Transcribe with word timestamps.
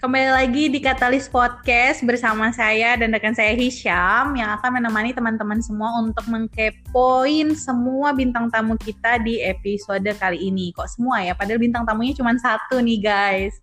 Kembali 0.00 0.32
lagi 0.32 0.72
di 0.72 0.80
Katalis 0.80 1.28
Podcast 1.28 2.00
bersama 2.08 2.48
saya 2.56 2.96
dan 2.96 3.12
rekan 3.12 3.36
saya 3.36 3.52
Hisham 3.52 4.32
yang 4.32 4.56
akan 4.56 4.80
menemani 4.80 5.12
teman-teman 5.12 5.60
semua 5.60 5.92
untuk 6.00 6.24
mengkepoin 6.24 7.52
semua 7.52 8.16
bintang 8.16 8.48
tamu 8.48 8.80
kita 8.80 9.20
di 9.20 9.44
episode 9.44 10.08
kali 10.16 10.40
ini. 10.40 10.72
Kok 10.72 10.88
semua 10.88 11.20
ya? 11.20 11.36
Padahal 11.36 11.60
bintang 11.60 11.84
tamunya 11.84 12.16
cuma 12.16 12.32
satu 12.40 12.80
nih 12.80 12.96
guys. 12.96 13.60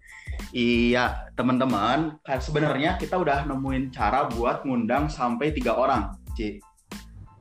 Iya, 0.54 1.26
teman-teman, 1.34 2.22
kan 2.22 2.38
sebenarnya 2.38 3.02
kita 3.02 3.18
udah 3.18 3.50
nemuin 3.50 3.90
cara 3.90 4.30
buat 4.30 4.62
ngundang 4.62 5.10
sampai 5.10 5.50
tiga 5.58 5.74
orang, 5.74 6.22
Ci. 6.38 6.62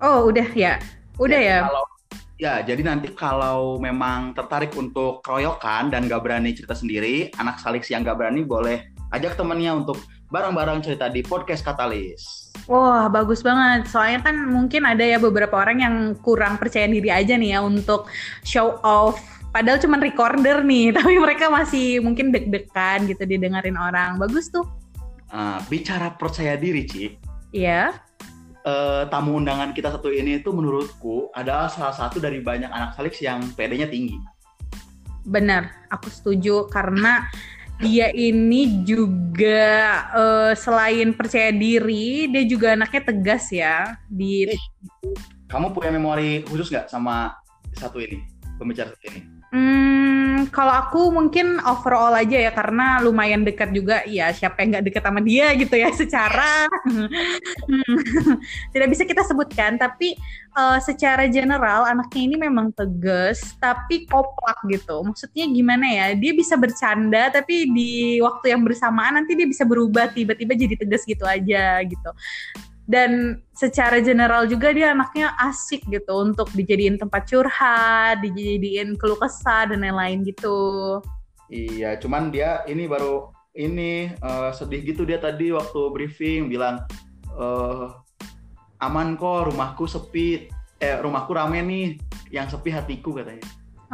Oh, 0.00 0.32
udah 0.32 0.48
ya? 0.56 0.80
Udah 1.20 1.36
Jadi 1.36 1.52
ya? 1.52 1.68
Kalau 1.68 1.84
ya, 2.36 2.60
jadi 2.60 2.84
nanti 2.84 3.12
kalau 3.12 3.80
memang 3.80 4.36
tertarik 4.36 4.72
untuk 4.76 5.24
keroyokan 5.24 5.88
dan 5.88 6.08
gak 6.08 6.24
berani 6.24 6.52
cerita 6.52 6.76
sendiri, 6.76 7.32
anak 7.40 7.60
saliks 7.60 7.88
yang 7.88 8.04
gak 8.04 8.20
berani 8.20 8.44
boleh 8.44 8.92
ajak 9.14 9.38
temennya 9.38 9.72
untuk 9.72 10.00
bareng-bareng 10.30 10.82
cerita 10.82 11.06
di 11.06 11.22
podcast 11.22 11.62
Katalis. 11.62 12.50
Wah, 12.66 13.06
bagus 13.06 13.46
banget. 13.46 13.86
Soalnya 13.86 14.26
kan 14.26 14.36
mungkin 14.50 14.82
ada 14.82 15.02
ya 15.06 15.22
beberapa 15.22 15.54
orang 15.54 15.78
yang 15.82 15.96
kurang 16.18 16.58
percaya 16.58 16.90
diri 16.90 17.08
aja 17.14 17.38
nih 17.38 17.54
ya 17.54 17.60
untuk 17.62 18.10
show 18.42 18.82
off. 18.82 19.22
Padahal 19.54 19.78
cuma 19.80 19.96
recorder 20.02 20.66
nih, 20.66 20.90
tapi 20.98 21.16
mereka 21.16 21.46
masih 21.48 22.02
mungkin 22.02 22.34
deg-degan 22.34 23.06
gitu 23.06 23.22
didengarin 23.22 23.78
orang. 23.78 24.18
Bagus 24.18 24.50
tuh. 24.50 24.66
Nah, 25.30 25.62
bicara 25.70 26.10
percaya 26.14 26.58
diri, 26.58 26.82
Ci. 26.86 27.04
Iya. 27.54 28.05
Eh, 28.66 29.02
tamu 29.06 29.38
undangan 29.38 29.70
kita 29.70 29.94
satu 29.94 30.10
ini 30.10 30.42
itu 30.42 30.50
menurutku 30.50 31.30
adalah 31.30 31.70
salah 31.70 31.94
satu 31.94 32.18
dari 32.18 32.42
banyak 32.42 32.68
anak 32.68 32.98
saliks 32.98 33.22
yang 33.22 33.40
PD-nya 33.54 33.86
tinggi. 33.86 34.18
Benar, 35.26 35.70
aku 35.90 36.10
setuju 36.10 36.66
karena 36.70 37.26
dia 37.78 38.10
ini 38.10 38.82
juga 38.82 39.70
eh, 40.10 40.52
selain 40.58 41.14
percaya 41.14 41.54
diri, 41.54 42.26
dia 42.26 42.42
juga 42.42 42.74
anaknya 42.74 43.02
tegas 43.14 43.54
ya. 43.54 43.94
Di 44.10 44.50
Ih, 44.50 44.64
Kamu 45.46 45.70
punya 45.70 45.94
memori 45.94 46.42
khusus 46.42 46.74
nggak 46.74 46.90
sama 46.90 47.30
satu 47.78 48.02
ini, 48.02 48.18
pembicara 48.58 48.90
satu 48.90 49.06
ini? 49.14 49.35
Hmm, 49.46 50.50
kalau 50.50 50.74
aku 50.74 51.14
mungkin 51.14 51.62
overall 51.62 52.10
aja 52.18 52.34
ya 52.34 52.50
karena 52.50 52.98
lumayan 52.98 53.46
dekat 53.46 53.70
juga. 53.70 54.02
Ya 54.04 54.34
siapa 54.34 54.60
yang 54.62 54.74
nggak 54.74 54.86
dekat 54.90 55.02
sama 55.06 55.20
dia 55.22 55.54
gitu 55.62 55.74
ya 55.78 55.90
secara. 55.94 56.66
Tidak 58.74 58.88
bisa 58.90 59.06
kita 59.06 59.22
sebutkan 59.22 59.78
tapi 59.78 60.18
eh, 60.52 60.78
secara 60.82 61.30
general 61.30 61.86
anaknya 61.86 62.22
ini 62.26 62.36
memang 62.42 62.74
tegas 62.74 63.54
tapi 63.62 64.04
koplak 64.10 64.58
gitu. 64.66 65.06
Maksudnya 65.06 65.46
gimana 65.46 65.86
ya 65.86 66.06
dia 66.18 66.34
bisa 66.34 66.58
bercanda 66.58 67.30
tapi 67.30 67.70
di 67.70 68.18
waktu 68.18 68.50
yang 68.50 68.66
bersamaan 68.66 69.22
nanti 69.22 69.38
dia 69.38 69.46
bisa 69.46 69.62
berubah 69.62 70.10
tiba-tiba 70.10 70.58
jadi 70.58 70.74
tegas 70.74 71.06
gitu 71.06 71.22
aja 71.22 71.80
gitu 71.86 72.10
dan 72.86 73.42
secara 73.50 73.98
general 73.98 74.46
juga 74.46 74.70
dia 74.70 74.94
anaknya 74.94 75.34
asik 75.42 75.82
gitu 75.90 76.22
untuk 76.22 76.46
dijadiin 76.54 76.96
tempat 77.02 77.26
curhat, 77.26 78.22
dijadiin 78.22 78.94
keluh 78.94 79.18
kesah 79.18 79.66
dan 79.74 79.82
lain-lain 79.82 80.22
gitu. 80.22 81.02
Iya, 81.50 81.98
cuman 81.98 82.30
dia 82.30 82.62
ini 82.70 82.86
baru 82.86 83.34
ini 83.58 84.14
eh, 84.14 84.50
sedih 84.54 84.86
gitu 84.86 85.02
dia 85.02 85.18
tadi 85.18 85.50
waktu 85.50 85.80
briefing 85.90 86.46
bilang 86.46 86.86
eh, 87.34 87.86
aman 88.78 89.18
kok 89.18 89.50
rumahku 89.50 89.90
sepi, 89.90 90.46
eh 90.78 90.96
rumahku 91.02 91.34
rame 91.34 91.58
nih, 91.66 91.86
yang 92.30 92.46
sepi 92.46 92.70
hatiku 92.70 93.18
katanya. 93.18 93.42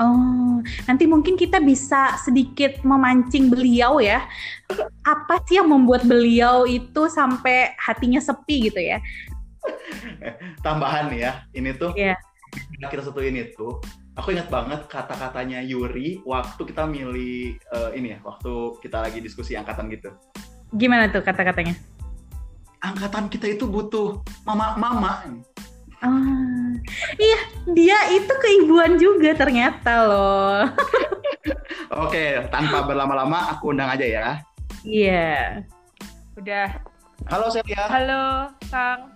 Oh, 0.00 0.64
nanti 0.88 1.04
mungkin 1.04 1.36
kita 1.36 1.60
bisa 1.60 2.16
sedikit 2.16 2.80
memancing 2.80 3.52
beliau 3.52 4.00
ya. 4.00 4.24
Apa 5.04 5.44
sih 5.44 5.60
yang 5.60 5.68
membuat 5.68 6.08
beliau 6.08 6.64
itu 6.64 7.12
sampai 7.12 7.76
hatinya 7.76 8.16
sepi 8.16 8.72
gitu 8.72 8.80
ya? 8.80 8.96
Tambahan 10.66 11.12
ya, 11.12 11.44
ini 11.52 11.76
tuh 11.76 11.92
Iya. 11.92 12.16
kita 12.88 13.04
satu 13.04 13.20
ini 13.20 13.52
tuh, 13.52 13.84
aku 14.16 14.32
ingat 14.32 14.48
banget 14.48 14.88
kata-katanya 14.88 15.60
Yuri 15.60 16.24
waktu 16.24 16.60
kita 16.64 16.88
milih 16.88 17.56
eh, 17.60 17.90
ini 17.92 18.16
ya, 18.16 18.18
waktu 18.24 18.80
kita 18.80 19.04
lagi 19.04 19.20
diskusi 19.20 19.60
angkatan 19.60 19.92
gitu. 19.92 20.08
Gimana 20.72 21.12
tuh 21.12 21.20
kata-katanya? 21.20 21.76
Angkatan 22.80 23.28
kita 23.28 23.44
itu 23.44 23.68
butuh 23.68 24.24
mama-mama. 24.48 25.28
Ah, 26.02 26.74
iya, 27.14 27.40
dia 27.70 27.98
itu 28.10 28.34
keibuan 28.42 28.98
juga 28.98 29.38
ternyata 29.38 30.02
loh. 30.02 30.66
Oke, 32.02 32.42
tanpa 32.50 32.82
berlama-lama 32.82 33.54
aku 33.54 33.70
undang 33.70 33.86
aja 33.86 34.02
ya. 34.02 34.26
Iya. 34.82 35.62
Udah. 36.34 36.68
Halo 37.30 37.46
Celia. 37.54 37.86
Halo, 37.86 38.50
Kang. 38.66 39.14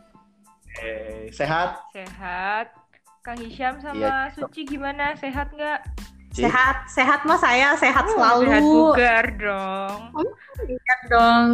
Eh, 0.79 1.27
sehat? 1.35 1.83
Sehat. 1.91 2.71
Kang 3.27 3.43
Hisham 3.43 3.83
sama 3.83 3.99
Iya. 3.99 4.17
Suci 4.31 4.63
gimana? 4.63 5.19
Sehat 5.19 5.51
nggak? 5.51 5.83
Sehat, 6.31 6.87
sehat 6.87 7.27
mas 7.27 7.43
saya 7.43 7.75
sehat 7.75 8.07
Oh, 8.07 8.15
selalu. 8.15 8.41
Sehat 8.47 8.63
bugar 8.63 9.25
dong. 9.41 9.99
Lihat 10.71 11.01
dong. 11.11 11.49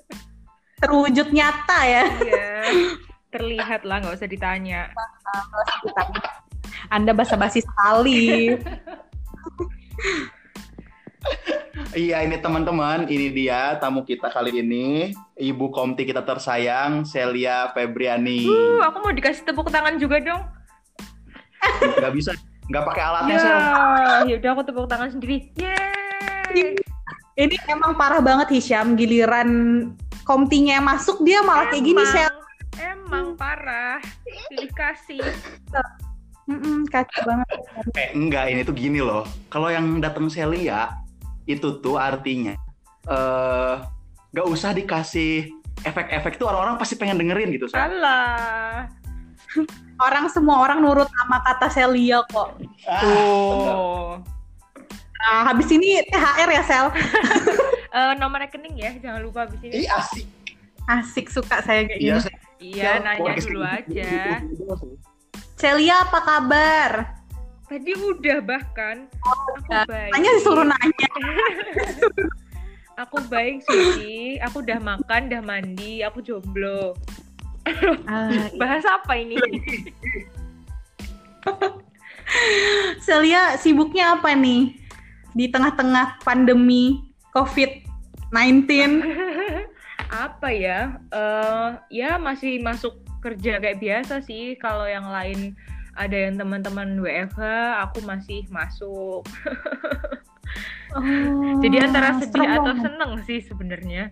Terwujud 0.80 1.28
nyata 1.36 1.78
ya. 1.84 2.04
Iya. 2.06 2.48
Terlihat 3.28 3.84
lah, 3.84 4.00
nggak 4.00 4.16
usah 4.16 4.28
ditanya. 4.30 4.88
Anda 6.94 7.12
basa-basi 7.12 7.60
sekali. 7.60 8.56
Iya 11.92 12.22
ini 12.22 12.36
teman-teman, 12.38 13.08
ini 13.08 13.32
dia 13.32 13.74
tamu 13.80 14.04
kita 14.04 14.28
kali 14.30 14.60
ini, 14.60 15.12
Ibu 15.34 15.72
Komti 15.72 16.04
kita 16.04 16.22
tersayang, 16.22 17.02
Celia 17.02 17.72
Febriani. 17.72 18.44
Uh, 18.44 18.80
aku 18.84 18.96
mau 19.02 19.12
dikasih 19.12 19.42
tepuk 19.44 19.68
tangan 19.68 19.96
juga 19.96 20.20
dong. 20.20 20.42
Gak 21.98 22.12
bisa, 22.14 22.32
nggak 22.70 22.84
pakai 22.86 23.02
alatnya 23.02 23.34
Ya, 23.34 23.40
Sel. 23.42 23.58
ya 24.30 24.34
udah 24.38 24.50
aku 24.54 24.62
tepuk 24.62 24.86
tangan 24.86 25.08
sendiri. 25.10 25.50
Yeay. 25.58 26.76
Ini 27.38 27.56
emang 27.70 27.94
parah 27.94 28.22
banget 28.22 28.50
Hisham, 28.52 28.94
giliran 28.94 29.48
komtinya 30.22 30.78
masuk 30.82 31.24
dia 31.24 31.40
malah 31.40 31.70
kayak 31.72 31.82
gini 31.82 32.02
Emang- 32.04 32.14
Sel. 32.14 32.37
Emang 32.78 33.34
parah. 33.34 33.98
Pilih 34.50 34.70
kasih. 34.72 35.22
Mm-mm, 36.48 36.88
kacau 36.88 37.22
banget. 37.28 37.48
Eh 37.92 38.08
enggak, 38.16 38.48
ini 38.48 38.60
tuh 38.64 38.72
gini 38.72 39.04
loh. 39.04 39.28
Kalau 39.52 39.68
yang 39.68 40.00
datang 40.00 40.32
Celia, 40.32 40.96
itu 41.44 41.80
tuh 41.84 42.00
artinya 42.00 42.56
eh 43.08 43.74
nggak 44.32 44.46
usah 44.48 44.76
dikasih 44.76 45.48
efek-efek 45.84 46.36
tuh 46.36 46.48
orang-orang 46.48 46.76
pasti 46.80 46.96
pengen 46.96 47.20
dengerin 47.20 47.52
gitu. 47.52 47.68
Salah. 47.68 48.88
Orang 49.98 50.30
semua 50.30 50.62
orang 50.62 50.78
nurut 50.78 51.10
sama 51.10 51.42
kata 51.42 51.66
Celia 51.74 52.22
kok. 52.30 52.54
Ah. 52.86 53.02
Oh. 53.02 54.14
Nah, 55.18 55.50
habis 55.50 55.66
ini 55.74 55.98
THR 56.06 56.50
ya 56.54 56.62
Sel. 56.62 56.86
Eh, 57.88 58.12
nomor 58.20 58.44
rekening 58.44 58.76
ya, 58.76 58.92
jangan 59.00 59.24
lupa 59.24 59.48
abis 59.48 59.64
ini. 59.64 59.82
Ih 59.82 59.88
asik. 59.88 60.28
Asik 60.84 61.26
suka 61.32 61.64
saya 61.64 61.88
kayak 61.88 61.98
Iya, 61.98 62.20
gini. 62.20 62.24
Sel. 62.28 62.36
Iya, 62.58 62.98
nanya 63.02 63.32
dulu 63.38 63.62
aja. 63.78 64.42
Celia 65.58 66.02
apa 66.06 66.18
kabar? 66.22 66.90
Tadi 67.68 67.92
udah 67.92 68.38
bahkan. 68.40 69.06
Aku 69.12 69.50
udah. 69.62 69.84
baik. 69.84 70.12
Hanya 70.16 70.30
disuruh 70.40 70.66
nanya. 70.66 71.08
Aku 73.06 73.22
baik 73.30 73.62
Suci. 73.62 74.42
Aku 74.42 74.58
udah 74.64 74.82
makan, 74.82 75.30
udah 75.30 75.42
mandi. 75.44 76.02
Aku 76.02 76.18
jomblo. 76.18 76.98
Ah, 78.08 78.50
Bahas 78.58 78.82
apa 78.88 79.14
ini? 79.14 79.38
Celia 83.06 83.54
sibuknya 83.60 84.18
apa 84.18 84.34
nih 84.34 84.74
di 85.36 85.46
tengah-tengah 85.46 86.24
pandemi 86.26 87.12
COVID-19? 87.30 88.66
Apa 90.08 90.48
ya? 90.50 90.98
Eh, 91.12 91.70
ya 91.92 92.16
masih 92.16 92.60
masuk 92.64 92.98
kerja 93.20 93.60
kayak 93.60 93.80
biasa 93.80 94.24
sih. 94.24 94.56
Kalau 94.56 94.88
yang 94.88 95.06
lain 95.08 95.54
ada 95.98 96.14
yang 96.14 96.38
teman-teman 96.38 96.98
WFH, 97.02 97.42
aku 97.82 97.98
masih 98.06 98.46
masuk. 98.48 99.26
Oh, 100.94 101.58
Jadi 101.64 101.76
antara 101.82 102.16
sedih 102.16 102.46
serem 102.46 102.56
atau 102.56 102.72
banget. 102.72 102.84
seneng 102.86 103.12
sih 103.26 103.40
sebenarnya. 103.42 104.04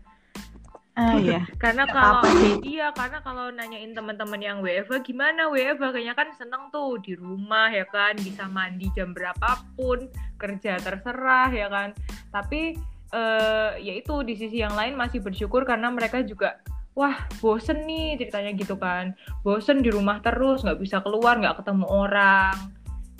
Ah 0.97 1.21
iya. 1.21 1.45
Karena 1.63 1.85
kalau 1.85 2.25
apa-apa 2.25 2.29
sih. 2.41 2.55
iya 2.65 2.89
karena 2.97 3.21
kalau 3.21 3.53
nanyain 3.53 3.93
teman-teman 3.93 4.41
yang 4.41 4.59
WFH 4.65 5.05
gimana 5.05 5.53
WFH 5.53 5.93
kayaknya 5.93 6.17
kan 6.17 6.29
seneng 6.33 6.73
tuh 6.73 6.97
di 7.05 7.13
rumah 7.13 7.69
ya 7.69 7.85
kan 7.85 8.17
bisa 8.17 8.49
mandi 8.49 8.89
jam 8.97 9.13
berapapun 9.13 10.09
kerja 10.41 10.81
terserah 10.81 11.53
ya 11.53 11.69
kan 11.69 11.93
tapi 12.33 12.81
eh 13.15 13.73
ya 13.79 13.93
itu 13.95 14.15
di 14.27 14.35
sisi 14.35 14.59
yang 14.59 14.75
lain 14.75 14.99
masih 14.99 15.23
bersyukur 15.23 15.63
karena 15.63 15.91
mereka 15.95 16.23
juga 16.27 16.59
wah 16.97 17.29
bosen 17.39 17.87
nih 17.87 18.19
ceritanya 18.19 18.51
gitu 18.57 18.75
kan 18.75 19.15
bosen 19.47 19.85
di 19.85 19.93
rumah 19.93 20.19
terus 20.25 20.65
nggak 20.67 20.81
bisa 20.81 20.99
keluar 21.05 21.39
nggak 21.39 21.63
ketemu 21.63 21.87
orang 21.87 22.57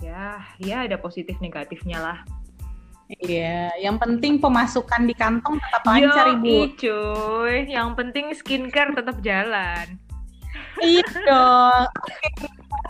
ya 0.03 0.43
ya 0.59 0.89
ada 0.89 0.99
positif 0.99 1.39
negatifnya 1.39 2.01
lah 2.03 2.21
Iya, 3.07 3.71
yang 3.79 4.03
penting 4.03 4.43
pemasukan 4.43 5.07
di 5.07 5.15
kantong 5.15 5.63
tetap 5.63 5.83
lancar, 5.87 6.27
Ibu. 6.27 6.75
Cuy. 6.75 7.71
Yang 7.71 7.89
penting 7.95 8.35
skincare 8.35 8.99
tetap 8.99 9.23
jalan. 9.23 9.95
Iya 10.83 11.07
dong. 11.25 11.85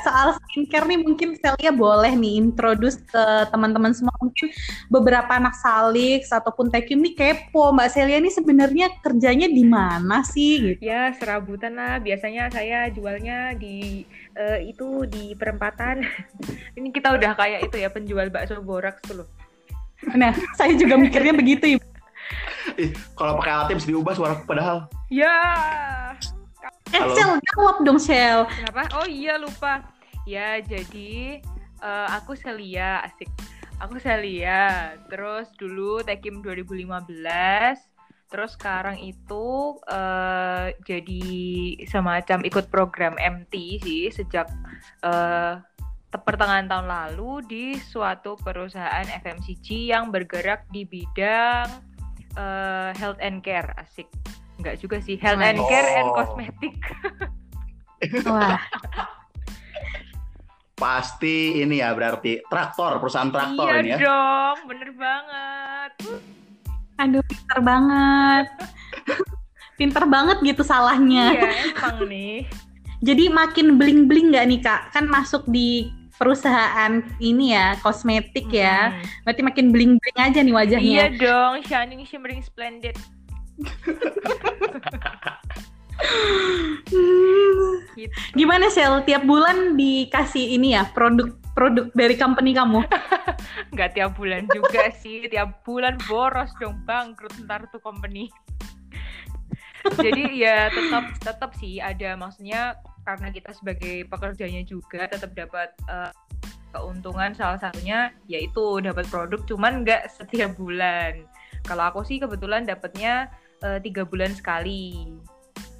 Soal 0.04 0.28
skincare 0.38 0.86
nih 0.86 1.00
mungkin 1.02 1.28
Celia 1.40 1.72
boleh 1.72 2.12
nih 2.14 2.38
introduce 2.38 3.00
ke 3.06 3.24
teman-teman 3.50 3.96
semua 3.96 4.12
mungkin 4.20 4.52
beberapa 4.92 5.40
anak 5.40 5.56
Salix 5.56 6.30
ataupun 6.30 6.68
Tekim 6.70 7.00
nih 7.00 7.16
kepo 7.16 7.72
Mbak 7.72 7.88
Celia 7.90 8.18
ini 8.20 8.30
sebenarnya 8.30 8.86
kerjanya 9.00 9.48
di 9.48 9.64
mana 9.64 10.22
sih 10.22 10.74
gitu. 10.74 10.80
Ya, 10.84 11.10
serabutan 11.16 11.74
lah. 11.74 11.98
Biasanya 11.98 12.52
saya 12.52 12.86
jualnya 12.92 13.56
di 13.56 14.04
eh, 14.36 14.68
itu 14.68 15.08
di 15.08 15.32
perempatan. 15.34 16.04
Ini 16.76 16.92
kita 16.92 17.16
udah 17.16 17.32
kayak 17.32 17.72
itu 17.72 17.76
ya 17.80 17.88
penjual 17.88 18.28
bakso 18.28 18.60
boraks 18.60 19.00
tuh 19.08 19.24
loh. 19.24 19.28
Nah, 20.12 20.36
saya 20.60 20.76
juga 20.76 21.00
mikirnya 21.00 21.32
begitu, 21.32 21.80
Ibu. 21.80 21.86
Ih, 22.76 22.92
kalau 23.16 23.40
pakai 23.40 23.52
alat 23.56 23.66
tips 23.72 23.88
diubah 23.88 24.12
suara 24.12 24.36
padahal. 24.44 24.92
Ya. 25.08 25.32
Eh, 26.96 27.00
Halo. 27.04 27.12
Shell, 27.12 27.32
jawab 27.52 27.76
dong, 27.84 28.00
Shell. 28.00 28.40
Kenapa? 28.48 28.88
Oh 28.96 29.04
iya 29.04 29.36
lupa. 29.36 29.84
Ya 30.24 30.64
jadi 30.64 31.44
eh, 31.84 32.08
aku 32.08 32.32
Celia 32.32 33.04
asik. 33.04 33.28
Aku 33.84 34.00
Celia. 34.00 34.96
Terus 35.12 35.52
dulu 35.60 36.00
Tekim 36.00 36.40
2015. 36.40 37.04
Terus 38.32 38.50
sekarang 38.56 38.96
itu 38.96 39.76
eh, 39.92 40.72
jadi 40.88 41.24
semacam 41.84 42.48
ikut 42.48 42.72
program 42.72 43.20
MT 43.20 43.84
sih 43.84 44.08
sejak 44.08 44.48
te- 46.08 46.24
pertengahan 46.24 46.64
tahun 46.64 46.88
lalu 46.88 47.44
di 47.44 47.64
suatu 47.76 48.40
perusahaan 48.40 49.04
FMCG 49.04 49.92
yang 49.92 50.08
bergerak 50.08 50.64
di 50.72 50.88
bidang 50.88 51.68
eh, 52.40 52.90
health 52.96 53.20
and 53.20 53.44
care 53.44 53.68
asik. 53.76 54.08
Enggak 54.66 54.82
juga 54.82 54.98
sih, 54.98 55.14
health 55.14 55.38
and 55.38 55.62
care 55.70 55.90
and 55.94 56.10
Oh. 56.10 56.14
cosmetic. 56.18 56.74
Wah, 58.26 58.58
Pasti 60.74 61.62
ini 61.62 61.78
ya 61.78 61.94
berarti 61.94 62.42
traktor, 62.50 62.98
perusahaan 63.00 63.30
traktor 63.32 63.64
iya 63.64 63.80
ini 63.80 63.90
ya. 63.94 63.98
dong, 64.02 64.58
bener 64.68 64.90
banget. 64.92 65.90
aduh 66.98 67.22
pinter 67.24 67.58
banget. 67.62 68.46
pinter 69.78 70.04
banget 70.04 70.36
gitu 70.42 70.60
salahnya. 70.60 71.32
Iya, 71.32 71.50
emang 71.72 71.96
nih. 72.04 72.44
Jadi 73.00 73.24
makin 73.30 73.78
bling-bling 73.78 74.34
nggak 74.34 74.46
nih, 74.50 74.60
Kak? 74.60 74.82
Kan 74.92 75.06
masuk 75.06 75.46
di 75.46 75.88
perusahaan 76.16 77.00
ini 77.20 77.54
ya, 77.56 77.78
kosmetik 77.80 78.48
ya. 78.50 78.92
Hmm. 78.92 79.04
Berarti 79.24 79.42
makin 79.46 79.66
bling-bling 79.72 80.18
aja 80.18 80.40
nih 80.42 80.52
wajahnya. 80.56 80.92
Iya 80.92 81.06
dong, 81.16 81.54
shining, 81.64 82.02
shimmering, 82.04 82.44
splendid. 82.44 82.96
Gimana 88.36 88.68
Shell? 88.68 89.08
Tiap 89.08 89.24
bulan 89.24 89.80
dikasih 89.80 90.60
ini 90.60 90.76
ya 90.76 90.84
produk-produk 90.92 91.88
dari 91.96 92.20
company 92.20 92.52
kamu? 92.52 92.84
Nggak 93.72 93.96
tiap 93.96 94.12
bulan 94.20 94.44
juga 94.52 94.92
sih, 94.92 95.24
tiap 95.32 95.64
bulan 95.64 95.96
boros 96.04 96.52
dong, 96.60 96.84
bangkrut 96.84 97.32
ntar 97.48 97.64
tuh 97.72 97.80
company. 97.80 98.28
Jadi 100.04 100.42
ya 100.42 100.68
tetap 100.68 101.04
tetap 101.22 101.50
sih 101.56 101.78
ada 101.78 102.18
maksudnya 102.18 102.74
karena 103.06 103.30
kita 103.30 103.54
sebagai 103.54 104.02
pekerjanya 104.10 104.66
juga 104.66 105.06
tetap 105.06 105.30
dapat 105.32 105.70
eh, 105.86 106.12
keuntungan 106.74 107.32
salah 107.32 107.56
satunya 107.56 108.10
yaitu 108.26 108.82
dapat 108.82 109.06
produk 109.08 109.40
cuman 109.46 109.86
nggak 109.86 110.10
setiap 110.10 110.58
bulan. 110.58 111.24
Kalau 111.64 111.88
aku 111.88 112.02
sih 112.02 112.18
kebetulan 112.18 112.66
dapatnya 112.66 113.30
eh, 113.58 113.78
tiga 113.80 114.02
bulan 114.02 114.30
sekali 114.30 115.06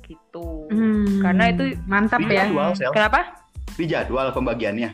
gitu. 0.03 0.69
Hmm, 0.69 1.19
Karena 1.19 1.51
itu- 1.51 1.77
mantap 1.85 2.21
Di 2.21 2.31
ya. 2.31 2.47
jadwal, 2.47 2.71
Sel. 2.73 2.91
Kenapa? 2.91 3.21
Di 3.73 3.85
jadwal 3.85 4.31
pembagiannya. 4.31 4.91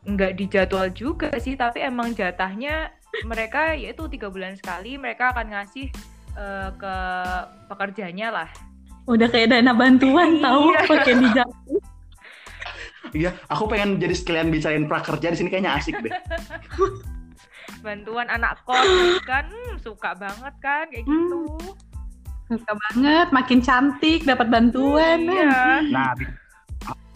nggak 0.00 0.32
dijadwal 0.34 0.88
juga 0.88 1.28
sih 1.36 1.52
tapi 1.54 1.78
emang 1.78 2.16
jatahnya 2.16 2.88
mereka 3.22 3.76
yaitu 3.76 4.08
tiga 4.08 4.26
bulan 4.26 4.56
sekali 4.56 4.96
mereka 4.96 5.28
akan 5.28 5.52
ngasih 5.52 5.92
eh, 6.32 6.68
ke 6.72 6.94
pekerjanya 7.68 8.32
lah 8.32 8.48
Udah 9.04 9.28
kayak 9.28 9.52
dana 9.52 9.72
bantuan 9.72 10.34
Iya. 10.34 10.42
tahu 10.42 10.64
pakai 10.86 11.14
di 11.14 11.28
jatuh. 11.30 11.80
Iya, 13.12 13.30
aku 13.44 13.64
pengen 13.66 13.98
jadi 13.98 14.14
sekalian 14.14 14.48
bicarain 14.48 14.86
prakerja 14.86 15.32
di 15.32 15.36
sini 15.36 15.48
kayaknya 15.48 15.76
asik 15.76 15.98
deh. 15.98 16.12
bantuan 17.84 18.24
anak 18.26 18.60
kos 18.62 18.88
kan 19.22 19.46
hmm, 19.46 19.76
suka 19.78 20.12
banget 20.14 20.54
kan 20.58 20.84
kayak 20.86 21.04
gitu 21.04 21.69
Suka 22.50 22.74
banget, 22.74 23.30
makin 23.30 23.62
cantik, 23.62 24.26
dapat 24.26 24.50
bantuan. 24.50 25.22
iya 25.22 25.86
Nah, 25.86 26.18
bi- 26.18 26.26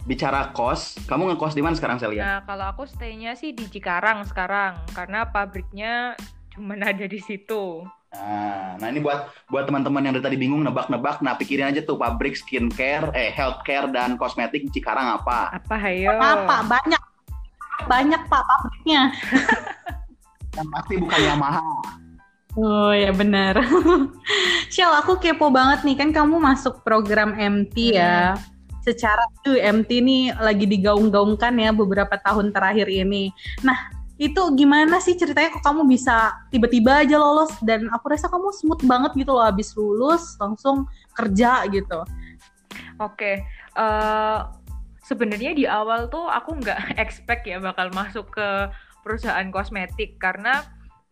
bicara 0.05 0.47
kos, 0.49 0.95
kamu 1.03 1.33
ngekos 1.33 1.51
di 1.51 1.61
mana 1.61 1.73
sekarang 1.73 1.97
Celia? 1.97 2.21
nah 2.21 2.39
kalau 2.41 2.65
aku 2.69 2.85
stay-nya 2.85 3.33
sih 3.33 3.51
di 3.51 3.65
Cikarang 3.65 4.23
sekarang 4.23 4.77
karena 4.93 5.25
pabriknya 5.25 6.13
cuma 6.49 6.77
ada 6.87 7.03
di 7.03 7.19
situ 7.19 7.83
Nah, 8.07 8.79
nah 8.79 8.87
ini 8.87 9.03
buat 9.03 9.27
buat 9.51 9.67
teman-teman 9.67 9.99
yang 9.99 10.15
dari 10.15 10.23
tadi 10.23 10.37
bingung 10.39 10.63
nebak-nebak, 10.63 11.19
nah 11.19 11.35
pikirin 11.35 11.67
aja 11.67 11.83
tuh 11.83 11.99
pabrik 11.99 12.31
skincare, 12.31 13.11
eh 13.11 13.27
healthcare 13.27 13.91
dan 13.91 14.15
kosmetik 14.15 14.63
di 14.63 14.71
Cikarang 14.71 15.19
apa? 15.19 15.51
apa 15.51 15.75
hayo 15.75 16.15
Apa? 16.15 16.63
Banyak. 16.63 17.01
Banyak 17.83 18.21
Pak 18.25 18.39
pabriknya. 18.41 19.11
Yang 20.55 20.67
pasti 20.71 20.93
bukan 20.95 21.19
Yamaha. 21.19 21.67
Oh 22.55 22.95
ya 22.95 23.11
benar. 23.11 23.59
Shell, 24.73 24.95
aku 24.95 25.19
kepo 25.19 25.51
banget 25.51 25.83
nih 25.83 25.99
kan 25.99 26.09
kamu 26.15 26.39
masuk 26.39 26.79
program 26.87 27.35
MT 27.35 27.99
ya. 27.99 28.39
Secara 28.79 29.27
tuh 29.43 29.59
MT 29.59 29.91
nih 29.99 30.23
lagi 30.39 30.63
digaung-gaungkan 30.63 31.51
ya 31.59 31.75
beberapa 31.75 32.15
tahun 32.15 32.55
terakhir 32.55 32.87
ini. 32.87 33.35
Nah, 33.59 33.75
itu 34.15 34.39
gimana 34.55 35.03
sih 35.03 35.19
ceritanya 35.19 35.51
kok 35.51 35.67
kamu 35.67 35.83
bisa 35.83 36.31
tiba-tiba 36.47 37.03
aja 37.03 37.19
lolos 37.19 37.51
dan 37.59 37.91
aku 37.91 38.15
rasa 38.15 38.31
kamu 38.31 38.47
smooth 38.55 38.83
banget 38.87 39.11
gitu 39.19 39.35
loh 39.35 39.43
habis 39.43 39.75
lulus 39.75 40.39
langsung 40.39 40.87
kerja 41.11 41.67
gitu. 41.67 42.07
Oke, 43.03 43.43
eh 43.75 44.39
sebenarnya 45.03 45.51
di 45.51 45.67
awal 45.67 46.07
tuh 46.07 46.31
aku 46.31 46.55
nggak 46.63 46.95
expect 47.03 47.43
ya 47.43 47.59
bakal 47.59 47.91
masuk 47.91 48.31
ke 48.31 48.71
perusahaan 49.03 49.51
kosmetik 49.51 50.15
karena 50.17 50.63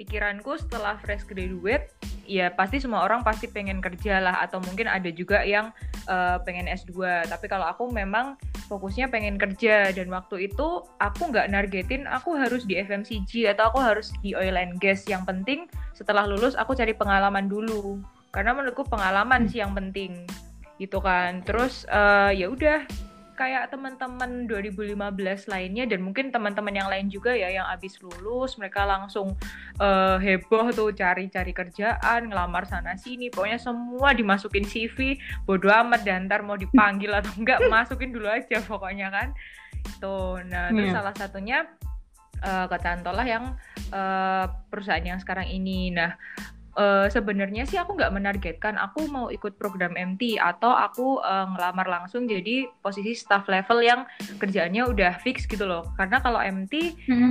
pikiranku 0.03 0.59
setelah 0.59 0.99
fresh 0.99 1.23
graduate 1.23 1.87
ya 2.27 2.51
pasti 2.51 2.83
semua 2.83 3.07
orang 3.07 3.23
pasti 3.23 3.47
pengen 3.47 3.79
kerja 3.79 4.19
lah 4.19 4.43
atau 4.43 4.59
mungkin 4.59 4.91
ada 4.91 5.07
juga 5.07 5.47
yang 5.47 5.71
eh, 6.11 6.37
pengen 6.43 6.67
S2 6.67 7.27
tapi 7.31 7.47
kalau 7.47 7.63
aku 7.63 7.87
memang 7.87 8.35
fokusnya 8.67 9.11
pengen 9.11 9.35
kerja 9.35 9.91
dan 9.91 10.07
waktu 10.09 10.51
itu 10.51 10.83
aku 10.99 11.21
nggak 11.29 11.51
nargetin 11.51 12.07
aku 12.07 12.35
harus 12.35 12.63
di 12.63 12.79
FMCG 12.79 13.51
atau 13.53 13.69
aku 13.71 13.79
harus 13.79 14.09
di 14.23 14.33
oil 14.33 14.55
and 14.55 14.79
gas. 14.79 15.05
Yang 15.05 15.23
penting 15.29 15.59
setelah 15.93 16.25
lulus 16.25 16.55
aku 16.55 16.73
cari 16.73 16.95
pengalaman 16.95 17.51
dulu. 17.51 17.99
Karena 18.33 18.57
menurutku 18.57 18.87
pengalaman 18.89 19.45
sih 19.45 19.61
yang 19.61 19.77
penting 19.77 20.25
gitu 20.81 20.97
kan. 21.03 21.43
Terus 21.45 21.85
eh, 21.91 22.31
ya 22.39 22.49
udah 22.49 22.81
kayak 23.33 23.69
teman-teman 23.69 24.45
2015 24.45 24.95
lainnya 25.49 25.83
dan 25.89 25.99
mungkin 26.01 26.29
teman-teman 26.29 26.73
yang 26.73 26.89
lain 26.89 27.09
juga 27.09 27.33
ya 27.33 27.49
yang 27.49 27.65
abis 27.69 27.97
lulus 27.99 28.55
mereka 28.55 28.85
langsung 28.85 29.33
eh, 29.77 30.17
heboh 30.21 30.69
tuh 30.71 30.93
cari-cari 30.93 31.51
kerjaan 31.51 32.29
ngelamar 32.29 32.63
sana 32.65 32.93
sini. 32.95 33.33
Pokoknya 33.33 33.57
semua 33.57 34.13
dimasukin 34.13 34.63
CV 34.63 35.17
bodo 35.43 35.67
amat 35.67 36.05
dan 36.05 36.25
ntar 36.29 36.45
mau 36.45 36.55
dipanggil 36.55 37.09
atau 37.19 37.33
enggak 37.35 37.59
masukin 37.67 38.13
dulu 38.13 38.29
aja 38.29 38.61
pokoknya 38.61 39.09
kan. 39.09 39.33
Tuh 39.99 40.39
nah 40.47 40.71
terus 40.71 40.89
Iya. 40.89 40.95
salah 41.01 41.13
satunya 41.17 41.57
eh, 42.39 42.65
kecantol 42.69 43.15
lah 43.17 43.27
yang 43.27 43.45
eh, 43.89 44.45
perusahaan 44.69 45.03
yang 45.03 45.19
sekarang 45.19 45.49
ini. 45.49 45.91
Nah 45.91 46.15
eh, 46.77 47.07
sebenarnya 47.09 47.63
sih 47.69 47.77
aku 47.77 47.95
nggak 47.97 48.13
menargetkan 48.13 48.75
aku 48.77 49.05
mau 49.09 49.29
ikut 49.29 49.57
program 49.57 49.93
MT 49.93 50.37
atau 50.41 50.73
aku 50.73 51.21
eh, 51.21 51.45
ngelamar 51.53 51.87
langsung 51.87 52.25
jadi 52.25 52.69
posisi 52.81 53.13
staff 53.13 53.45
level 53.49 53.79
yang 53.81 54.05
kerjaannya 54.37 54.83
udah 54.89 55.19
fix 55.21 55.45
gitu 55.45 55.65
loh. 55.65 55.85
Karena 55.95 56.19
kalau 56.19 56.41
MT 56.41 56.73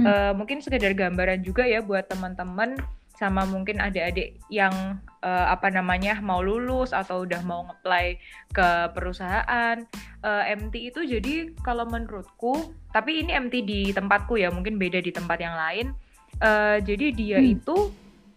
eh, 0.07 0.33
mungkin 0.35 0.63
sekedar 0.63 0.95
gambaran 0.95 1.43
juga 1.43 1.67
ya 1.67 1.83
buat 1.83 2.07
teman-teman 2.11 2.79
sama 3.13 3.47
mungkin 3.47 3.79
adik-adik 3.79 4.35
yang 4.51 4.99
eh, 5.23 5.47
apa 5.47 5.71
namanya 5.71 6.19
mau 6.19 6.43
lulus 6.43 6.91
atau 6.91 7.23
udah 7.23 7.39
mau 7.47 7.67
ngeplay 7.71 8.19
ke 8.51 8.91
perusahaan. 8.95 9.77
Eh, 10.23 10.45
MT 10.59 10.75
itu 10.95 11.01
jadi 11.07 11.35
kalau 11.63 11.87
menurutku 11.87 12.75
tapi 12.91 13.23
ini 13.23 13.35
MT 13.35 13.55
di 13.63 13.81
tempatku 13.95 14.39
ya 14.39 14.51
mungkin 14.51 14.77
beda 14.79 14.99
di 15.03 15.11
tempat 15.15 15.39
yang 15.39 15.55
lain 15.55 15.95
Eh, 16.43 16.79
jadi 16.83 17.07
dia 17.13 17.39
Hmm. 17.39 17.55
itu 17.55 17.77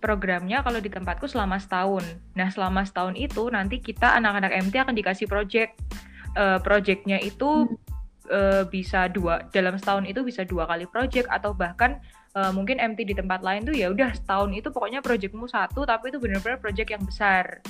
programnya 0.06 0.62
kalau 0.62 0.78
di 0.78 0.94
tempatku 0.94 1.26
selama 1.26 1.58
setahun. 1.58 2.06
Nah, 2.38 2.54
selama 2.54 2.86
setahun 2.86 3.18
itu 3.18 3.50
nanti 3.50 3.82
kita 3.82 4.14
anak-anak 4.22 4.54
MT 4.70 4.78
akan 4.86 4.94
dikasih 4.94 5.26
project. 5.26 5.74
Eh, 6.36 6.60
projectnya 6.60 7.16
itu 7.24 7.80
uh, 8.28 8.68
bisa 8.68 9.08
dua 9.08 9.48
dalam 9.56 9.80
setahun 9.80 10.04
itu 10.04 10.20
bisa 10.20 10.44
dua 10.44 10.68
kali 10.68 10.84
project 10.84 11.32
atau 11.32 11.56
bahkan 11.56 11.96
uh, 12.36 12.52
mungkin 12.52 12.76
MT 12.76 13.08
di 13.08 13.16
tempat 13.16 13.40
lain 13.40 13.64
tuh 13.64 13.72
ya 13.72 13.88
udah 13.88 14.12
setahun 14.12 14.52
itu 14.52 14.68
pokoknya 14.68 15.00
projectmu 15.00 15.48
satu 15.48 15.88
tapi 15.88 16.12
itu 16.12 16.20
benar-benar 16.20 16.60
project 16.60 16.92
yang 16.92 17.04
besar 17.08 17.64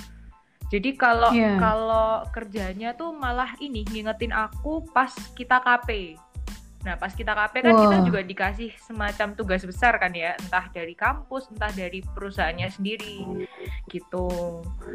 jadi 0.73 0.97
kalau 0.97 1.29
yeah. 1.29 1.61
kalau 1.61 2.25
kerjanya 2.33 2.97
tuh 2.97 3.13
malah 3.13 3.53
ini 3.61 3.85
ngingetin 3.85 4.33
aku 4.33 4.81
pas 4.89 5.13
kita 5.37 5.61
KP 5.61 6.17
Nah, 6.85 7.01
pas 7.01 7.09
kita 7.09 7.33
KP 7.33 7.65
kan 7.65 7.73
wow. 7.73 7.81
kita 7.89 7.97
juga 8.05 8.19
dikasih 8.21 8.69
semacam 8.77 9.33
tugas 9.33 9.65
besar 9.65 9.97
kan 9.97 10.13
ya, 10.13 10.37
entah 10.37 10.69
dari 10.69 10.93
kampus, 10.93 11.49
entah 11.49 11.73
dari 11.73 12.05
perusahaannya 12.05 12.69
sendiri, 12.69 13.25
gitu. 13.89 14.29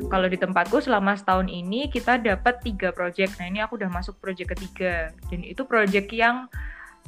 Kalau 0.07 0.27
di 0.31 0.39
tempatku 0.39 0.79
selama 0.79 1.19
setahun 1.19 1.51
ini 1.51 1.91
kita 1.91 2.23
dapat 2.23 2.63
tiga 2.63 2.95
project. 2.95 3.43
Nah, 3.43 3.51
ini 3.51 3.59
aku 3.59 3.75
udah 3.75 3.91
masuk 3.91 4.23
project 4.23 4.55
ketiga, 4.55 5.11
dan 5.27 5.43
itu 5.43 5.67
project 5.67 6.15
yang 6.15 6.47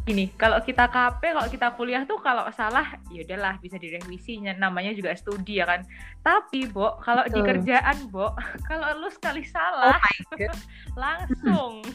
gini, 0.02 0.34
kalau 0.34 0.58
kita 0.58 0.90
KP, 0.90 1.22
kalau 1.30 1.46
kita 1.46 1.68
kuliah 1.78 2.02
tuh 2.02 2.18
kalau 2.18 2.50
salah, 2.50 2.98
ya 3.14 3.22
udahlah 3.22 3.54
bisa 3.62 3.78
direvisi, 3.78 4.42
namanya 4.42 4.90
juga 4.98 5.14
studi 5.14 5.62
ya 5.62 5.66
kan. 5.70 5.86
Tapi, 6.26 6.66
Bo, 6.66 6.98
kalau 6.98 7.22
di 7.30 7.38
kerjaan, 7.38 8.10
Bo, 8.10 8.34
kalau 8.68 8.98
lu 8.98 9.08
sekali 9.14 9.46
salah, 9.46 9.94
oh 9.94 10.58
langsung 11.06 11.86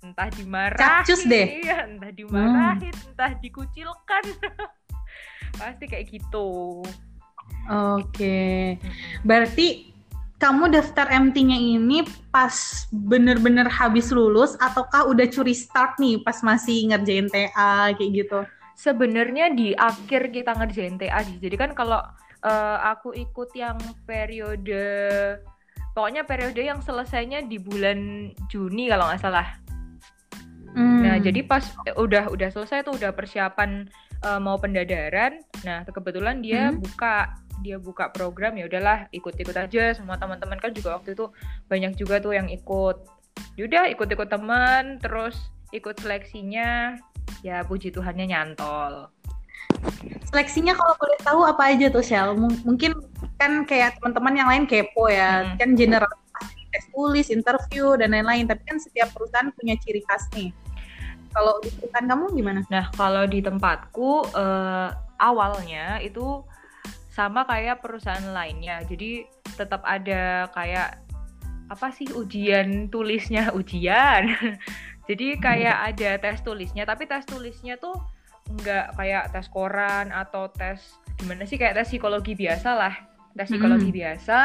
entah 0.00 0.28
dimarahin 0.32 1.04
Cacus 1.04 1.22
deh 1.28 1.60
entah 1.92 2.12
dimarahin 2.12 2.94
hmm. 2.94 3.08
entah 3.12 3.32
dikucilkan 3.38 4.24
pasti 5.60 5.84
kayak 5.88 6.08
gitu 6.08 6.80
oke 6.80 8.08
okay. 8.10 8.80
berarti 9.22 9.90
kamu 10.40 10.72
daftar 10.72 11.04
MT-nya 11.12 11.58
ini 11.60 12.00
pas 12.32 12.88
bener-bener 12.88 13.68
habis 13.68 14.08
lulus 14.08 14.56
ataukah 14.56 15.04
udah 15.04 15.28
curi 15.28 15.52
start 15.52 16.00
nih 16.00 16.16
pas 16.24 16.40
masih 16.40 16.88
ngerjain 16.88 17.28
TA 17.28 17.92
kayak 17.92 18.10
gitu? 18.24 18.40
Sebenarnya 18.72 19.52
di 19.52 19.76
akhir 19.76 20.32
kita 20.32 20.56
ngerjain 20.56 20.96
TA 20.96 21.20
sih. 21.28 21.36
Jadi 21.36 21.56
kan 21.60 21.76
kalau 21.76 22.00
uh, 22.40 22.78
aku 22.88 23.12
ikut 23.12 23.52
yang 23.52 23.76
periode 24.08 24.80
pokoknya 25.92 26.24
periode 26.24 26.64
yang 26.64 26.80
selesainya 26.80 27.44
di 27.44 27.60
bulan 27.60 28.32
Juni 28.48 28.88
kalau 28.88 29.12
nggak 29.12 29.20
salah. 29.20 29.59
Hmm. 30.74 31.02
Nah, 31.02 31.16
jadi 31.18 31.42
pas 31.42 31.64
eh, 31.86 31.96
udah 31.98 32.30
udah 32.30 32.48
selesai 32.52 32.86
tuh 32.86 32.94
udah 32.94 33.10
persiapan 33.10 33.90
uh, 34.22 34.38
mau 34.38 34.56
pendadaran. 34.56 35.42
Nah, 35.66 35.82
kebetulan 35.86 36.42
dia 36.42 36.70
hmm. 36.70 36.78
buka 36.78 37.34
dia 37.60 37.76
buka 37.76 38.08
program 38.08 38.56
ya 38.56 38.64
udahlah 38.64 39.04
ikut-ikut 39.12 39.52
aja 39.52 39.92
semua 39.92 40.16
teman-teman 40.16 40.56
kan 40.56 40.72
juga 40.72 40.96
waktu 40.96 41.12
itu 41.12 41.28
banyak 41.68 41.92
juga 41.98 42.22
tuh 42.22 42.32
yang 42.32 42.48
ikut. 42.48 42.96
Yaudah 43.58 43.90
ikut-ikut 43.92 44.28
teman 44.30 44.96
terus 45.00 45.36
ikut 45.70 45.98
seleksinya 46.00 46.96
ya 47.44 47.62
puji 47.64 47.92
Tuhannya 47.92 48.30
nyantol. 48.30 49.12
Seleksinya 50.30 50.74
kalau 50.74 50.94
boleh 50.98 51.18
tahu 51.20 51.40
apa 51.46 51.62
aja 51.74 51.86
tuh 51.90 52.04
Shell? 52.04 52.38
M 52.38 52.48
mungkin 52.62 52.94
kan 53.40 53.64
kayak 53.64 53.98
teman-teman 53.98 54.34
yang 54.36 54.48
lain 54.48 54.64
kepo 54.68 55.08
ya, 55.08 55.42
hmm. 55.42 55.56
kan 55.58 55.68
general 55.74 56.12
tes 56.70 56.86
tulis, 56.94 57.26
interview 57.28 57.98
dan 57.98 58.14
lain-lain. 58.14 58.46
Tapi 58.46 58.62
kan 58.64 58.78
setiap 58.78 59.10
perusahaan 59.14 59.50
punya 59.54 59.74
ciri 59.82 60.02
khas 60.06 60.26
nih. 60.34 60.50
Kalau 61.30 61.62
di 61.62 61.70
perusahaan 61.74 62.08
kamu 62.10 62.24
gimana? 62.34 62.60
Nah, 62.70 62.90
kalau 62.94 63.22
di 63.26 63.38
tempatku 63.38 64.34
uh, 64.34 64.90
awalnya 65.22 66.02
itu 66.02 66.42
sama 67.10 67.46
kayak 67.46 67.82
perusahaan 67.82 68.34
lainnya. 68.34 68.82
Jadi 68.86 69.26
tetap 69.54 69.82
ada 69.86 70.48
kayak 70.54 70.98
apa 71.70 71.94
sih 71.94 72.10
ujian 72.10 72.90
tulisnya 72.90 73.52
ujian. 73.60 74.34
Jadi 75.06 75.38
kayak 75.42 75.94
ada 75.94 76.10
tes 76.18 76.38
tulisnya, 76.42 76.86
tapi 76.86 77.06
tes 77.06 77.26
tulisnya 77.26 77.78
tuh 77.78 77.94
nggak 78.50 78.98
kayak 78.98 79.24
tes 79.30 79.46
koran 79.46 80.10
atau 80.10 80.50
tes 80.50 80.98
gimana 81.14 81.46
sih 81.46 81.54
kayak 81.54 81.78
tes 81.78 81.86
psikologi 81.86 82.34
biasa 82.34 82.70
lah 82.74 82.94
tes 83.38 83.46
psikologi 83.46 83.94
hmm. 83.94 83.98
biasa 84.02 84.38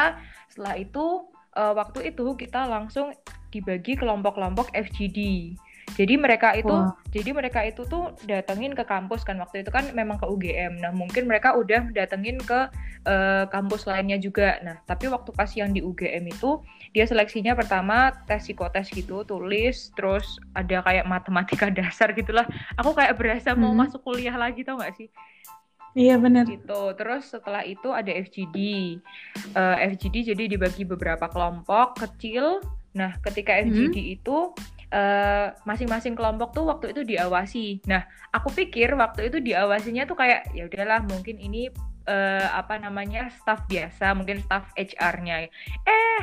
setelah 0.51 0.75
itu 0.77 1.25
uh, 1.55 1.73
waktu 1.73 2.11
itu 2.13 2.35
kita 2.35 2.67
langsung 2.67 3.15
dibagi 3.49 3.95
kelompok-kelompok 3.95 4.75
FGD. 4.75 5.51
Jadi 5.95 6.17
mereka 6.17 6.51
itu, 6.57 6.73
wow. 6.73 6.91
jadi 7.13 7.29
mereka 7.31 7.61
itu 7.63 7.85
tuh 7.87 8.11
datengin 8.25 8.73
ke 8.73 8.83
kampus 8.83 9.21
kan 9.23 9.37
waktu 9.39 9.63
itu 9.63 9.71
kan 9.71 9.85
memang 9.95 10.19
ke 10.19 10.27
UGM. 10.27 10.81
Nah 10.81 10.91
mungkin 10.91 11.29
mereka 11.29 11.55
udah 11.55 11.87
datengin 11.93 12.41
ke 12.41 12.67
uh, 13.07 13.45
kampus 13.47 13.87
lainnya 13.87 14.17
juga. 14.19 14.59
Nah 14.65 14.81
tapi 14.83 15.07
waktu 15.07 15.31
pas 15.31 15.47
yang 15.55 15.71
di 15.71 15.85
UGM 15.85 16.25
itu 16.25 16.59
dia 16.91 17.05
seleksinya 17.07 17.55
pertama 17.55 18.11
tes 18.27 18.43
psikotes 18.43 18.91
gitu, 18.91 19.23
tulis, 19.23 19.93
terus 19.95 20.41
ada 20.57 20.83
kayak 20.83 21.05
matematika 21.07 21.71
dasar 21.79 22.11
gitulah. 22.11 22.43
Aku 22.81 22.91
kayak 22.91 23.15
berasa 23.15 23.53
hmm. 23.53 23.61
mau 23.61 23.71
masuk 23.71 24.03
kuliah 24.03 24.35
lagi 24.35 24.65
tau 24.65 24.81
gak 24.81 24.99
sih? 24.99 25.07
Iya 25.95 26.19
benar. 26.19 26.43
Gitu. 26.43 26.81
Terus 26.99 27.23
setelah 27.31 27.63
itu 27.63 27.89
ada 27.95 28.11
FGD. 28.11 28.57
Uh, 29.55 29.79
eh, 29.79 29.95
FGD 29.95 30.35
jadi 30.35 30.43
dibagi 30.51 30.83
beberapa 30.83 31.31
kelompok 31.31 32.03
kecil. 32.03 32.59
Nah, 32.91 33.15
ketika 33.23 33.55
FGD 33.63 33.95
hmm. 33.95 34.15
itu 34.19 34.37
eh, 34.91 35.55
masing-masing 35.63 36.15
uh, 36.15 36.17
kelompok 36.19 36.51
tuh 36.51 36.67
waktu 36.67 36.91
itu 36.91 37.01
diawasi. 37.15 37.83
Nah, 37.87 38.03
aku 38.35 38.51
pikir 38.51 38.91
waktu 38.95 39.31
itu 39.31 39.39
diawasinya 39.39 40.03
tuh 40.03 40.19
kayak 40.19 40.51
ya 40.51 40.67
udahlah 40.67 40.99
mungkin 41.07 41.39
ini 41.39 41.71
uh, 42.07 42.47
apa 42.55 42.79
namanya 42.79 43.31
staff 43.31 43.63
biasa, 43.67 44.15
mungkin 44.15 44.43
staff 44.43 44.71
HR-nya. 44.75 45.47
Eh, 45.83 46.21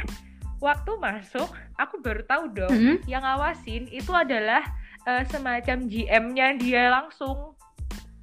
waktu 0.63 0.93
masuk 0.97 1.51
aku 1.77 1.99
baru 2.01 2.23
tahu 2.25 2.45
dong 2.55 2.73
-hmm. 2.73 2.97
yang 3.11 3.27
ngawasin 3.27 3.91
itu 3.91 4.15
adalah 4.15 4.63
uh, 5.05 5.27
semacam 5.27 5.91
GM-nya 5.91 6.55
dia 6.57 6.89
langsung 6.89 7.59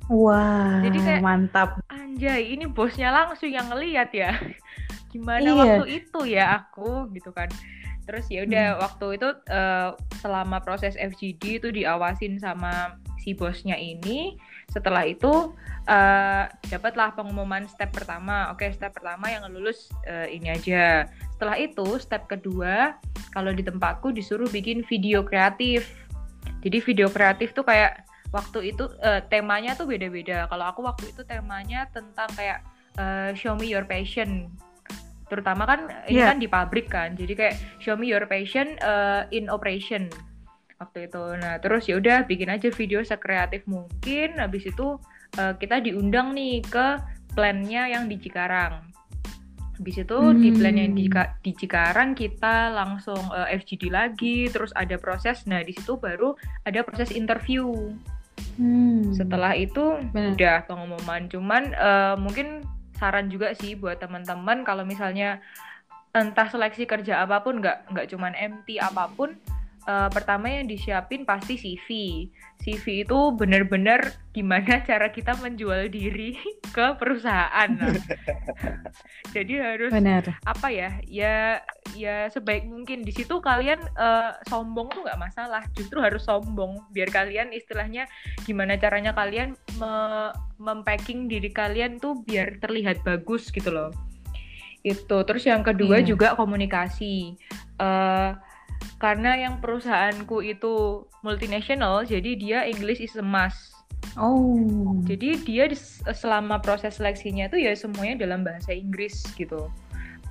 Wah, 0.10 0.82
jadi 0.82 0.98
kayak 1.06 1.22
mantap. 1.22 1.70
Anjay, 1.94 2.58
ini 2.58 2.66
bosnya 2.66 3.14
langsung 3.14 3.54
yang 3.54 3.70
ngeliat 3.70 4.10
ya. 4.10 4.34
Gimana 5.14 5.46
iya. 5.46 5.54
waktu 5.54 5.86
itu 6.02 6.20
ya 6.26 6.46
aku 6.58 7.14
gitu 7.14 7.30
kan. 7.30 7.46
Terus 8.10 8.26
ya 8.26 8.42
udah 8.42 8.66
hmm. 8.74 8.80
waktu 8.82 9.06
itu 9.22 9.30
uh, 9.54 9.94
selama 10.18 10.58
proses 10.66 10.98
FGD 10.98 11.62
itu 11.62 11.70
diawasin 11.70 12.42
sama 12.42 12.98
si 13.22 13.38
bosnya 13.38 13.78
ini. 13.78 14.34
Setelah 14.74 15.06
itu 15.06 15.54
uh, 15.86 16.44
dapatlah 16.74 17.14
pengumuman 17.14 17.70
step 17.70 17.94
pertama. 17.94 18.50
Oke, 18.50 18.74
step 18.74 18.98
pertama 18.98 19.30
yang 19.30 19.46
lulus 19.54 19.94
uh, 20.10 20.26
ini 20.26 20.50
aja. 20.50 21.06
Setelah 21.38 21.62
itu 21.62 22.02
step 22.02 22.26
kedua 22.26 22.98
kalau 23.30 23.54
di 23.54 23.62
tempatku 23.62 24.10
disuruh 24.10 24.50
bikin 24.50 24.82
video 24.90 25.22
kreatif. 25.22 25.86
Jadi 26.66 26.82
video 26.82 27.14
kreatif 27.14 27.54
tuh 27.54 27.62
kayak 27.62 28.09
waktu 28.30 28.74
itu 28.74 28.86
uh, 29.02 29.22
temanya 29.28 29.74
tuh 29.74 29.90
beda-beda. 29.90 30.46
Kalau 30.50 30.66
aku 30.70 30.86
waktu 30.86 31.10
itu 31.10 31.22
temanya 31.26 31.90
tentang 31.90 32.30
kayak 32.38 32.62
uh, 32.98 33.34
show 33.34 33.58
me 33.58 33.70
your 33.70 33.86
passion. 33.86 34.50
Terutama 35.30 35.66
kan 35.70 35.90
ini 36.10 36.22
yeah. 36.22 36.30
kan 36.34 36.38
di 36.42 36.50
pabrik 36.50 36.90
kan. 36.90 37.14
Jadi 37.14 37.34
kayak 37.38 37.56
show 37.82 37.98
me 37.98 38.10
your 38.10 38.26
passion 38.26 38.78
uh, 38.82 39.26
in 39.30 39.50
operation 39.50 40.10
waktu 40.80 41.12
itu. 41.12 41.24
Nah, 41.38 41.60
terus 41.60 41.86
ya 41.86 42.00
udah 42.00 42.26
bikin 42.26 42.50
aja 42.50 42.72
video 42.72 43.04
sekreatif 43.04 43.66
mungkin. 43.70 44.40
Habis 44.40 44.72
itu 44.72 44.98
uh, 45.38 45.54
kita 45.58 45.84
diundang 45.84 46.34
nih 46.34 46.64
ke 46.66 46.98
plannya 47.34 47.94
yang 47.94 48.10
di 48.10 48.18
Cikarang. 48.18 48.90
Habis 49.80 50.04
itu 50.04 50.20
hmm. 50.20 50.40
di 50.44 50.50
plan 50.52 50.76
yang 50.76 50.92
di, 50.92 51.06
di 51.40 51.52
Cikarang 51.56 52.12
kita 52.12 52.74
langsung 52.74 53.22
uh, 53.32 53.48
FGD 53.48 53.88
lagi, 53.88 54.52
terus 54.52 54.76
ada 54.76 55.00
proses. 55.00 55.48
Nah, 55.48 55.64
di 55.64 55.72
situ 55.72 55.96
baru 55.96 56.36
ada 56.68 56.84
proses 56.84 57.16
interview. 57.16 57.96
Hmm. 58.58 59.14
Setelah 59.16 59.56
itu 59.56 60.00
Benar. 60.12 60.36
udah 60.36 60.58
pengumuman. 60.68 61.22
Cuman 61.32 61.64
uh, 61.76 62.16
mungkin 62.20 62.64
saran 63.00 63.32
juga 63.32 63.56
sih 63.56 63.80
buat 63.80 64.00
teman-teman 64.00 64.68
kalau 64.68 64.84
misalnya 64.84 65.40
entah 66.12 66.50
seleksi 66.50 66.90
kerja 66.90 67.24
apa 67.24 67.40
pun 67.40 67.62
nggak 67.62 67.94
nggak 67.96 68.08
cuman 68.12 68.34
MT 68.36 68.82
apa 68.82 69.08
pun 69.14 69.38
uh, 69.90 70.08
pertama 70.14 70.54
yang 70.54 70.70
disiapin 70.70 71.26
pasti 71.26 71.58
CV. 71.58 71.88
CV 72.60 73.08
itu 73.08 73.20
benar-benar 73.34 74.20
gimana 74.30 74.80
cara 74.90 75.10
kita 75.10 75.34
menjual 75.42 75.90
diri 75.90 76.38
ke 76.76 76.94
perusahaan. 77.02 77.70
Nah. 77.74 77.98
Jadi 79.36 79.54
harus 79.58 79.90
Benar. 79.90 80.38
apa 80.46 80.68
ya? 80.70 81.02
Ya 81.10 81.66
ya 81.98 82.30
sebaik 82.30 82.70
mungkin 82.70 83.02
di 83.02 83.10
situ 83.10 83.42
kalian 83.42 83.82
uh, 83.98 84.38
sombong 84.46 84.94
tuh 84.94 85.02
nggak 85.02 85.22
masalah. 85.22 85.66
Justru 85.74 85.98
harus 86.04 86.22
sombong 86.22 86.86
biar 86.94 87.10
kalian 87.10 87.50
istilahnya 87.50 88.06
gimana 88.46 88.78
caranya 88.78 89.18
kalian 89.18 89.58
me 89.82 89.94
mempacking 90.60 91.32
diri 91.32 91.50
kalian 91.56 91.98
tuh 92.04 92.20
biar 92.28 92.60
terlihat 92.60 93.02
bagus 93.02 93.50
gitu 93.50 93.72
loh. 93.72 93.90
Itu. 94.84 95.24
Terus 95.24 95.44
yang 95.48 95.64
kedua 95.64 96.04
iya. 96.04 96.08
juga 96.08 96.36
komunikasi. 96.36 97.40
Uh, 97.80 98.36
karena 99.00 99.40
yang 99.40 99.64
perusahaanku 99.64 100.44
itu 100.44 101.08
multinasional 101.24 102.04
jadi 102.04 102.32
dia 102.36 102.60
English 102.68 103.00
is 103.00 103.16
a 103.16 103.24
must. 103.24 103.72
Oh. 104.16 105.00
Jadi 105.08 105.40
dia 105.44 105.68
selama 106.12 106.60
proses 106.60 107.00
seleksinya 107.00 107.48
itu 107.52 107.64
ya 107.64 107.72
semuanya 107.76 108.28
dalam 108.28 108.44
bahasa 108.44 108.76
Inggris 108.76 109.24
gitu. 109.36 109.72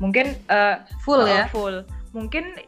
Mungkin 0.01 0.37
uh, 0.53 0.85
full 1.05 1.25
uh, 1.25 1.29
ya 1.29 1.45
full. 1.49 1.85
Mungkin 2.13 2.61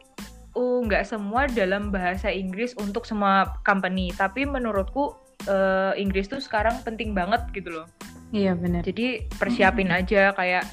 uh, 0.57 0.79
nggak 0.85 1.05
semua 1.05 1.45
dalam 1.49 1.93
bahasa 1.93 2.29
Inggris 2.33 2.73
untuk 2.77 3.05
semua 3.05 3.57
company. 3.65 4.13
Tapi 4.13 4.45
menurutku 4.45 5.13
uh, 5.49 5.93
Inggris 5.97 6.29
tuh 6.29 6.41
sekarang 6.41 6.81
penting 6.85 7.13
banget 7.13 7.45
gitu 7.53 7.81
loh. 7.81 7.87
Iya 8.31 8.55
benar. 8.55 8.87
jadi 8.87 9.27
persiapin 9.35 9.91
aja 9.91 10.31
kayak 10.31 10.63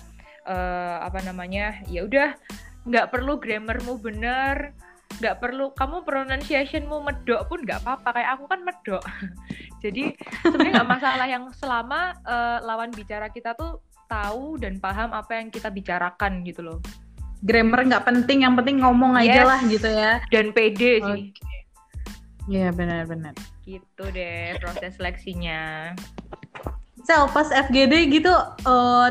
uh, 0.46 1.02
apa 1.02 1.18
namanya 1.26 1.82
ya 1.90 2.06
udah 2.06 2.38
nggak 2.86 3.10
perlu 3.10 3.42
grammarmu 3.42 3.98
bener 3.98 4.78
nggak 5.08 5.36
perlu 5.40 5.72
kamu 5.72 6.04
pronunciationmu 6.04 7.00
medok 7.02 7.48
pun 7.48 7.64
nggak 7.64 7.80
apa-apa 7.82 8.08
kayak 8.14 8.30
aku 8.36 8.44
kan 8.46 8.60
medok 8.62 9.02
jadi 9.82 10.14
sebenarnya 10.44 10.72
nggak 10.78 10.90
masalah 10.94 11.26
yang 11.26 11.44
selama 11.56 12.12
uh, 12.22 12.60
lawan 12.62 12.92
bicara 12.92 13.26
kita 13.26 13.56
tuh 13.56 13.80
tahu 14.06 14.56
dan 14.56 14.78
paham 14.78 15.10
apa 15.10 15.36
yang 15.36 15.48
kita 15.48 15.68
bicarakan 15.68 16.44
gitu 16.44 16.62
loh 16.62 16.78
Grammar 17.38 17.86
nggak 17.86 18.02
penting, 18.02 18.42
yang 18.42 18.58
penting 18.58 18.82
ngomong 18.82 19.14
aja 19.14 19.42
Yes. 19.42 19.46
lah 19.46 19.60
gitu 19.62 19.86
ya. 19.86 20.12
dan 20.26 20.50
pede 20.50 20.92
sih 20.98 21.20
Oke. 21.30 21.46
Iya 22.48 22.72
benar-benar. 22.72 23.36
gitu 23.62 24.04
deh 24.08 24.56
proses 24.58 24.96
seleksinya 24.96 25.92
Sel, 27.04 27.28
pas 27.30 27.46
FGD 27.46 28.08
gitu 28.10 28.32
eh, 28.64 29.08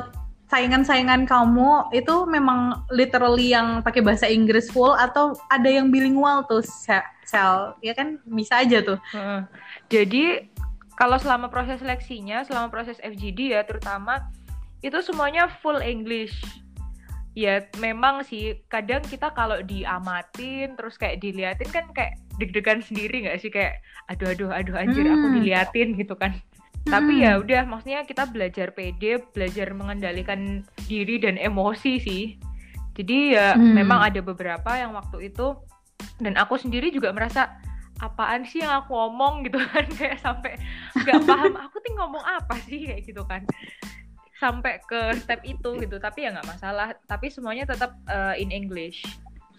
saingan-saingan 0.47 1.27
kamu 1.27 1.91
itu 1.91 2.23
memang 2.23 2.87
literally 2.87 3.51
yang 3.51 3.83
pakai 3.83 3.99
bahasa 3.99 4.25
Inggris 4.25 4.71
full 4.71 4.95
atau 4.95 5.35
ada 5.47 5.67
yang 5.67 5.91
bilingual 5.91 6.47
tuh 6.47 6.63
Se- 6.63 7.03
Sel? 7.27 7.75
Ya 7.83 7.91
kan 7.91 8.23
bisa 8.23 8.63
aja 8.63 8.79
tuh. 8.79 8.95
Heeh. 9.11 9.41
Jadi 9.91 10.23
kalau 10.95 11.19
selama 11.19 11.51
proses 11.51 11.83
seleksinya, 11.83 12.47
selama 12.47 12.71
proses 12.71 12.95
FGD 13.03 13.53
ya 13.53 13.67
terutama 13.67 14.23
itu 14.79 14.95
semuanya 15.03 15.51
full 15.59 15.77
English. 15.77 16.33
Ya 17.37 17.61
memang 17.77 18.25
sih 18.25 18.57
kadang 18.65 19.05
kita 19.05 19.29
kalau 19.29 19.61
diamatin 19.61 20.73
terus 20.73 20.97
kayak 20.97 21.21
diliatin 21.21 21.69
kan 21.69 21.85
kayak 21.93 22.17
deg-degan 22.41 22.81
sendiri 22.81 23.29
nggak 23.29 23.37
sih 23.37 23.53
kayak 23.53 23.77
aduh 24.09 24.33
aduh 24.33 24.49
aduh 24.49 24.73
anjir 24.73 25.05
aku 25.05 25.27
Hmm. 25.27 25.35
diliatin 25.37 25.93
gitu 25.93 26.17
kan. 26.17 26.33
Tapi 26.88 27.13
Hmm. 27.20 27.24
ya 27.24 27.32
udah 27.39 27.62
maksudnya 27.67 28.01
kita 28.08 28.24
belajar 28.32 28.72
pede, 28.72 29.20
belajar 29.36 29.67
mengendalikan 29.75 30.63
diri 30.88 31.20
dan 31.20 31.36
emosi 31.36 31.94
sih. 32.00 32.24
Jadi 32.96 33.38
ya 33.38 33.53
Hmm. 33.53 33.77
memang 33.77 34.01
ada 34.01 34.20
beberapa 34.24 34.74
yang 34.74 34.96
waktu 34.96 35.29
itu 35.29 35.53
dan 36.17 36.34
aku 36.39 36.58
sendiri 36.58 36.89
juga 36.89 37.13
merasa 37.13 37.60
apaan 37.98 38.46
sih 38.46 38.62
yang 38.62 38.74
aku 38.82 38.94
omong 38.94 39.41
gitu 39.50 39.58
kan 39.74 39.86
kayak 39.98 40.17
sampai 40.22 40.53
nggak 40.96 41.22
paham 41.25 41.53
aku 41.65 41.82
tuh 41.82 41.94
ngomong 41.98 42.22
apa 42.22 42.58
sih 42.65 42.86
kayak 42.89 43.01
gitu 43.06 43.25
kan 43.25 43.41
sampai 44.38 44.77
ke 44.86 45.17
step 45.17 45.41
itu 45.41 45.82
gitu 45.82 45.98
tapi 45.98 46.25
ya 46.25 46.29
nggak 46.29 46.46
masalah 46.46 46.94
tapi 47.10 47.34
semuanya 47.34 47.65
tetap 47.65 47.98
uh, 48.06 48.38
in 48.38 48.53
English 48.53 49.01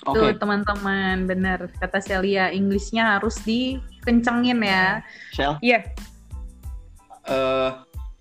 Oke, 0.07 0.15
Tuh 0.15 0.31
teman-teman, 0.39 1.27
bener 1.27 1.75
kata 1.83 1.99
Celia, 1.99 2.55
Inggrisnya 2.55 3.19
harus 3.19 3.35
dikencengin 3.43 4.63
ya. 4.63 5.03
Shell. 5.35 5.59
iya 5.59 5.83
eh, 7.29 7.71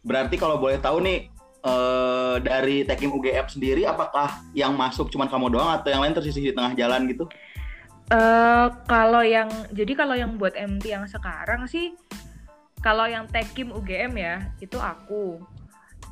berarti 0.04 0.36
kalau 0.36 0.60
boleh 0.60 0.78
tahu 0.78 1.02
nih 1.02 1.32
eh, 1.64 2.36
dari 2.44 2.84
Tekim 2.84 3.16
UGF 3.16 3.52
sendiri 3.52 3.88
apakah 3.88 4.44
yang 4.52 4.76
masuk 4.76 5.10
cuma 5.10 5.26
kamu 5.26 5.56
doang 5.56 5.72
atau 5.72 5.90
yang 5.90 6.04
lain 6.04 6.16
tersisih 6.16 6.52
di 6.52 6.54
tengah 6.54 6.76
jalan 6.76 7.08
gitu? 7.08 7.26
Eh, 8.08 8.68
kalau 8.88 9.20
yang 9.20 9.52
jadi 9.76 9.92
kalau 9.92 10.16
yang 10.16 10.40
buat 10.40 10.56
MT 10.56 10.88
yang 10.88 11.04
sekarang 11.12 11.68
sih 11.68 11.92
kalau 12.80 13.04
yang 13.04 13.28
Tekim 13.28 13.76
UGM 13.76 14.16
ya 14.16 14.48
itu 14.64 14.80
aku 14.80 15.44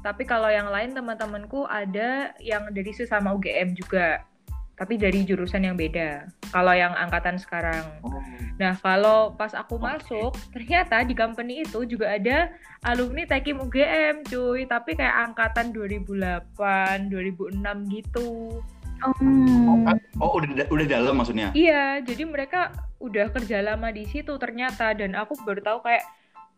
tapi 0.04 0.28
kalau 0.28 0.52
yang 0.52 0.68
lain 0.70 0.92
teman-temanku 0.92 1.64
ada 1.66 2.36
yang 2.44 2.68
dari 2.76 2.92
sesama 2.92 3.32
UGM 3.32 3.80
juga 3.80 4.28
tapi 4.76 5.00
dari 5.00 5.24
jurusan 5.24 5.64
yang 5.64 5.80
beda 5.80 6.28
kalau 6.52 6.76
yang 6.76 6.92
angkatan 6.96 7.40
sekarang 7.40 7.84
Nah, 8.56 8.72
kalau 8.80 9.36
pas 9.36 9.52
aku 9.52 9.76
Oke. 9.76 9.84
masuk, 9.84 10.32
ternyata 10.56 11.04
di 11.04 11.12
company 11.12 11.68
itu 11.68 11.84
juga 11.84 12.16
ada 12.16 12.56
alumni 12.88 13.28
Tekim 13.28 13.60
UGM, 13.60 14.24
cuy. 14.24 14.64
Tapi 14.64 14.96
kayak 14.96 15.32
angkatan 15.32 15.76
2008, 15.76 17.12
2006 17.12 17.92
gitu. 17.92 18.64
Hmm. 19.04 19.84
Oh, 20.24 20.40
udah 20.40 20.72
udah 20.72 20.88
dalam 20.88 21.20
maksudnya? 21.20 21.52
Iya, 21.52 22.00
jadi 22.00 22.24
mereka 22.24 22.72
udah 23.04 23.28
kerja 23.28 23.60
lama 23.60 23.92
di 23.92 24.08
situ 24.08 24.40
ternyata. 24.40 24.96
Dan 24.96 25.20
aku 25.20 25.36
baru 25.44 25.60
tahu 25.60 25.84
kayak, 25.84 26.08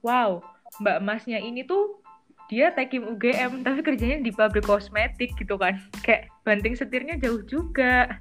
wow, 0.05 0.45
Mbak 0.77 1.01
Masnya 1.01 1.41
ini 1.41 1.65
tuh 1.65 1.97
dia 2.47 2.71
Tekim 2.71 3.03
UGM, 3.03 3.63
tapi 3.63 3.79
kerjanya 3.83 4.23
di 4.23 4.31
pabrik 4.31 4.63
kosmetik 4.63 5.35
gitu 5.35 5.59
kan. 5.59 5.79
Kayak 6.03 6.31
banting 6.47 6.79
setirnya 6.79 7.19
jauh 7.19 7.43
juga. 7.43 8.19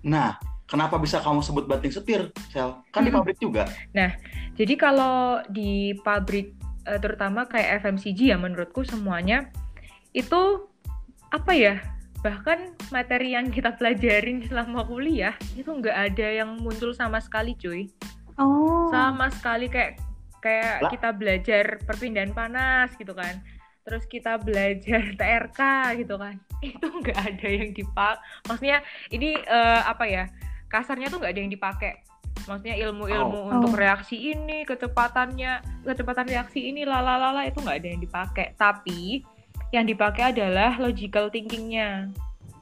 Nah, 0.00 0.40
kenapa 0.64 0.96
bisa 0.96 1.20
kamu 1.20 1.44
sebut 1.44 1.68
banting 1.68 1.92
setir, 1.92 2.32
Sel? 2.48 2.80
Kan 2.92 3.04
di 3.04 3.12
Mm-mm. 3.12 3.20
pabrik 3.20 3.38
juga. 3.40 3.68
Jadi 4.58 4.74
kalau 4.74 5.38
di 5.52 5.94
pabrik 6.00 6.56
eh, 6.88 6.98
terutama 6.98 7.44
kayak 7.46 7.84
FMCG 7.84 8.32
ya 8.32 8.36
menurutku 8.40 8.82
semuanya 8.82 9.52
itu 10.10 10.66
apa 11.28 11.52
ya 11.52 11.76
bahkan 12.18 12.74
materi 12.90 13.38
yang 13.38 13.52
kita 13.54 13.78
pelajarin 13.78 14.42
selama 14.42 14.82
kuliah 14.82 15.36
itu 15.54 15.70
nggak 15.70 15.94
ada 15.94 16.42
yang 16.42 16.58
muncul 16.58 16.90
sama 16.90 17.22
sekali 17.22 17.54
cuy 17.54 17.86
Oh. 18.38 18.86
sama 18.90 19.30
sekali 19.34 19.66
kayak 19.66 19.98
kayak 20.38 20.78
Lah. 20.82 20.90
kita 20.94 21.10
belajar 21.10 21.64
perpindahan 21.82 22.30
panas 22.30 22.94
gitu 22.94 23.10
kan 23.14 23.42
terus 23.88 24.04
kita 24.04 24.36
belajar 24.36 25.02
TRK 25.20 25.60
gitu 26.04 26.20
kan 26.20 26.36
itu 26.60 26.84
nggak 26.84 27.16
ada 27.16 27.48
yang 27.48 27.70
dipak 27.72 28.20
maksudnya 28.44 28.84
ini 29.08 29.40
eh, 29.40 29.80
apa 29.82 30.04
ya 30.04 30.24
kasarnya 30.68 31.08
tuh 31.08 31.24
nggak 31.24 31.32
ada 31.32 31.40
yang 31.40 31.52
dipakai 31.52 31.92
maksudnya 32.44 32.76
ilmu-ilmu 32.78 33.38
Oh. 33.48 33.52
untuk 33.56 33.72
Oh. 33.74 33.80
reaksi 33.80 34.36
ini 34.36 34.62
kecepatannya 34.62 35.82
kecepatan 35.82 36.28
reaksi 36.28 36.68
ini 36.68 36.84
lalalala 36.84 37.48
itu 37.48 37.64
nggak 37.64 37.78
ada 37.80 37.88
yang 37.88 38.02
dipakai 38.04 38.46
tapi 38.54 39.24
yang 39.72 39.84
dipakai 39.84 40.36
adalah 40.36 40.76
logical 40.76 41.32
thinkingnya 41.32 42.12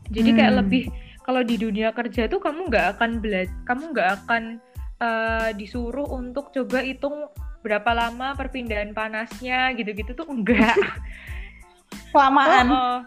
jadi 0.09 0.31
kayak 0.33 0.53
Hmm. 0.55 0.61
lebih 0.63 0.85
kalau 1.27 1.43
di 1.43 1.59
dunia 1.59 1.91
kerja 1.91 2.31
tuh 2.31 2.39
kamu 2.39 2.71
nggak 2.71 2.87
akan 2.97 3.11
belajar 3.19 3.51
kamu 3.67 3.83
nggak 3.91 4.11
akan 4.23 4.43
eh, 4.97 5.51
disuruh 5.53 6.09
untuk 6.09 6.55
coba 6.57 6.81
hitung 6.81 7.29
berapa 7.67 7.91
lama 7.91 8.39
perpindahan 8.39 8.95
panasnya 8.95 9.75
gitu-gitu 9.75 10.15
tuh 10.15 10.31
enggak 10.31 10.79
Kelamaan. 12.15 12.67
Oh, 12.71 12.75
oh. 12.75 12.99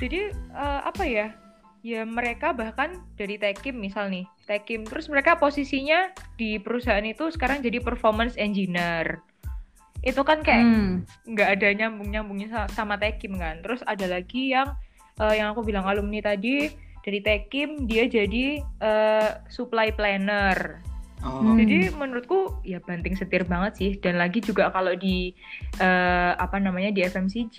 Jadi 0.00 0.32
eh, 0.34 0.80
apa 0.82 1.04
ya? 1.04 1.30
Ya 1.78 2.02
mereka 2.02 2.50
bahkan 2.50 2.98
dari 3.14 3.38
Tekim 3.38 3.78
misal 3.78 4.10
nih, 4.10 4.26
Tekim 4.50 4.82
terus 4.82 5.06
mereka 5.06 5.38
posisinya 5.38 6.10
di 6.34 6.58
perusahaan 6.58 7.04
itu 7.06 7.30
sekarang 7.30 7.62
jadi 7.62 7.78
performance 7.78 8.34
engineer. 8.34 9.22
Itu 10.02 10.26
kan 10.26 10.42
kayak 10.42 10.64
Hmm. 10.66 10.92
nggak 11.26 11.48
ada 11.54 11.68
nyambung 11.74 12.10
nyambungnya 12.10 12.48
sa- 12.50 12.70
sama 12.74 12.98
Tekim 12.98 13.38
kan. 13.38 13.62
Terus 13.62 13.78
ada 13.86 14.10
lagi 14.10 14.50
yang 14.50 14.74
eh, 15.18 15.34
yang 15.38 15.54
aku 15.54 15.62
bilang 15.62 15.86
alumni 15.86 16.18
tadi 16.18 16.66
dari 17.02 17.20
Tekim 17.22 17.86
dia 17.86 18.10
jadi 18.10 18.58
eh, 18.58 19.30
supply 19.46 19.94
planner. 19.94 20.82
Oh, 21.26 21.42
Hmm. 21.42 21.58
Jadi 21.58 21.90
menurutku 21.98 22.62
ya 22.62 22.78
banting 22.78 23.18
setir 23.18 23.42
banget 23.42 23.72
sih. 23.74 23.90
Dan 23.98 24.22
lagi 24.22 24.38
juga 24.38 24.70
kalau 24.70 24.94
di 24.94 25.34
eh, 25.82 26.32
apa 26.38 26.62
namanya 26.62 26.94
di 26.94 27.02
FMCG 27.02 27.56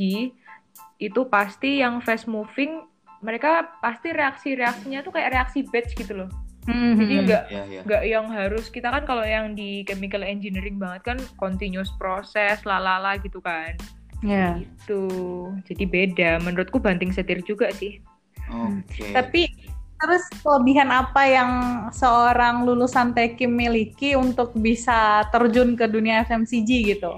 itu 0.99 1.21
pasti 1.31 1.79
yang 1.83 1.99
fast 2.03 2.27
moving 2.27 2.83
mereka 3.19 3.67
pasti 3.83 4.15
reaksi-reaksinya 4.15 5.03
tuh 5.03 5.11
kayak 5.11 5.35
reaksi 5.35 5.67
batch 5.67 5.91
gitu 5.95 6.23
loh. 6.23 6.29
Hmm. 6.67 6.95
Jadi 6.95 7.13
nggak 7.27 7.43
Iya, 7.51 7.63
iya. 7.67 7.81
nggak 7.83 8.03
yang 8.07 8.25
harus 8.31 8.71
kita 8.71 8.91
kan 8.93 9.03
kalau 9.03 9.23
yang 9.27 9.57
di 9.57 9.83
chemical 9.83 10.23
engineering 10.23 10.79
banget 10.79 11.01
kan 11.15 11.17
continuous 11.35 11.91
process 11.99 12.63
lalala 12.63 13.19
gitu 13.19 13.43
kan. 13.43 13.75
Ya. 14.23 14.59
Gitu. 14.59 15.03
Jadi 15.67 15.83
beda. 15.87 16.39
Menurutku 16.43 16.79
banting 16.79 17.11
setir 17.11 17.43
juga 17.43 17.71
sih. 17.75 17.99
Oke. 18.49 19.13
Tapi 19.13 19.51
terus 19.99 20.23
kelebihan 20.39 20.89
apa 20.89 21.23
yang 21.27 21.51
seorang 21.91 22.63
lulusan 22.63 23.11
Tekim 23.11 23.51
miliki 23.51 24.15
untuk 24.15 24.55
bisa 24.55 25.27
terjun 25.29 25.75
ke 25.75 25.85
dunia 25.91 26.23
FMCG 26.23 26.95
gitu? 26.95 27.13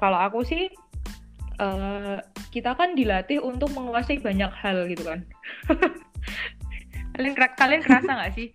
Kalau 0.00 0.18
aku 0.18 0.42
sih 0.42 0.72
eh, 1.60 2.16
kita 2.50 2.72
kan 2.74 2.96
dilatih 2.96 3.38
untuk 3.44 3.70
menguasai 3.76 4.18
banyak 4.18 4.50
hal 4.56 4.88
gitu 4.88 5.04
kan. 5.04 5.20
kalian 7.14 7.36
kalian 7.36 7.82
kerasa 7.84 8.10
nggak 8.16 8.32
sih? 8.32 8.48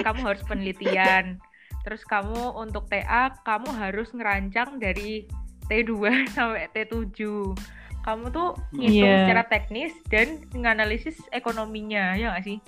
Kamu 0.00 0.22
harus 0.22 0.42
penelitian. 0.46 1.42
Terus 1.82 2.02
kamu 2.06 2.54
untuk 2.54 2.86
TA 2.86 3.34
kamu 3.42 3.70
harus 3.74 4.10
ngerancang 4.14 4.78
dari 4.78 5.26
T2 5.66 5.92
sampai 6.34 6.70
T7. 6.70 7.18
Kamu 8.06 8.30
tuh 8.30 8.54
ngitung 8.70 9.10
Iya. 9.10 9.26
secara 9.26 9.42
teknis 9.50 9.92
dan 10.06 10.38
menganalisis 10.54 11.18
ekonominya, 11.34 12.14
ya 12.14 12.30
nggak 12.30 12.46
sih? 12.46 12.58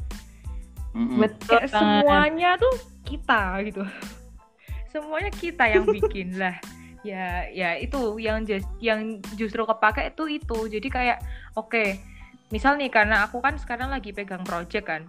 Mm-mm. 0.98 1.22
Betul 1.22 1.62
Kayak 1.62 1.70
semuanya 1.70 2.50
tuh 2.58 2.74
kita 3.06 3.42
gitu. 3.62 3.82
Semuanya 4.90 5.30
kita 5.30 5.64
yang 5.70 5.86
bikin 5.96 6.34
lah. 6.34 6.58
Ya, 7.06 7.46
ya 7.54 7.78
itu 7.78 8.18
yang 8.18 8.42
just, 8.42 8.66
yang 8.82 9.22
justru 9.38 9.62
kepake 9.62 10.10
itu 10.10 10.42
itu. 10.42 10.58
Jadi 10.66 10.88
kayak 10.90 11.22
oke, 11.54 11.94
misal 12.50 12.74
nih 12.74 12.90
karena 12.90 13.22
aku 13.22 13.38
kan 13.38 13.54
sekarang 13.62 13.94
lagi 13.94 14.10
pegang 14.10 14.42
project 14.42 14.90
kan. 14.90 15.06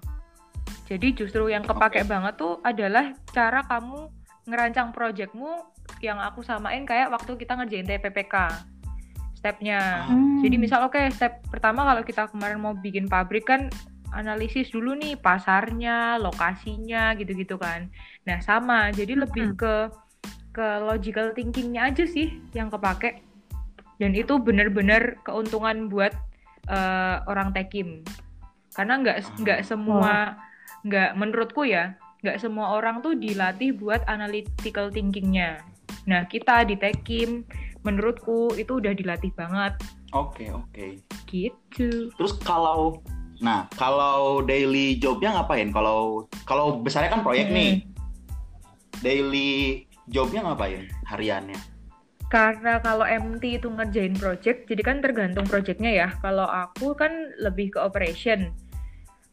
Jadi 0.86 1.18
justru 1.18 1.50
yang 1.50 1.66
kepake 1.66 2.06
banget 2.06 2.38
tuh 2.38 2.62
adalah 2.62 3.14
cara 3.34 3.66
kamu 3.66 4.10
ngerancang 4.46 4.94
projectmu 4.94 5.66
yang 6.02 6.22
aku 6.22 6.46
samain 6.46 6.86
kayak 6.86 7.10
waktu 7.10 7.34
kita 7.34 7.58
ngerjain 7.58 7.90
TPPK. 7.90 8.36
Stepnya. 9.40 10.04
Hmm. 10.12 10.44
Jadi 10.44 10.56
misal 10.60 10.84
oke 10.84 11.00
step 11.16 11.48
pertama 11.48 11.88
kalau 11.88 12.04
kita 12.04 12.28
kemarin 12.28 12.60
mau 12.60 12.76
bikin 12.76 13.08
pabrik 13.08 13.48
kan 13.48 13.72
analisis 14.12 14.68
dulu 14.76 15.00
nih 15.00 15.16
pasarnya, 15.16 16.20
lokasinya 16.20 17.16
gitu-gitu 17.16 17.56
kan. 17.56 17.88
Nah 18.28 18.44
sama, 18.44 18.92
jadi 18.92 19.16
lebih 19.16 19.56
ke 19.56 19.88
ke 20.52 20.68
logical 20.84 21.32
thinkingnya 21.32 21.88
aja 21.88 22.04
sih 22.04 22.36
yang 22.52 22.68
kepake. 22.68 23.24
Dan 23.96 24.12
itu 24.12 24.36
bener-bener 24.40 25.20
keuntungan 25.24 25.88
buat 25.88 26.12
eh, 26.68 27.18
orang 27.32 27.56
tekim. 27.56 28.04
Karena 28.76 29.00
nggak 29.00 29.40
nggak 29.40 29.60
semua 29.64 30.36
nggak 30.84 31.16
menurutku 31.20 31.68
ya 31.68 32.00
nggak 32.20 32.40
semua 32.40 32.76
orang 32.76 33.00
tuh 33.00 33.16
dilatih 33.16 33.72
buat 33.80 34.04
analytical 34.08 34.92
thinkingnya. 34.92 35.64
Nah 36.08 36.26
kita 36.26 36.66
di 36.68 36.76
tekim 36.76 37.46
menurutku 37.86 38.52
itu 38.60 38.84
udah 38.84 38.92
dilatih 38.92 39.32
banget 39.40 39.80
Oke, 40.12 40.50
oke. 40.50 40.98
gitu. 41.30 42.10
Terus 42.18 42.34
kalau 42.42 43.00
nah, 43.40 43.70
kalau 43.78 44.42
daily 44.42 44.98
jobnya 44.98 45.38
ngapain? 45.38 45.70
Kalau 45.70 46.26
kalau 46.50 46.82
besarnya 46.82 47.14
kan 47.14 47.22
proyek 47.22 47.54
Hmm. 47.54 47.56
nih. 47.56 47.74
Daily 49.00 49.86
jobnya 50.10 50.44
ngapain 50.44 50.90
hariannya? 51.08 51.56
Karena 52.30 52.78
kalau 52.82 53.06
MT 53.06 53.58
itu 53.58 53.70
ngerjain 53.74 54.14
project, 54.14 54.70
jadi 54.70 54.82
kan 54.86 55.02
tergantung 55.02 55.50
projectnya 55.50 55.90
ya. 55.90 56.08
Kalau 56.22 56.46
aku 56.46 56.94
kan 56.94 57.10
lebih 57.42 57.74
ke 57.74 57.80
operation. 57.82 58.54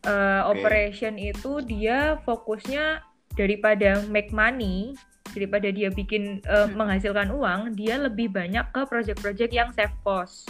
Eh, 0.07 0.41
Oke. 0.47 0.61
Operation 0.63 1.21
itu 1.21 1.61
dia 1.67 2.17
fokusnya 2.25 3.05
daripada 3.37 4.01
make 4.09 4.33
money, 4.33 4.97
daripada 5.33 5.69
dia 5.73 5.89
bikin 5.91 6.43
eh, 6.45 6.69
menghasilkan 6.71 7.33
uang, 7.33 7.75
dia 7.75 7.99
lebih 7.99 8.31
banyak 8.31 8.67
ke 8.71 8.83
project-project 8.87 9.53
yang 9.53 9.69
save 9.73 9.95
cost. 10.07 10.47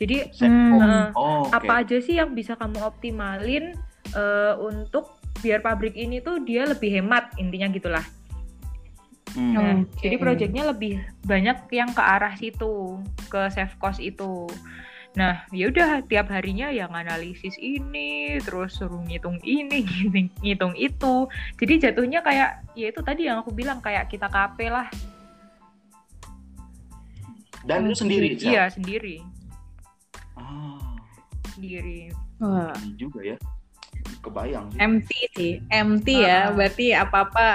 Jadi 0.00 0.34
Hmm. 0.42 0.80
eh, 0.80 1.08
Oh, 1.14 1.46
oke. 1.46 1.54
apa 1.54 1.86
aja 1.86 1.96
sih 2.02 2.18
yang 2.18 2.34
bisa 2.34 2.58
kamu 2.58 2.82
optimalin 2.82 3.76
eh, 4.12 4.54
untuk 4.58 5.14
biar 5.40 5.62
pabrik 5.62 5.94
ini 5.96 6.20
tuh 6.20 6.42
dia 6.42 6.66
lebih 6.66 6.90
hemat 7.00 7.32
intinya 7.38 7.70
gitulah. 7.70 8.06
Hmm. 9.32 9.52
Nah, 9.56 9.74
Oke. 9.80 10.04
jadi 10.04 10.16
proyeknya 10.20 10.62
lebih 10.68 11.00
banyak 11.24 11.64
yang 11.72 11.88
ke 11.96 12.02
arah 12.04 12.36
situ, 12.36 13.00
ke 13.32 13.40
save 13.48 13.72
cost 13.80 13.96
itu. 14.02 14.44
Nah, 15.12 15.44
ya 15.52 15.68
udah 15.68 16.00
tiap 16.08 16.32
harinya 16.32 16.72
yang 16.72 16.88
analisis 16.88 17.52
ini, 17.60 18.40
terus 18.40 18.80
suruh 18.80 19.04
ngitung 19.04 19.36
ini, 19.44 19.84
ngitung, 20.08 20.28
ngitung 20.40 20.74
itu. 20.74 21.14
Jadi 21.60 21.74
jatuhnya 21.84 22.24
kayak 22.24 22.64
ya 22.72 22.88
itu 22.88 23.00
tadi 23.04 23.28
yang 23.28 23.44
aku 23.44 23.52
bilang 23.52 23.84
kayak 23.84 24.08
kita 24.08 24.24
KP 24.26 24.72
lah. 24.72 24.88
Dan 27.62 27.86
itu 27.86 28.02
sendiri? 28.02 28.34
Iya, 28.40 28.72
sendiri. 28.72 29.22
Ah, 30.34 30.96
Sendiri. 31.52 32.10
Wah, 32.40 32.72
ini 32.82 32.96
juga 32.96 33.20
ya. 33.22 33.36
Kebayang 34.24 34.72
sih. 34.72 34.78
MT 34.80 35.10
sih, 35.36 35.52
MT 35.68 36.06
ya, 36.24 36.48
Ah. 36.48 36.56
berarti 36.56 36.86
apa-apa 36.96 37.46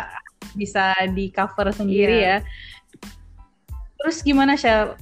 bisa 0.53 0.93
di 1.11 1.33
cover 1.33 1.73
sendiri 1.73 2.21
Iya. 2.21 2.37
ya. 2.39 2.47
Terus 3.97 4.21
gimana 4.21 4.53
Shell? 4.53 4.95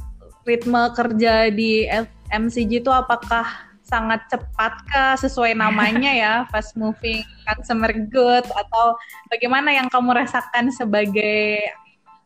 Ritme 0.45 0.93
kerja 0.95 1.49
di 1.49 1.83
F- 1.85 2.14
MCG 2.33 2.81
itu 2.81 2.91
apakah 2.91 3.75
sangat 3.85 4.25
cepat 4.33 4.73
kah 4.89 5.13
sesuai 5.13 5.53
namanya 5.53 6.11
ya, 6.11 6.33
fast 6.51 6.73
moving 6.73 7.21
consumer 7.45 7.93
good 8.09 8.45
atau 8.49 8.97
bagaimana 9.29 9.69
yang 9.69 9.87
kamu 9.93 10.25
rasakan 10.25 10.73
sebagai 10.73 11.61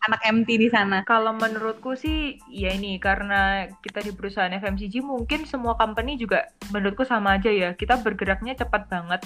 anak 0.08 0.24
MT 0.24 0.50
di 0.56 0.68
sana? 0.72 1.04
Kalau 1.04 1.36
menurutku 1.36 2.00
sih 2.00 2.40
ya 2.48 2.72
ini 2.72 2.96
karena 2.98 3.68
kita 3.84 4.00
di 4.00 4.16
perusahaan 4.16 4.52
FMCG 4.52 5.04
mungkin 5.04 5.44
semua 5.44 5.76
company 5.76 6.16
juga 6.16 6.48
menurutku 6.72 7.04
sama 7.04 7.36
aja 7.36 7.52
ya. 7.52 7.76
Kita 7.76 8.00
bergeraknya 8.00 8.56
cepat 8.56 8.88
banget. 8.88 9.22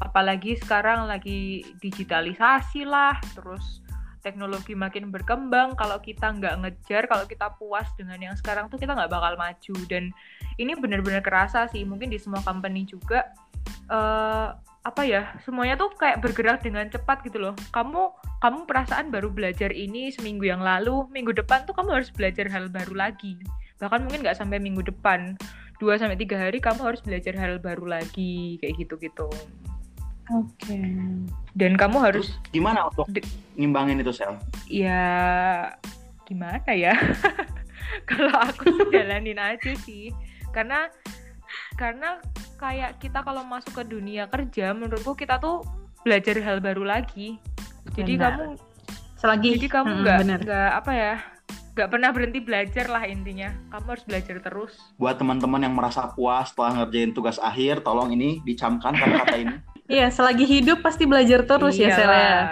Apalagi 0.00 0.56
sekarang 0.56 1.10
lagi 1.10 1.66
digitalisasi 1.82 2.86
lah, 2.86 3.18
terus 3.34 3.82
teknologi 4.28 4.76
makin 4.76 5.08
berkembang. 5.08 5.72
Kalau 5.80 5.96
kita 6.04 6.36
nggak 6.36 6.54
ngejar, 6.60 7.08
kalau 7.08 7.24
kita 7.24 7.56
puas 7.56 7.88
dengan 7.96 8.20
yang 8.20 8.36
sekarang 8.36 8.68
tuh 8.68 8.76
kita 8.76 8.92
nggak 8.92 9.08
bakal 9.08 9.40
maju. 9.40 9.76
Dan 9.88 10.12
ini 10.60 10.76
benar-benar 10.76 11.24
kerasa 11.24 11.64
sih. 11.72 11.88
Mungkin 11.88 12.12
di 12.12 12.20
semua 12.20 12.44
company 12.44 12.84
juga 12.84 13.24
eh 13.88 14.48
apa 14.88 15.04
ya 15.04 15.36
semuanya 15.44 15.76
tuh 15.76 15.92
kayak 16.00 16.24
bergerak 16.24 16.64
dengan 16.64 16.88
cepat 16.88 17.20
gitu 17.24 17.40
loh. 17.40 17.54
Kamu 17.72 18.12
kamu 18.40 18.64
perasaan 18.64 19.12
baru 19.12 19.28
belajar 19.28 19.68
ini 19.74 20.08
seminggu 20.14 20.48
yang 20.48 20.62
lalu, 20.64 21.04
minggu 21.10 21.34
depan 21.34 21.66
tuh 21.68 21.74
kamu 21.76 22.00
harus 22.00 22.08
belajar 22.14 22.48
hal 22.48 22.70
baru 22.72 22.94
lagi. 22.96 23.36
Bahkan 23.82 24.08
mungkin 24.08 24.24
nggak 24.24 24.38
sampai 24.38 24.56
minggu 24.62 24.80
depan, 24.86 25.36
2 25.82 26.00
sampai 26.00 26.18
tiga 26.18 26.38
hari 26.38 26.58
kamu 26.58 26.80
harus 26.82 27.00
belajar 27.04 27.34
hal 27.36 27.60
baru 27.60 27.98
lagi 27.98 28.58
kayak 28.62 28.74
gitu-gitu. 28.80 29.28
Oke. 30.32 30.78
Dan 31.56 31.74
kamu 31.74 31.96
harus 31.98 32.28
Terus 32.36 32.52
gimana 32.52 32.88
untuk 32.88 33.08
Di- 33.08 33.24
ngimbangin 33.56 34.00
itu, 34.00 34.12
Sel? 34.12 34.36
ya 34.68 35.00
gimana 36.28 36.60
ya? 36.72 36.92
Kalau 38.10 38.32
aku 38.36 38.92
jalanin 38.92 39.40
aja 39.40 39.72
sih. 39.80 40.12
Karena 40.52 40.92
karena 41.80 42.20
kayak 42.60 43.00
kita 43.00 43.22
kalau 43.22 43.46
masuk 43.46 43.72
ke 43.72 43.84
dunia 43.86 44.28
kerja 44.28 44.74
menurutku 44.74 45.14
kita 45.14 45.40
tuh 45.40 45.64
belajar 46.04 46.36
hal 46.44 46.60
baru 46.60 46.84
lagi. 46.84 47.40
Jadi 47.96 48.18
Benar. 48.20 48.36
kamu 48.36 48.44
Selagi 49.18 49.58
Jadi 49.58 49.66
kamu 49.66 49.90
nggak 50.06 50.18
benar. 50.22 50.40
nggak 50.46 50.70
apa 50.78 50.92
ya 50.94 51.14
nggak 51.74 51.90
pernah 51.94 52.10
berhenti 52.10 52.38
belajar 52.42 52.86
lah 52.90 53.06
intinya. 53.06 53.50
Kamu 53.70 53.86
harus 53.86 54.04
belajar 54.06 54.36
terus. 54.42 54.74
Buat 54.98 55.18
teman-teman 55.22 55.62
yang 55.62 55.74
merasa 55.74 56.10
puas 56.10 56.50
setelah 56.50 56.82
ngerjain 56.82 57.14
tugas 57.14 57.38
akhir, 57.38 57.86
tolong 57.86 58.10
ini 58.14 58.42
dicamkan 58.42 58.94
kata-kata 58.94 59.36
ini. 59.38 59.54
Iya, 59.88 60.12
selagi 60.12 60.44
hidup 60.44 60.84
pasti 60.84 61.08
belajar 61.08 61.48
terus 61.48 61.80
ya, 61.80 61.96
Sel 61.96 62.04
ya. 62.04 62.12
Iyalah. 62.12 62.44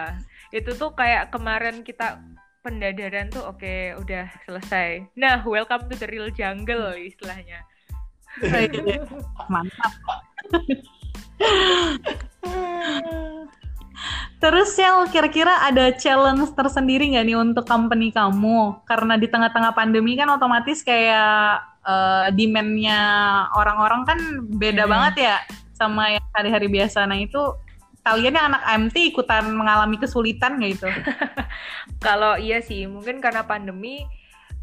Itu 0.57 0.73
tuh 0.73 0.97
kayak 0.97 1.29
kemarin 1.29 1.85
kita 1.85 2.17
pendadaran 2.65 3.29
tuh 3.29 3.45
oke 3.45 4.01
udah 4.01 4.25
selesai. 4.49 5.05
Nah, 5.21 5.45
welcome 5.45 5.85
to 5.93 5.95
the 6.01 6.09
real 6.09 6.33
jungle 6.33 6.97
istilahnya. 6.97 7.61
Mantap. 9.53 9.93
Terus 14.41 14.69
Sel, 14.73 15.09
kira-kira 15.13 15.61
ada 15.65 15.93
challenge 15.93 16.53
tersendiri 16.57 17.13
nggak 17.13 17.25
nih 17.29 17.37
untuk 17.37 17.69
company 17.69 18.13
kamu? 18.13 18.81
Karena 18.89 19.21
di 19.21 19.29
tengah-tengah 19.29 19.77
pandemi 19.77 20.17
kan 20.17 20.33
otomatis 20.33 20.81
kayak 20.81 21.61
eh, 21.85 22.27
demand-nya 22.33 23.01
orang-orang 23.57 24.09
kan 24.09 24.19
beda 24.57 24.89
Hmm. 24.89 24.93
banget 24.93 25.15
ya 25.21 25.37
sama 25.77 26.17
yang 26.17 26.25
hari-hari 26.33 26.73
biasa. 26.73 27.05
Nah 27.05 27.21
itu 27.21 27.39
kalian 28.03 28.39
yang 28.39 28.47
anak 28.55 28.63
MT 28.89 29.13
ikutan 29.13 29.53
mengalami 29.53 30.01
kesulitan 30.01 30.57
nggak 30.57 30.73
itu? 30.81 30.89
Kalau 32.07 32.41
iya 32.41 32.65
sih, 32.65 32.89
mungkin 32.89 33.21
karena 33.21 33.45
pandemi 33.45 34.09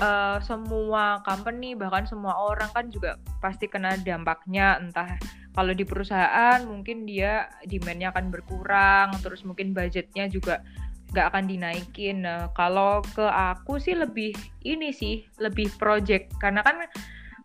eh, 0.02 0.38
semua 0.42 1.22
company 1.22 1.78
bahkan 1.78 2.10
semua 2.10 2.34
orang 2.34 2.74
kan 2.74 2.90
juga 2.90 3.22
pasti 3.38 3.70
kena 3.70 3.96
dampaknya 4.02 4.82
entah 4.82 5.22
kalau 5.54 5.70
di 5.70 5.86
perusahaan 5.86 6.66
mungkin 6.66 7.06
dia 7.06 7.46
demand-nya 7.70 8.10
akan 8.10 8.34
berkurang 8.34 9.14
terus 9.22 9.46
mungkin 9.46 9.70
budgetnya 9.78 10.26
juga 10.26 10.66
nggak 11.14 11.30
akan 11.30 11.46
dinaikin. 11.46 12.26
Nah, 12.26 12.50
kalau 12.58 13.06
ke 13.14 13.22
aku 13.22 13.78
sih 13.78 13.94
lebih 13.94 14.34
ini 14.66 14.90
sih, 14.90 15.22
lebih 15.38 15.70
project 15.78 16.34
karena 16.42 16.66
kan 16.66 16.90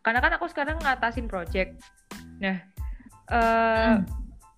karena 0.01 0.25
kan 0.25 0.33
aku 0.41 0.49
sekarang 0.49 0.81
ngatasin 0.81 1.29
project. 1.29 1.77
Nah, 2.41 2.57
eh 3.29 3.97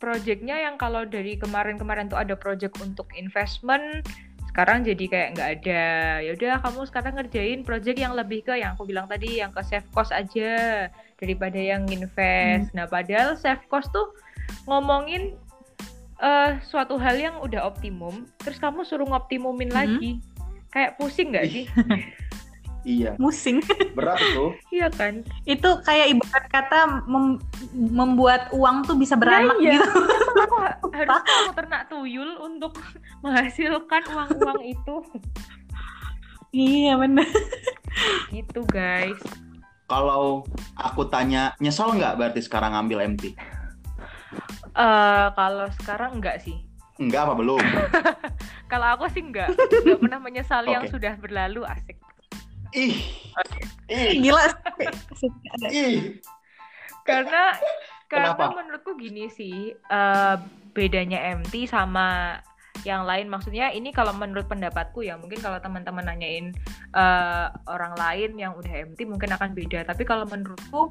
projectnya 0.00 0.56
yang 0.56 0.80
kalau 0.80 1.04
dari 1.04 1.37
kemarin-kemarin 1.37 2.09
tuh 2.09 2.16
ada 2.16 2.33
project 2.33 2.80
untuk 2.80 3.04
investment, 3.12 4.00
sekarang 4.48 4.80
jadi 4.83 5.04
kayak 5.06 5.28
nggak 5.37 5.50
ada. 5.61 5.85
Ya 6.24 6.30
udah 6.33 6.56
kamu 6.64 6.88
sekarang 6.88 7.14
ngerjain 7.20 7.61
project 7.68 8.00
yang 8.00 8.16
lebih 8.16 8.42
ke 8.48 8.56
yang 8.56 8.74
aku 8.74 8.88
bilang 8.88 9.04
tadi 9.06 9.44
yang 9.44 9.52
ke 9.52 9.61
save 9.61 9.85
cost 9.92 10.11
aja 10.11 10.88
daripada 11.20 11.61
yang 11.61 11.85
invest. 11.92 12.72
Nah, 12.72 12.88
padahal 12.88 13.37
save 13.37 13.61
cost 13.68 13.92
tuh 13.92 14.11
ngomongin 14.64 15.37
eh 16.20 16.61
suatu 16.64 16.96
hal 16.96 17.16
yang 17.20 17.37
udah 17.40 17.64
optimum, 17.64 18.24
terus 18.40 18.56
kamu 18.56 18.85
suruh 18.88 19.04
ngoptimumin 19.09 19.68
Mhm. 19.68 19.76
lagi. 19.76 20.11
Kayak 20.72 20.96
pusing 20.96 21.33
nggak 21.37 21.46
sih? 21.48 21.64
Iya, 22.81 23.12
Musing. 23.16 23.61
berat 23.99 24.16
itu. 24.16 24.57
iya 24.73 24.88
kan? 24.88 25.21
itu 25.45 25.69
kayak 25.85 26.16
ibarat 26.16 26.45
kata 26.49 26.79
mem- 27.05 27.40
membuat 27.77 28.49
uang 28.51 28.88
tuh 28.88 28.97
bisa 28.97 29.14
beranak 29.14 29.53
Nah, 29.53 29.62
iya. 29.62 29.77
gitu. 29.77 29.90
Aku 30.40 30.57
ha- 30.57 30.79
harus 30.81 31.21
kamu 31.21 31.51
ternak 31.53 31.83
tuyul 31.88 32.31
untuk 32.40 32.73
menghasilkan 33.25 34.03
uang-uang 34.09 34.61
itu. 34.64 34.97
iya 36.51 36.97
bener. 36.97 37.29
Gitu, 38.31 38.64
guys. 38.64 39.21
Eh, 44.73 45.27
kalau 45.35 45.66
sekarang 45.77 46.16
enggak 46.16 46.40
sih. 46.40 46.57
Enggak 46.97 47.27
apa 47.27 47.35
belum? 47.35 47.59
Kalau 48.71 48.87
aku 48.93 49.09
sih 49.11 49.25
enggak, 49.25 49.51
enggak 49.51 49.99
pernah 49.99 50.21
menyesali 50.21 50.71
yang 50.71 50.85
Oke. 50.87 50.93
sudah 50.95 51.16
berlalu 51.16 51.64
asik. 51.66 51.97
Ih. 52.74 52.94
Ih. 53.90 54.12
Gila. 54.22 54.44
Ih. 55.70 56.18
Karena 57.02 57.56
karena 58.11 58.35
Kenapa? 58.35 58.59
menurutku 58.59 58.98
gini 58.98 59.30
sih, 59.30 59.70
eh, 59.74 60.37
bedanya 60.74 61.18
MT 61.38 61.70
sama 61.70 62.38
yang 62.87 63.04
lain 63.04 63.28
maksudnya 63.28 63.68
ini 63.74 63.92
kalau 63.92 64.16
menurut 64.16 64.48
pendapatku 64.48 65.04
ya 65.04 65.20
mungkin 65.20 65.37
kalau 65.42 65.61
teman-teman 65.61 66.06
nanyain 66.06 66.54
eh, 66.96 67.46
orang 67.68 67.92
lain 67.98 68.40
yang 68.40 68.52
udah 68.56 68.72
MT 68.88 69.04
mungkin 69.04 69.37
akan 69.37 69.52
beda 69.52 69.85
tapi 69.85 70.09
kalau 70.09 70.24
menurutku 70.24 70.88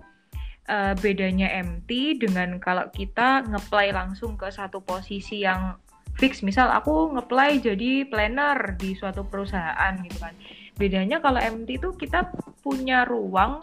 eh, 0.69 0.93
bedanya 1.01 1.49
MT 1.65 2.21
dengan 2.21 2.61
kalau 2.61 2.85
kita 2.93 3.47
ngeplay 3.49 3.89
langsung 3.89 4.37
ke 4.37 4.53
satu 4.53 4.85
posisi 4.85 5.41
yang 5.41 5.81
fix 6.19 6.43
misal 6.43 6.69
aku 6.69 7.15
ngeplay 7.15 7.57
jadi 7.57 8.05
planner 8.05 8.75
di 8.75 8.93
suatu 8.93 9.25
perusahaan 9.25 9.95
gitu 10.03 10.19
kan 10.19 10.35
bedanya 10.79 11.19
kalau 11.19 11.43
MT 11.43 11.83
itu 11.83 11.91
kita 11.99 12.31
punya 12.63 13.03
ruang 13.03 13.61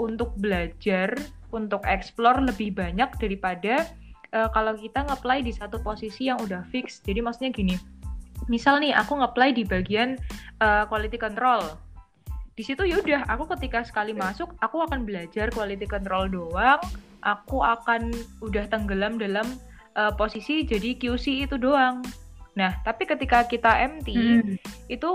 untuk 0.00 0.32
belajar 0.40 1.12
untuk 1.54 1.84
explore 1.86 2.40
lebih 2.42 2.74
banyak 2.74 3.06
daripada 3.20 3.86
eh, 4.34 4.48
kalau 4.50 4.74
kita 4.74 5.06
ngeplay 5.06 5.44
di 5.44 5.52
satu 5.54 5.78
posisi 5.84 6.26
yang 6.32 6.40
udah 6.42 6.66
fix. 6.72 7.04
Jadi 7.04 7.20
maksudnya 7.22 7.52
gini 7.54 7.76
misal 8.50 8.76
nih 8.82 8.92
aku 8.92 9.20
ngeplay 9.20 9.54
di 9.54 9.62
bagian 9.62 10.18
eh, 10.60 10.84
quality 10.88 11.20
control. 11.20 11.78
Di 12.54 12.62
situ 12.62 12.86
yaudah 12.86 13.26
aku 13.26 13.50
ketika 13.58 13.82
sekali 13.82 14.14
masuk 14.14 14.54
aku 14.62 14.82
akan 14.82 15.04
belajar 15.04 15.50
quality 15.52 15.86
control 15.86 16.26
doang. 16.32 16.80
Aku 17.24 17.64
akan 17.64 18.12
udah 18.44 18.68
tenggelam 18.68 19.20
dalam 19.20 19.46
eh, 19.94 20.12
posisi 20.16 20.64
jadi 20.66 20.96
QC 20.96 21.46
itu 21.46 21.56
doang. 21.60 22.02
Nah 22.58 22.74
tapi 22.82 23.06
ketika 23.06 23.46
kita 23.46 23.70
MT 23.84 24.08
Hmm. 24.14 24.54
itu 24.90 25.10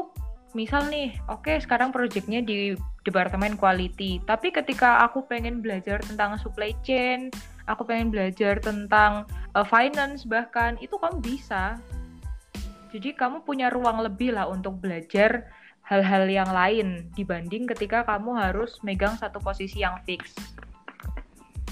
misal 0.58 0.90
nih 0.90 1.14
oke 1.30 1.62
sekarang 1.62 1.94
projectnya 1.94 2.42
di 2.42 2.74
departemen 3.06 3.54
quality 3.54 4.18
tapi 4.26 4.50
ketika 4.50 5.06
aku 5.06 5.22
pengen 5.30 5.62
belajar 5.62 6.02
tentang 6.02 6.38
supply 6.42 6.74
chain 6.82 7.30
aku 7.70 7.86
pengen 7.86 8.10
belajar 8.10 8.58
tentang 8.58 9.30
uh, 9.54 9.66
finance 9.66 10.26
bahkan 10.26 10.74
itu 10.82 10.98
kamu 10.98 11.22
bisa 11.22 11.78
jadi 12.90 13.14
kamu 13.14 13.46
punya 13.46 13.70
ruang 13.70 14.02
lebih 14.02 14.34
lah 14.34 14.50
untuk 14.50 14.82
belajar 14.82 15.46
hal-hal 15.86 16.26
yang 16.26 16.50
lain 16.50 17.06
dibanding 17.14 17.70
ketika 17.70 18.02
kamu 18.06 18.34
harus 18.34 18.82
megang 18.82 19.14
satu 19.18 19.38
posisi 19.38 19.86
yang 19.86 20.02
fix 20.06 20.34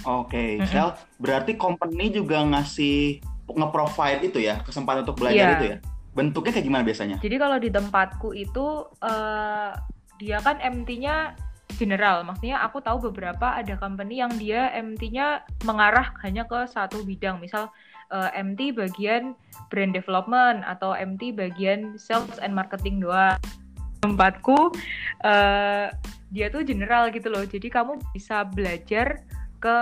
Oke, 0.08 0.56
Mm-mm. 0.56 0.72
Sel, 0.72 0.96
berarti 1.20 1.60
company 1.60 2.08
juga 2.08 2.40
ngasih 2.40 3.20
nge-provide 3.44 4.24
itu 4.24 4.40
ya, 4.40 4.64
kesempatan 4.64 5.04
untuk 5.04 5.20
belajar 5.20 5.36
Iya. 5.36 5.56
itu 5.60 5.66
ya. 5.68 5.78
Bentuknya 6.18 6.52
kayak 6.58 6.66
gimana 6.66 6.84
biasanya? 6.84 7.18
Jadi 7.22 7.36
kalau 7.38 7.58
di 7.62 7.70
tempatku 7.70 8.34
itu 8.34 8.90
eh, 9.06 9.72
dia 10.18 10.38
kan 10.42 10.58
MT-nya 10.58 11.38
general, 11.78 12.26
maksudnya 12.26 12.58
aku 12.66 12.82
tahu 12.82 13.14
beberapa 13.14 13.54
ada 13.54 13.78
company 13.78 14.18
yang 14.18 14.34
dia 14.42 14.74
MT-nya 14.74 15.46
mengarah 15.62 16.10
hanya 16.26 16.50
ke 16.50 16.66
satu 16.66 17.06
bidang, 17.06 17.38
misal 17.38 17.70
eh, 18.10 18.34
MT 18.34 18.74
bagian 18.74 19.38
brand 19.70 19.94
development 19.94 20.66
atau 20.66 20.98
MT 20.98 21.38
bagian 21.38 22.02
sales 22.02 22.42
and 22.42 22.58
marketing 22.58 22.98
doang. 22.98 23.38
Tempatku 24.02 24.74
eh, 25.22 25.94
dia 26.34 26.48
tuh 26.50 26.66
general 26.66 27.14
gitu 27.14 27.30
loh, 27.30 27.46
jadi 27.46 27.70
kamu 27.70 28.02
bisa 28.18 28.42
belajar 28.50 29.22
ke 29.58 29.78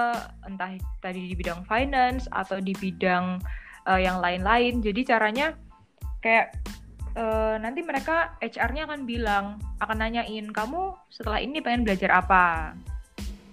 entah 0.48 0.72
tadi 1.04 1.32
di 1.32 1.36
bidang 1.36 1.68
finance 1.68 2.28
atau 2.32 2.60
di 2.60 2.76
bidang 2.76 3.40
eh, 3.88 4.00
yang 4.04 4.20
lain-lain. 4.20 4.84
Jadi 4.84 5.02
caranya 5.08 5.56
kayak 6.26 6.58
eh, 7.14 7.56
nanti 7.62 7.86
mereka 7.86 8.34
HR-nya 8.42 8.90
akan 8.90 9.06
bilang, 9.06 9.62
akan 9.78 9.98
nanyain 10.02 10.50
kamu 10.50 10.98
setelah 11.14 11.38
ini 11.38 11.62
pengen 11.62 11.86
belajar 11.86 12.18
apa, 12.18 12.74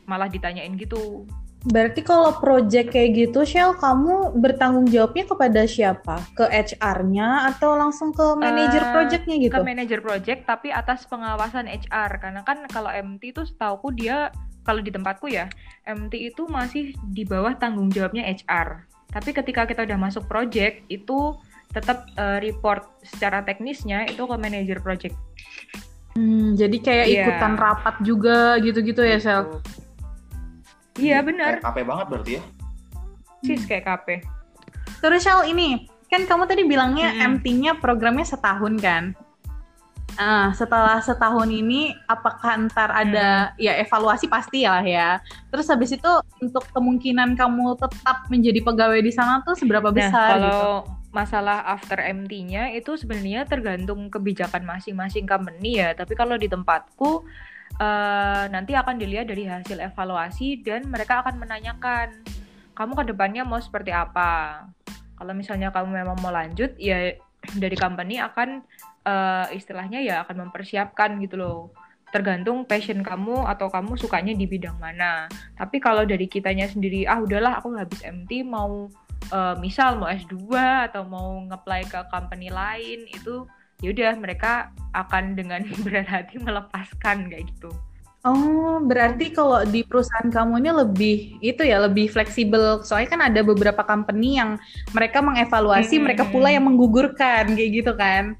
malah 0.08 0.32
ditanyain 0.32 0.72
gitu. 0.80 1.28
Berarti 1.62 2.02
kalau 2.02 2.34
project 2.42 2.90
kayak 2.90 3.14
gitu, 3.14 3.46
Shell, 3.46 3.78
kamu 3.78 4.34
bertanggung 4.34 4.90
jawabnya 4.90 5.30
kepada 5.30 5.62
siapa? 5.62 6.18
Ke 6.34 6.50
HR-nya 6.50 7.54
atau 7.54 7.78
langsung 7.78 8.10
ke 8.10 8.34
manajer 8.34 8.82
Eh, 8.82 8.90
projectnya 8.90 9.36
gitu? 9.38 9.54
Ke 9.54 9.62
manajer 9.62 10.02
project 10.02 10.42
tapi 10.42 10.74
atas 10.74 11.06
pengawasan 11.06 11.70
HR 11.70 12.18
karena 12.18 12.42
kan 12.42 12.66
kalau 12.66 12.90
MT 12.90 13.30
itu 13.30 13.46
setauku 13.46 13.94
dia 13.94 14.34
kalau 14.66 14.82
di 14.82 14.90
tempatku 14.90 15.30
ya 15.30 15.46
MT 15.86 16.34
itu 16.34 16.50
masih 16.50 16.98
di 17.06 17.22
bawah 17.22 17.54
tanggung 17.54 17.94
jawabnya 17.94 18.26
HR. 18.26 18.82
Tapi 19.14 19.30
ketika 19.30 19.62
kita 19.62 19.86
udah 19.86 19.98
masuk 20.02 20.26
project 20.26 20.82
itu 20.90 21.38
tetap 21.72 22.04
eh, 22.14 22.38
report 22.40 22.84
secara 23.02 23.40
teknisnya 23.42 24.04
itu 24.06 24.22
ke 24.22 24.36
manajer 24.36 24.78
project. 24.78 25.16
Hmm, 26.12 26.52
jadi 26.52 26.76
kayak 26.76 27.06
Iya. 27.08 27.16
ikutan 27.24 27.54
rapat 27.56 27.94
juga 28.04 28.60
gitu-gitu 28.60 29.00
ya, 29.00 29.16
Shell? 29.16 29.64
Iya 31.00 31.24
benar, 31.24 31.56
Kayak 31.56 31.64
KP 31.64 31.78
banget 31.88 32.06
berarti 32.12 32.32
ya? 32.36 32.42
sis 33.42 33.64
kayak 33.64 33.84
KP. 33.88 34.08
Terus 35.00 35.24
Shell 35.24 35.48
ini, 35.48 35.88
kan 36.06 36.28
kamu 36.28 36.44
tadi 36.44 36.62
bilangnya 36.62 37.10
Mm-mm. 37.10 37.40
MT-nya 37.40 37.80
programnya 37.80 38.22
setahun 38.22 38.76
kan? 38.78 39.04
Ah, 40.14 40.52
setelah 40.52 41.00
setahun 41.00 41.48
ini, 41.48 41.96
apakah 42.04 42.68
ntar 42.68 42.92
ada 42.92 43.56
ya 43.56 43.80
evaluasi 43.80 44.28
pasti 44.28 44.68
ya 44.68 44.76
lah 44.76 44.84
ya. 44.84 45.08
Terus 45.48 45.64
habis 45.72 45.96
itu 45.96 46.10
untuk 46.38 46.68
kemungkinan 46.70 47.32
kamu 47.32 47.80
tetap 47.80 48.28
menjadi 48.28 48.60
pegawai 48.60 49.00
di 49.00 49.08
sana 49.08 49.40
tuh 49.40 49.56
seberapa 49.56 49.88
Nah, 49.88 49.96
besar 49.96 50.28
kalau 50.36 50.44
gitu? 50.44 50.68
Masalah 51.12 51.60
after 51.68 52.00
MT-nya 52.00 52.72
itu 52.72 52.96
sebenarnya 52.96 53.44
tergantung 53.44 54.08
kebijakan 54.08 54.64
masing-masing 54.64 55.28
company 55.28 55.78
ya. 55.78 55.92
Tapi 55.92 56.16
kalau 56.16 56.40
di 56.40 56.48
tempatku 56.48 57.22
eh, 57.76 58.44
nanti 58.48 58.72
akan 58.72 58.96
dilihat 58.96 59.28
dari 59.28 59.44
hasil 59.44 59.78
evaluasi 59.78 60.64
dan 60.64 60.88
mereka 60.88 61.20
akan 61.20 61.36
menanyakan 61.36 62.24
kamu 62.72 62.92
ke 62.96 63.04
depannya 63.12 63.44
mau 63.44 63.60
seperti 63.60 63.92
apa. 63.92 64.64
Kalau 65.20 65.32
misalnya 65.36 65.68
kamu 65.70 66.02
memang 66.02 66.18
mau 66.18 66.32
lanjut, 66.32 66.72
ya 66.80 67.12
dari 67.60 67.76
company 67.76 68.16
akan 68.16 68.64
eh, 69.04 69.46
istilahnya 69.52 70.00
ya 70.00 70.24
akan 70.24 70.48
mempersiapkan 70.48 71.20
gitu 71.20 71.36
loh. 71.36 71.60
Tergantung 72.12 72.68
passion 72.68 73.00
kamu 73.00 73.48
atau 73.48 73.72
kamu 73.72 73.96
sukanya 73.96 74.36
di 74.36 74.44
bidang 74.44 74.76
mana. 74.76 75.28
Tapi 75.56 75.80
kalau 75.80 76.04
dari 76.04 76.28
kitanya 76.28 76.68
sendiri, 76.68 77.08
ah 77.08 77.20
udahlah 77.20 77.60
aku 77.60 77.72
habis 77.76 78.04
MT 78.04 78.44
mau 78.44 78.88
eh, 79.30 79.54
misal 79.58 80.00
mau 80.00 80.08
S2 80.08 80.50
atau 80.90 81.06
mau 81.06 81.38
ngeplay 81.46 81.84
ke 81.84 82.00
company 82.08 82.50
lain 82.50 83.06
itu 83.06 83.46
yaudah 83.82 84.14
mereka 84.14 84.70
akan 84.94 85.34
dengan 85.34 85.62
berat 85.84 86.06
hati 86.06 86.38
melepaskan 86.38 87.28
kayak 87.28 87.50
gitu. 87.50 87.70
Oh, 88.22 88.78
berarti 88.78 89.34
kalau 89.34 89.66
di 89.66 89.82
perusahaan 89.82 90.30
kamu 90.30 90.62
ini 90.62 90.70
lebih 90.70 91.16
itu 91.42 91.66
ya 91.66 91.82
lebih 91.82 92.06
fleksibel. 92.06 92.78
Soalnya 92.86 93.10
kan 93.10 93.22
ada 93.26 93.42
beberapa 93.42 93.82
company 93.82 94.38
yang 94.38 94.62
mereka 94.94 95.18
mengevaluasi, 95.18 95.98
Hmm. 95.98 96.06
mereka 96.06 96.30
pula 96.30 96.46
yang 96.46 96.62
menggugurkan 96.62 97.50
kayak 97.58 97.70
gitu 97.82 97.92
kan. 97.98 98.38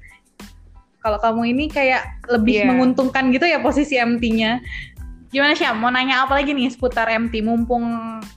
Kalau 1.03 1.19
kamu 1.19 1.51
ini 1.51 1.67
kayak 1.67 1.99
lebih 2.31 2.63
Iya. 2.63 2.67
menguntungkan 2.71 3.27
gitu 3.35 3.43
ya 3.43 3.59
posisi 3.59 3.99
MT-nya. 3.99 4.63
Gimana 5.33 5.57
sih? 5.57 5.65
Mau 5.73 5.89
nanya 5.89 6.29
apa 6.29 6.37
lagi 6.37 6.53
nih 6.53 6.69
seputar 6.69 7.09
MT? 7.09 7.41
Mumpung 7.41 7.83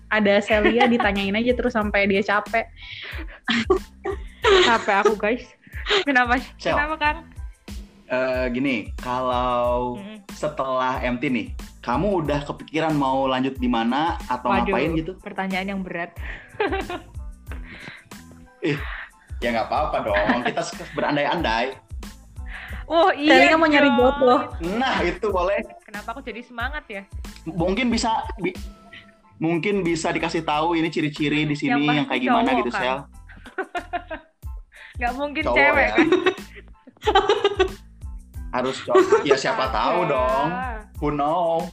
ada 0.08 0.40
Celia 0.40 0.88
ditanyain 0.92 1.36
aja 1.36 1.52
terus 1.52 1.76
sampai 1.76 2.08
dia 2.08 2.24
capek. 2.24 2.64
Capek 4.66 4.96
aku 5.04 5.14
guys. 5.20 5.44
Kenapa? 6.08 6.40
Sel. 6.56 6.72
Kenapa 6.72 6.96
Kang? 6.96 7.18
Eh, 8.06 8.44
gini, 8.54 8.94
kalau 9.02 9.98
Mm-mm. 9.98 10.22
setelah 10.30 11.02
MT 11.02 11.26
nih, 11.26 11.46
kamu 11.82 12.22
udah 12.22 12.46
kepikiran 12.46 12.94
mau 12.94 13.26
lanjut 13.26 13.58
di 13.58 13.66
mana 13.66 14.14
atau 14.30 14.46
ngapain 14.46 14.94
gitu? 14.94 15.18
Pertanyaan 15.20 15.76
yang 15.76 15.80
berat. 15.84 16.16
Ya 19.44 19.52
nggak 19.52 19.68
apa-apa 19.68 19.96
dong, 20.02 20.42
kita 20.42 20.64
berandai-andai. 20.96 21.76
Oh 22.88 23.12
iya. 23.14 23.46
Celia 23.46 23.56
mau 23.60 23.68
nyari 23.68 23.90
jodoh. 23.94 24.40
Nah 24.80 25.04
itu 25.04 25.28
boleh. 25.28 25.60
Kenapa 25.86 26.18
aku 26.18 26.20
jadi 26.26 26.42
semangat 26.42 26.82
ya? 26.90 27.06
Mungkin 27.46 27.94
bisa, 27.94 28.26
bi- 28.42 28.58
mungkin 29.38 29.86
bisa 29.86 30.10
dikasih 30.10 30.42
tahu 30.42 30.74
ini 30.74 30.90
ciri-ciri 30.90 31.46
di 31.46 31.54
sini 31.54 31.86
Yang 31.86 31.94
yang, 31.94 32.06
kayak 32.10 32.22
gimana 32.26 32.50
gitu, 32.58 32.70
kan? 32.74 32.82
Sel. 32.82 32.98
Nggak 34.98 35.12
mungkin 35.14 35.42
Cowok 35.46 35.56
cewek 35.62 35.86
ya. 35.86 35.94
kan? 35.94 36.08
Harus 38.58 38.76
cowok. 38.82 39.22
Ya 39.22 39.36
siapa 39.38 39.70
tahu 39.70 40.10
dong. 40.10 40.48
Who 40.98 41.08
know? 41.14 41.70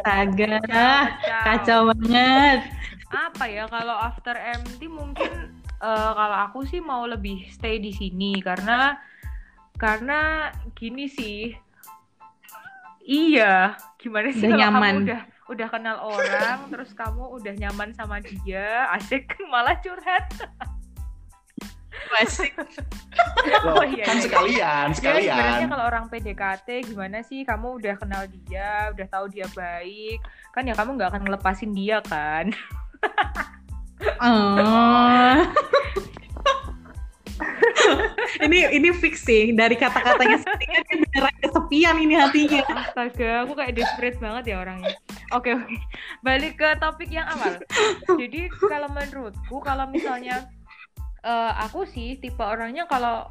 Astaga, 0.00 0.58
Kacau. 0.64 1.44
kacau 1.44 1.80
banget. 1.92 2.60
apa 3.10 3.42
ya 3.50 3.66
kalau 3.66 3.98
after 3.98 4.38
MT 4.38 4.86
mungkin 4.86 5.50
eh, 5.82 6.10
kalau 6.14 6.36
aku 6.46 6.62
sih 6.62 6.78
mau 6.78 7.02
lebih 7.10 7.42
stay 7.50 7.82
di 7.82 7.90
sini 7.90 8.38
karena 8.38 9.02
karena 9.74 10.50
gini 10.78 11.10
sih 11.10 11.50
iya 13.10 13.74
gimana 13.96 14.30
sih 14.30 14.38
Udah 14.40 14.48
kalau 14.48 14.62
nyaman. 14.62 14.94
kamu 14.94 15.02
udah 15.04 15.20
udah 15.50 15.66
kenal 15.68 15.96
orang 16.06 16.58
terus 16.72 16.90
kamu 16.94 17.24
udah 17.34 17.54
nyaman 17.58 17.90
sama 17.90 18.22
dia 18.22 18.86
asik 18.94 19.26
malah 19.52 19.74
curhat 19.76 20.30
Asik. 22.12 22.56
Loh, 23.60 23.76
Oh, 23.76 23.84
iya, 23.84 24.02
kan 24.02 24.16
iya. 24.16 24.24
sekalian, 24.24 24.86
Ya, 24.88 24.94
sebenarnya 24.94 25.22
sekalian. 25.28 25.68
kalau 25.68 25.84
orang 25.84 26.04
PDKT 26.08 26.68
gimana 26.86 27.20
sih 27.20 27.44
kamu 27.44 27.76
udah 27.76 27.94
kenal 27.94 28.24
dia 28.26 28.88
udah 28.88 29.06
tahu 29.06 29.28
dia 29.28 29.44
baik 29.52 30.16
kan 30.50 30.64
ya 30.64 30.72
kamu 30.72 30.96
nggak 30.96 31.10
akan 31.12 31.22
ngelepasin 31.22 31.70
dia 31.70 32.00
kan 32.00 32.48
Oh. 34.18 35.36
ini 38.46 38.58
ini 38.74 38.88
fix 38.94 39.24
sih 39.26 39.52
dari 39.56 39.74
kata-katanya 39.74 40.38
sendiri 40.40 40.66
kan 40.70 40.82
dia 40.86 40.98
beneran 41.02 41.36
kesepian 41.42 41.96
ini 41.98 42.14
hatinya. 42.16 42.60
Astaga, 42.66 43.30
aku 43.44 43.52
kayak 43.58 43.72
desperate 43.76 44.18
banget 44.18 44.44
ya 44.54 44.56
orangnya. 44.62 44.92
Oke, 45.34 45.54
oke. 45.54 45.76
Balik 46.24 46.60
ke 46.60 46.68
topik 46.78 47.10
yang 47.10 47.26
awal. 47.26 47.60
Jadi 48.20 48.50
kalau 48.56 48.88
menurutku 48.90 49.56
kalau 49.62 49.86
misalnya 49.88 50.46
eh, 51.24 51.52
aku 51.64 51.84
sih 51.88 52.18
tipe 52.20 52.42
orangnya 52.42 52.84
kalau 52.86 53.28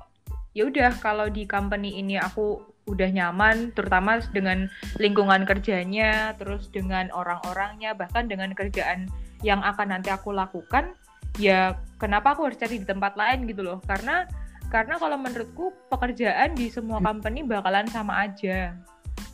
ya 0.57 0.65
udah 0.65 0.97
kalau 0.99 1.29
di 1.29 1.45
company 1.45 2.01
ini 2.01 2.17
aku 2.17 2.59
udah 2.89 3.09
nyaman 3.13 3.69
terutama 3.77 4.17
dengan 4.33 4.65
lingkungan 4.97 5.45
kerjanya, 5.45 6.33
terus 6.41 6.73
dengan 6.73 7.13
orang-orangnya, 7.13 7.93
bahkan 7.93 8.25
dengan 8.25 8.51
kerjaan 8.57 9.05
yang 9.45 9.61
akan 9.61 9.93
nanti 9.93 10.09
aku 10.09 10.33
lakukan, 10.33 10.97
ya 11.37 11.77
kenapa 12.01 12.33
aku 12.33 12.49
harus 12.49 12.57
cari 12.57 12.81
di 12.81 12.87
tempat 12.87 13.13
lain 13.13 13.45
gitu 13.45 13.61
loh. 13.61 13.77
Karena 13.85 14.25
karena 14.69 14.97
kalau 14.97 15.17
menurutku 15.17 15.73
pekerjaan 15.89 16.53
di 16.53 16.69
semua 16.69 16.97
company 17.01 17.41
bakalan 17.43 17.85
sama 17.89 18.25
aja. 18.25 18.73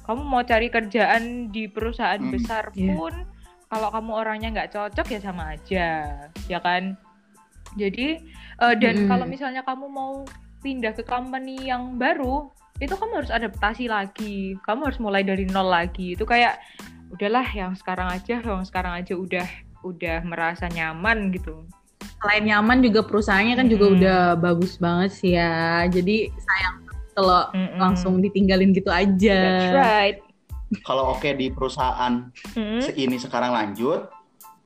Kamu 0.05 0.21
mau 0.21 0.43
cari 0.45 0.69
kerjaan 0.69 1.49
di 1.49 1.65
perusahaan 1.65 2.21
Hmm, 2.21 2.29
besar 2.29 2.69
iya. 2.73 2.93
pun 2.93 3.13
kalau 3.67 3.89
kamu 3.89 4.11
orangnya 4.13 4.49
nggak 4.53 4.71
cocok 4.71 5.07
ya 5.11 5.19
sama 5.19 5.57
aja 5.57 5.87
ya 6.45 6.59
kan? 6.61 6.93
Jadi 7.75 8.21
eh, 8.61 8.75
dan 8.79 8.95
Hmm. 9.05 9.09
kalau 9.09 9.25
misalnya 9.25 9.65
kamu 9.65 9.89
mau 9.89 10.23
pindah 10.63 10.93
ke 10.95 11.03
company 11.03 11.67
yang 11.67 11.97
baru 11.97 12.49
itu 12.77 12.91
kamu 12.91 13.23
harus 13.23 13.31
adaptasi 13.33 13.87
lagi. 13.87 14.55
Kamu 14.63 14.87
harus 14.87 14.99
mulai 14.99 15.23
dari 15.23 15.47
nol 15.47 15.67
lagi. 15.67 16.13
Itu 16.15 16.23
kayak 16.23 16.59
udahlah 17.11 17.47
yang 17.51 17.73
sekarang 17.75 18.11
aja 18.11 18.39
yang 18.39 18.63
sekarang 18.63 18.93
aja 18.99 19.13
udah 19.15 19.47
udah 19.83 20.17
merasa 20.25 20.65
nyaman 20.67 21.29
gitu 21.29 21.65
Selain 22.17 22.43
nyaman 22.43 22.79
juga 22.79 23.01
perusahaannya 23.01 23.55
kan 23.55 23.67
juga 23.67 23.85
Mm-mm. 23.85 23.97
udah 23.99 24.19
bagus 24.35 24.77
banget 24.77 25.11
sih 25.11 25.31
ya. 25.33 25.85
Jadi 25.87 26.29
sayang 26.35 26.75
kalau 27.13 27.41
Mm-mm. 27.51 27.79
langsung 27.79 28.13
ditinggalin 28.19 28.71
gitu 28.71 28.89
aja. 28.89 29.39
that's 29.51 29.71
right 29.71 30.17
Kalau 30.81 31.13
oke 31.13 31.29
di 31.31 31.49
perusahaan 31.49 32.29
se- 32.81 32.93
ini 32.93 33.15
sekarang 33.15 33.53
lanjut, 33.53 34.09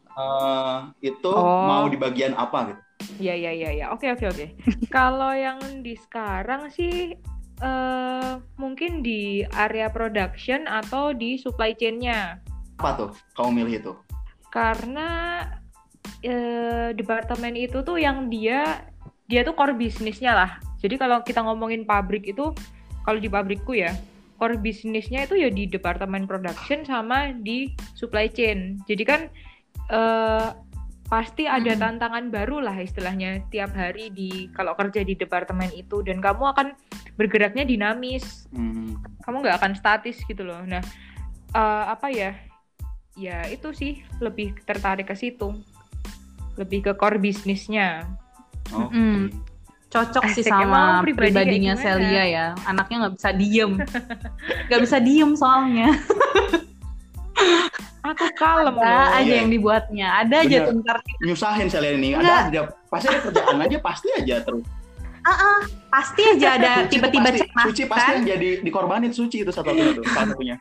eh, 0.09 0.77
itu 1.01 1.29
Oh. 1.29 1.63
mau 1.63 1.85
di 1.85 1.95
bagian 1.95 2.33
apa 2.33 2.71
gitu? 2.71 2.81
Ya 3.19 3.35
ya 3.35 3.51
ya 3.51 3.69
ya. 3.71 3.85
Oke 3.91 4.07
oke 4.09 4.25
oke. 4.25 4.45
Kalau 4.91 5.31
yang 5.31 5.59
di 5.79 5.95
sekarang 5.95 6.67
sih 6.69 7.15
eh 7.59 8.31
mungkin 8.55 9.03
di 9.03 9.43
area 9.45 9.91
production 9.91 10.63
atau 10.65 11.11
di 11.11 11.35
supply 11.35 11.75
chain-nya. 11.75 12.39
Apa 12.79 12.95
tuh 12.95 13.09
kamu 13.35 13.49
milih 13.59 13.73
itu? 13.83 13.93
Karena 14.49 15.43
eh 16.25 16.91
departemen 16.95 17.55
itu 17.55 17.81
tuh 17.81 17.97
yang 18.01 18.27
dia 18.27 18.85
dia 19.29 19.45
tuh 19.45 19.53
core 19.53 19.77
bisnisnya 19.77 20.33
lah. 20.33 20.51
Jadi 20.81 20.95
kalau 20.97 21.21
kita 21.21 21.43
ngomongin 21.45 21.85
pabrik 21.85 22.25
itu 22.25 22.51
kalau 23.05 23.19
di 23.21 23.29
pabrikku 23.29 23.77
ya 23.77 23.93
core 24.39 24.57
bisnisnya 24.57 25.27
itu 25.27 25.35
ya 25.35 25.51
di 25.51 25.67
departemen 25.67 26.25
production 26.25 26.87
sama 26.87 27.35
di 27.35 27.71
supply 27.93 28.31
chain. 28.31 28.79
Jadi 28.87 29.03
kan 29.05 29.21
eh 29.89 30.49
pasti 31.09 31.49
ada 31.49 31.73
Hmm. 31.73 31.81
tantangan 31.81 32.29
baru 32.29 32.61
lah 32.61 32.77
istilahnya 32.77 33.41
tiap 33.49 33.73
hari 33.73 34.13
di 34.13 34.45
kalau 34.53 34.77
kerja 34.77 35.01
di 35.01 35.17
departemen 35.17 35.73
itu 35.73 36.05
dan 36.05 36.21
kamu 36.21 36.53
akan 36.53 36.67
bergeraknya 37.17 37.65
dinamis 37.65 38.45
Hmm, 38.53 38.93
kamu 39.25 39.41
nggak 39.41 39.57
akan 39.57 39.73
statis 39.73 40.21
gitu 40.29 40.45
loh 40.45 40.61
nah 40.69 40.79
eh, 41.57 41.85
apa 41.89 42.13
ya 42.13 42.37
ya 43.17 43.41
itu 43.49 43.73
sih 43.73 44.05
lebih 44.21 44.53
tertarik 44.69 45.09
ke 45.09 45.17
situ 45.17 45.49
lebih 46.59 46.79
ke 46.85 46.91
core 46.93 47.17
bisnisnya 47.17 48.03
oke. 48.75 48.91
Mm-mm. 48.91 49.31
Cocok 49.89 50.21
sih 50.37 50.45
Asik, 50.45 50.53
emang 50.53 51.01
sama 51.01 51.01
pribadi 51.01 51.33
pribadinya? 51.33 51.73
Celia 51.73 52.23
ya. 52.29 52.45
Anaknya 52.69 52.95
nggak 53.01 53.13
bisa 53.17 53.29
diem. 53.33 53.71
Nggak 54.69 54.81
bisa 54.85 54.97
diem 55.01 55.31
soalnya. 55.33 55.89
aku 58.09 58.25
kalem 58.37 58.75
Ada 58.77 58.85
loh 58.85 59.05
aja 59.17 59.25
Iya. 59.25 59.35
yang 59.41 59.49
dibuatnya. 59.49 60.07
Ada 60.21 60.35
aja 60.45 60.57
Bener. 60.61 60.67
tuh 60.69 60.73
ntar. 60.85 60.97
Nyusahin 61.25 61.67
saya 61.73 61.89
ini. 61.97 62.13
Ada 62.13 62.53
aja, 62.53 62.61
pasti 62.85 63.05
ada 63.09 63.19
kerjaan 63.25 63.57
aja, 63.65 63.77
pasti 63.81 64.07
aja 64.13 64.35
terus. 64.45 64.61
Pasti 65.89 66.21
aja 66.37 66.47
ada 66.55 66.71
Suci 66.85 66.89
tiba-tiba 66.95 67.29
cemas 67.33 67.65
Suci 67.69 67.83
pasti 67.89 68.05
kan. 68.05 68.13
yang 68.21 68.25
jadi 68.37 68.49
dikorbanin 68.61 69.09
Suci 69.09 69.41
itu 69.41 69.49
satu 69.49 69.73
salah 69.73 70.05
satunya. 70.29 70.55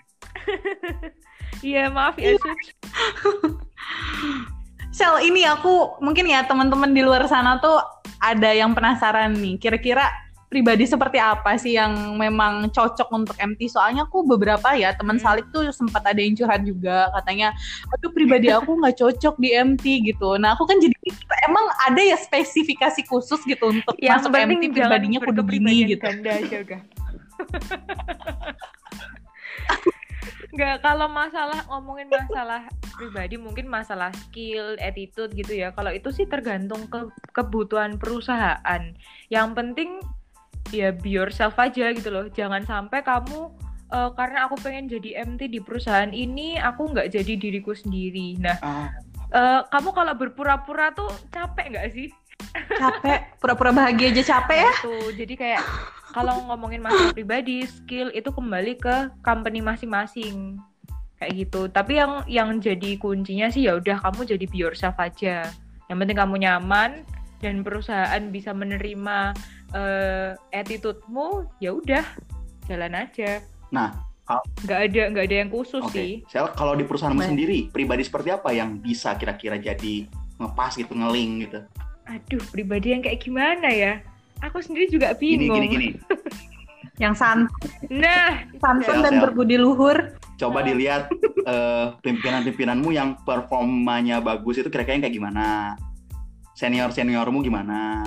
iya 1.61 1.93
maaf 1.93 2.17
ya 2.17 2.33
Suc. 2.41 2.61
Sel, 4.99 5.23
ini 5.23 5.47
aku 5.47 6.03
mungkin 6.03 6.27
ya 6.27 6.43
teman-teman 6.43 6.91
di 6.91 7.07
luar 7.07 7.23
sana 7.31 7.63
tuh 7.63 7.79
ada 8.19 8.51
yang 8.51 8.75
penasaran 8.75 9.31
nih. 9.31 9.55
Kira-kira 9.55 10.11
pribadi 10.51 10.91
seperti 10.91 11.23
apa 11.23 11.55
sih 11.55 11.79
yang 11.79 12.19
memang 12.19 12.67
cocok 12.75 13.07
untuk 13.15 13.39
MT? 13.39 13.71
Soalnya 13.71 14.11
aku 14.11 14.27
beberapa 14.27 14.75
ya 14.75 14.91
teman 14.99 15.23
Hmm. 15.23 15.23
Salib 15.23 15.47
tuh 15.55 15.71
sempat 15.71 16.03
ada 16.03 16.19
yang 16.19 16.35
curhat 16.35 16.67
juga 16.67 17.15
katanya, 17.15 17.55
aduh 17.95 18.11
pribadi 18.11 18.51
aku 18.51 18.75
nggak 18.75 18.99
cocok 18.99 19.39
di 19.39 19.55
MT 19.55 20.03
gitu. 20.03 20.35
Nah 20.35 20.59
aku 20.59 20.67
kan 20.67 20.83
jadi 20.83 20.99
emang 21.47 21.63
ada 21.87 22.03
ya 22.03 22.19
spesifikasi 22.19 23.07
khusus 23.07 23.39
gitu 23.47 23.71
untuk 23.71 23.95
yang 24.03 24.19
masuk 24.19 24.35
MT 24.35 24.75
pribadinya 24.75 25.23
kudu 25.23 25.47
gini 25.47 25.87
berkepribadian 25.87 25.95
gitu. 25.95 26.03
ganda 26.03 26.31
aja 26.35 26.57
udah 26.67 26.81
Nggak, 30.59 30.83
kalau 30.83 31.07
masalah 31.07 31.63
ngomongin 31.71 32.11
masalah 32.11 32.67
pribadi 32.99 33.39
mungkin 33.39 33.71
masalah 33.71 34.11
skill, 34.27 34.75
attitude 34.83 35.31
gitu 35.39 35.55
ya. 35.55 35.71
Kalau 35.71 35.95
itu 35.95 36.11
sih 36.11 36.27
tergantung 36.27 36.91
ke 36.91 37.07
kebutuhan 37.31 37.95
perusahaan. 37.97 38.83
Yang 39.31 39.49
penting 39.55 39.91
ya 40.75 40.91
be 40.91 41.15
yourself 41.15 41.55
aja 41.63 41.95
gitu 41.95 42.11
loh. 42.11 42.27
Jangan 42.35 42.67
sampai 42.67 43.07
kamu 43.07 43.55
eh, 43.95 44.11
karena 44.19 44.51
aku 44.51 44.59
pengen 44.59 44.91
jadi 44.91 45.23
MT 45.25 45.47
di 45.49 45.63
perusahaan 45.63 46.11
ini, 46.11 46.59
aku 46.59 46.91
nggak 46.91 47.15
jadi 47.15 47.39
diriku 47.39 47.73
sendiri. 47.73 48.37
Nah, 48.43 48.59
Ah, 48.61 48.91
eh, 49.31 49.61
kamu 49.71 49.95
kalau 49.95 50.15
berpura-pura 50.19 50.91
tuh 50.93 51.09
capek 51.31 51.73
nggak 51.73 51.89
sih? 51.95 52.11
Capek, 52.79 53.39
pura-pura 53.39 53.71
bahagia 53.71 54.11
aja 54.11 54.23
capek 54.37 54.59
ya. 54.67 54.73
Gitu. 54.83 54.97
Jadi 55.25 55.35
kayak 55.39 55.63
kalau 56.17 56.41
ngomongin 56.49 56.81
masalah 56.81 57.13
pribadi, 57.13 57.63
skill 57.69 58.09
itu 58.17 58.33
kembali 58.33 58.81
ke 58.81 59.13
company 59.21 59.61
masing-masing. 59.61 60.59
Kayak 61.19 61.33
gitu. 61.35 61.61
Tapi 61.67 61.99
yang 61.99 62.13
yang 62.31 62.49
jadi 62.63 62.95
kuncinya 62.99 63.51
sih 63.51 63.67
ya 63.67 63.79
udah 63.79 63.99
kamu 63.99 64.23
jadi 64.25 64.45
be 64.47 64.59
yourself 64.59 64.95
aja. 65.03 65.51
Yang 65.91 65.97
penting 66.05 66.19
kamu 66.19 66.35
nyaman 66.47 66.91
dan 67.43 67.63
perusahaan 67.67 68.23
bisa 68.31 68.55
menerima 68.55 69.35
eh, 69.75 70.31
attitude-mu, 70.55 71.47
ya 71.59 71.75
udah 71.75 72.07
jalan 72.71 72.95
aja. 72.95 73.43
Nah, 73.75 73.99
nggak 74.65 74.81
ada 74.93 75.03
nggak 75.11 75.25
ada 75.27 75.37
yang 75.47 75.51
khusus 75.51 75.83
Oke, 75.83 75.95
sih. 75.95 76.13
Sel, 76.29 76.53
kalau 76.55 76.77
di 76.79 76.85
perusahaanmu 76.85 77.25
sendiri, 77.25 77.73
pribadi 77.73 78.05
seperti 78.05 78.29
apa 78.31 78.53
yang 78.53 78.79
bisa 78.79 79.17
kira-kira 79.17 79.57
jadi 79.59 80.07
ngepas 80.39 80.79
gitu, 80.79 80.93
ngeling 80.95 81.49
gitu? 81.49 81.59
Aduh, 82.09 82.43
pribadi 82.53 82.95
yang 82.95 83.03
kayak 83.05 83.21
gimana 83.21 83.69
ya? 83.69 84.01
Aku 84.45 84.63
sendiri 84.63 84.87
juga 84.87 85.13
Gini, 85.19 85.51
bingung. 85.51 85.67
gini, 85.67 85.67
gini. 85.67 85.89
Yang 87.03 87.15
san- 87.23 87.51
Nah, 87.91 88.43
santun 88.59 89.07
dan 89.07 89.23
berbudi 89.23 89.55
luhur. 89.55 90.19
Coba 90.39 90.63
dilihat 90.63 91.11
eh, 91.43 91.87
pimpinan-pimpinanmu 91.99 92.95
yang 92.95 93.19
performanya 93.27 94.23
bagus 94.23 94.63
itu 94.63 94.71
kira-kira 94.71 94.95
yang 94.95 95.05
kayak 95.05 95.17
gimana? 95.19 95.47
Senior-seniormu 96.55 97.43
gimana? 97.43 98.07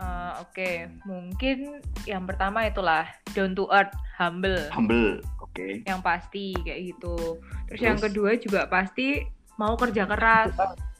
Eh, 0.00 0.32
Oke, 0.40 0.88
mungkin 1.04 1.84
yang 2.08 2.24
pertama 2.24 2.64
itulah 2.64 3.04
down 3.36 3.52
to 3.52 3.68
earth, 3.68 3.92
humble, 4.16 4.56
Humble, 4.70 5.18
oke. 5.42 5.82
yang 5.84 6.00
pasti 6.00 6.54
kayak 6.62 6.94
gitu. 6.94 7.36
Terus, 7.68 7.80
yang 7.82 7.98
Terus? 7.98 8.06
kedua 8.10 8.30
juga 8.38 8.60
pasti 8.70 9.26
mau 9.58 9.74
kerja 9.76 10.06
keras. 10.08 10.54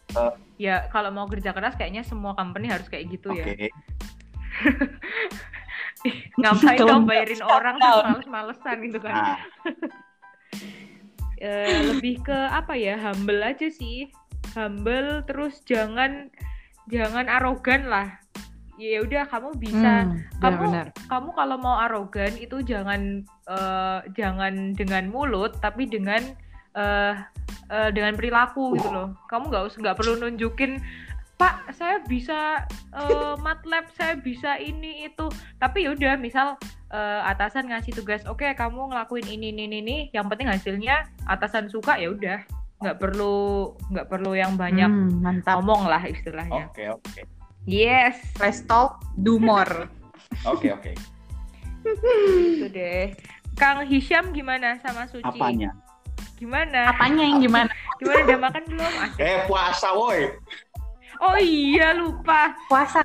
Eh. 0.09 0.33
ya 0.59 0.89
kalau 0.89 1.13
mau 1.13 1.29
kerja 1.29 1.53
keras 1.53 1.77
kayaknya 1.77 2.01
semua 2.01 2.33
company 2.33 2.67
harus 2.67 2.89
kayak 2.89 3.13
gitu 3.13 3.29
Oke. 3.31 3.69
ya. 3.69 3.73
Ngapain 6.41 6.79
nggak, 6.81 7.03
bayarin 7.05 7.43
orang 7.45 7.77
terus 7.77 8.27
males-malesan 8.27 8.77
gitu 8.89 8.99
kan? 9.05 9.13
Nah, 9.15 9.37
Eh, 11.39 11.95
lebih 11.95 12.19
ke 12.27 12.35
apa 12.35 12.75
ya 12.75 12.99
humble 12.99 13.39
aja 13.39 13.71
sih 13.71 14.11
humble 14.59 15.23
terus 15.23 15.63
jangan 15.63 16.35
jangan 16.91 17.31
arogan 17.31 17.87
lah 17.87 18.19
ya 18.75 19.07
udah 19.07 19.23
kamu 19.31 19.55
bisa 19.55 20.03
Hmm, 20.03 20.19
kamu 20.43 20.67
benar-benar. 20.67 20.87
kamu 21.07 21.29
kalau 21.39 21.57
mau 21.63 21.79
arogan 21.79 22.35
itu 22.43 22.59
jangan 22.67 23.23
eh, 23.47 24.01
jangan 24.19 24.75
dengan 24.75 25.07
mulut 25.15 25.55
tapi 25.63 25.87
dengan 25.87 26.27
eh, 26.75 27.15
eh, 27.71 27.91
dengan 27.95 28.19
perilaku 28.19 28.75
gitu 28.75 28.91
loh. 28.91 29.15
Kamu 29.31 29.55
nggak 29.55 29.65
usah 29.71 29.79
nggak 29.79 29.99
perlu 29.99 30.19
nunjukin 30.19 30.83
Pak, 31.39 31.71
saya 31.71 32.03
bisa 32.03 32.67
eh, 32.99 33.35
MATLAB, 33.39 33.95
saya 33.95 34.19
bisa 34.19 34.59
ini 34.59 35.07
itu. 35.07 35.31
Tapi 35.63 35.87
yaudah, 35.87 36.19
misal 36.19 36.59
eh, 36.89 37.21
atasan 37.25 37.69
ngasih 37.69 37.93
tugas, 37.93 38.25
oke 38.25 38.45
kamu 38.45 38.93
ngelakuin 38.93 39.27
ini 39.29 39.53
ini 39.53 39.65
ini, 39.69 39.97
yang 40.13 40.27
penting 40.27 40.49
hasilnya 40.49 41.05
atasan 41.25 41.69
suka 41.69 42.01
ya 42.01 42.09
udah, 42.11 42.39
nggak 42.79 42.97
perlu 42.97 43.75
nggak 43.91 44.07
perlu 44.07 44.33
yang 44.33 44.55
banyak 44.55 44.87
Hmm, 44.87 45.19
mantap. 45.21 45.59
ngomong 45.61 45.91
lah 45.91 46.01
istilahnya. 46.05 46.71
Oke, 46.71 46.89
oke. 46.89 47.21
Yes, 47.69 48.17
Let's 48.41 48.65
talk, 48.65 49.05
do 49.21 49.37
more. 49.37 49.91
Oke, 50.49 50.71
oke. 50.71 50.93
itu 51.85 52.69
deh. 52.69 53.17
Kang 53.57 53.83
Hisham 53.85 54.31
gimana 54.31 54.77
sama 54.81 55.09
Suci? 55.09 55.25
Apanya? 55.25 55.73
Gimana? 56.37 56.93
Apanya 56.95 57.25
yang 57.27 57.41
gimana? 57.43 57.73
Gimana 57.99 58.21
udah 58.29 58.39
makan 58.39 58.63
belum? 58.71 58.93
Asik. 59.03 59.19
Eh, 59.27 59.39
puasa 59.51 59.89
woi. 59.97 60.31
Oh 61.19 61.35
iya 61.41 61.91
lupa. 61.97 62.55
Puasa. 62.71 63.03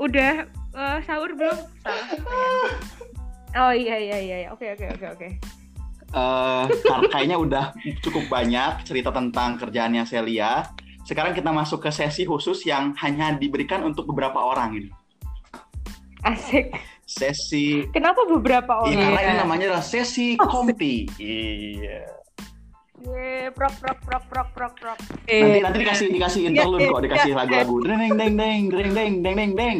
Udah 0.00 0.48
eh, 0.50 0.98
sahur 1.06 1.30
belum? 1.36 1.58
Salah. 1.84 2.06
Oh 3.58 3.74
iya, 3.74 3.98
iya 3.98 4.18
iya 4.22 4.36
iya 4.46 4.48
oke 4.54 4.62
oke 4.78 4.86
oke 4.94 5.06
oke. 5.18 5.28
Uh, 6.14 6.64
kayaknya 7.12 7.36
udah 7.36 7.64
cukup 8.00 8.30
banyak 8.30 8.86
cerita 8.86 9.10
tentang 9.10 9.58
kerjaannya 9.58 10.06
Celia. 10.06 10.62
Sekarang 11.02 11.34
kita 11.34 11.50
masuk 11.50 11.82
ke 11.82 11.90
sesi 11.90 12.22
khusus 12.24 12.62
yang 12.64 12.94
hanya 13.02 13.34
diberikan 13.34 13.82
untuk 13.82 14.06
beberapa 14.06 14.38
orang 14.38 14.78
ini. 14.78 14.90
Asik. 16.22 16.70
Sesi. 17.08 17.88
Kenapa 17.90 18.28
beberapa 18.28 18.84
iya, 18.86 19.00
orang? 19.00 19.00
Ya, 19.00 19.16
karena 19.16 19.32
ini 19.32 19.40
namanya 19.40 19.64
adalah 19.72 19.84
sesi 19.84 20.36
oh, 20.36 20.44
kompi. 20.46 21.08
Iya. 21.16 22.04
Yeah, 22.98 23.48
prok 23.54 23.72
prok 23.78 23.98
prok 24.04 24.24
prok 24.28 24.48
prok 24.52 24.74
prok. 24.76 24.98
Nanti 25.24 25.58
nanti 25.64 25.78
dikasih 25.80 26.06
dikasih 26.12 26.40
iya, 26.44 26.48
interlude 26.52 26.84
kok, 26.90 27.00
dikasih 27.00 27.32
lagu-lagu. 27.32 27.76
Deng 27.88 28.12
deng 28.18 28.34
deng 28.36 28.68
deng 28.68 28.90
deng 28.92 29.14
deng 29.24 29.34
deng 29.34 29.50
deng. 29.56 29.76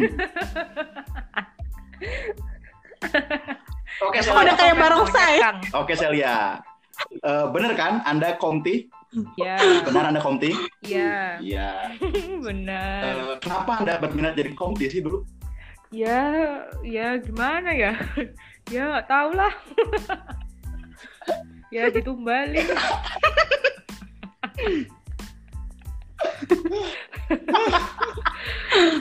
Oke, 3.99 4.19
Celia. 4.23 4.39
udah 4.47 4.55
kayak 4.55 4.77
barongsai. 4.79 5.37
Oke, 5.75 5.93
Celia. 5.99 6.37
Eh, 7.23 7.45
bener 7.55 7.73
kan 7.79 8.03
Anda 8.07 8.35
komti? 8.39 8.87
Ya, 9.41 9.57
Benar 9.89 10.13
Anda 10.13 10.21
komti? 10.21 10.53
ya, 10.85 11.41
Iya. 11.41 11.97
benar. 12.47 13.01
Eh, 13.03 13.37
kenapa 13.41 13.81
Anda 13.81 13.97
berminat 13.97 14.37
jadi 14.37 14.53
komti 14.53 14.87
sih 14.93 15.01
dulu? 15.01 15.25
Ya, 15.89 16.61
ya 16.85 17.17
gimana 17.19 17.73
ya? 17.73 17.97
Ya 18.69 18.85
nggak 18.85 19.09
tahu 19.09 19.33
lah. 19.33 19.49
ya 21.75 21.89
ditumbalin. 21.89 22.69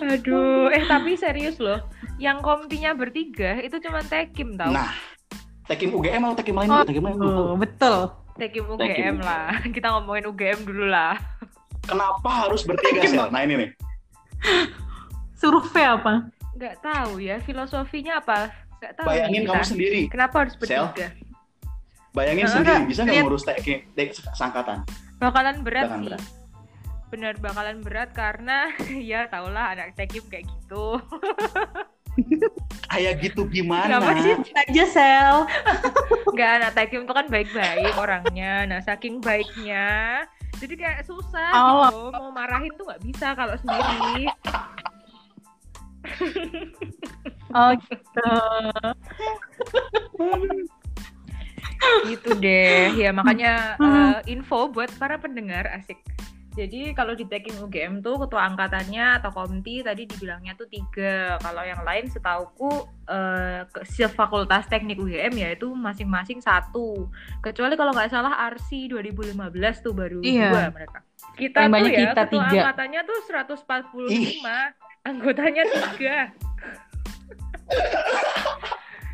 Aduh, 0.04 0.70
eh 0.70 0.84
tapi 0.86 1.16
serius 1.16 1.58
loh. 1.58 1.80
Yang 2.18 2.42
kompinya 2.42 2.92
bertiga 2.92 3.62
itu 3.62 3.78
cuma 3.80 4.02
Tekim 4.02 4.58
tau. 4.58 4.74
Nah, 4.74 4.90
Tekim 5.66 5.94
UGM 5.94 6.22
atau 6.24 6.36
Tekim 6.36 6.56
lain? 6.56 6.68
Oh, 6.68 6.82
Tekim 6.82 7.04
lain. 7.04 7.18
Oh, 7.18 7.54
betul. 7.54 8.10
Tekim 8.36 8.66
Tekim. 8.66 8.74
UGM 8.74 9.18
lah. 9.20 9.54
Kita 9.76 9.94
ngomongin 9.94 10.26
UGM 10.26 10.60
dulu 10.64 10.86
lah. 10.88 11.18
Kenapa 11.84 12.30
harus 12.46 12.64
bertiga, 12.64 13.06
Sel? 13.06 13.28
Nah, 13.30 13.42
ini 13.42 13.54
nih. 13.58 13.70
Survei 15.34 15.86
apa? 15.86 16.28
Nggak 16.54 16.76
tahu 16.82 17.22
ya 17.22 17.38
filosofinya 17.40 18.18
apa. 18.18 18.50
Nggak 18.78 18.94
tahu. 18.96 19.06
Bayangin 19.08 19.42
kita. 19.42 19.52
kamu 19.52 19.64
sendiri. 19.64 20.02
Kenapa 20.10 20.36
harus 20.42 20.54
Sel. 20.58 20.84
bertiga? 20.90 21.08
Bayangin 22.12 22.44
Nah, 22.44 22.52
sendiri, 22.52 22.74
enggak. 22.74 22.90
bisa 22.90 23.02
nggak 23.06 23.22
ngurus 23.22 23.44
Tekim 23.46 23.78
tek 23.94 24.10
sangkatan? 24.34 24.82
Bakalan 25.18 25.62
berat 25.62 25.86
Bakalan 25.86 25.98
sih. 26.00 26.08
berat. 26.10 26.22
Bener 27.08 27.40
bakalan 27.40 27.80
berat 27.80 28.12
karena 28.12 28.68
ya 29.10 29.28
tau 29.32 29.48
lah 29.48 29.72
anak 29.72 29.96
Tekim 29.96 30.24
kayak 30.28 30.46
gitu. 30.48 31.00
Kayak 32.90 33.22
gitu 33.22 33.46
gimana? 33.46 34.02
Kenapa 34.02 34.18
sih? 34.26 34.34
Aja 34.58 34.84
sel. 34.90 35.36
Nggak 36.34 36.50
anak 36.58 36.72
Tekim 36.74 37.06
tuh 37.06 37.14
kan 37.14 37.30
baik-baik 37.30 37.94
orangnya. 37.94 38.66
Nah 38.66 38.82
saking 38.82 39.22
baiknya, 39.22 40.26
jadi 40.58 40.74
kayak 40.74 41.02
susah 41.06 41.52
Oh. 41.54 41.86
gitu. 41.86 42.18
Mau 42.18 42.34
marahin 42.34 42.74
tuh 42.74 42.90
nggak 42.90 43.04
bisa 43.06 43.38
kalau 43.38 43.54
sendiri. 43.62 44.34
Oh 47.54 47.72
gitu. 47.86 48.34
gitu 52.10 52.30
deh. 52.42 52.98
Ya 52.98 53.14
makanya 53.14 53.78
eh, 53.78 54.34
info 54.34 54.74
buat 54.74 54.90
para 54.98 55.22
pendengar 55.22 55.70
asik. 55.70 56.02
Jadi 56.58 56.90
kalau 56.92 57.14
di 57.14 57.22
Tekim 57.24 57.54
UGM 57.56 58.02
tuh 58.02 58.18
ketua 58.18 58.50
angkatannya 58.50 59.22
atau 59.22 59.30
komti 59.30 59.80
tadi 59.80 60.04
dibilangnya 60.04 60.58
tuh 60.58 60.66
tiga. 60.66 61.38
Kalau 61.38 61.62
yang 61.62 61.86
lain 61.86 62.10
setauku 62.10 62.70
eh, 63.06 63.62
ke 63.68 63.86
se- 63.86 64.10
fakultas 64.10 64.66
teknik 64.66 64.98
UGM 64.98 65.38
ya 65.38 65.54
itu 65.54 65.70
masing-masing 65.70 66.42
satu. 66.42 67.06
Kecuali 67.40 67.78
kalau 67.78 67.94
nggak 67.94 68.10
salah 68.10 68.34
RC 68.50 68.90
2015 68.90 69.38
tuh 69.80 69.94
baru 69.94 70.18
Iya. 70.20 70.50
dua 70.50 70.66
mereka. 70.74 71.00
Kita 71.32 71.60
Yang 71.62 71.70
tuh 71.70 71.86
ya 71.86 72.00
kita 72.02 72.22
ketua 72.24 72.42
tiga. 72.42 72.58
angkatannya 72.58 73.02
tuh 73.04 73.20
145, 73.22 74.74
anggotanya 75.06 75.64
tiga. 75.70 76.18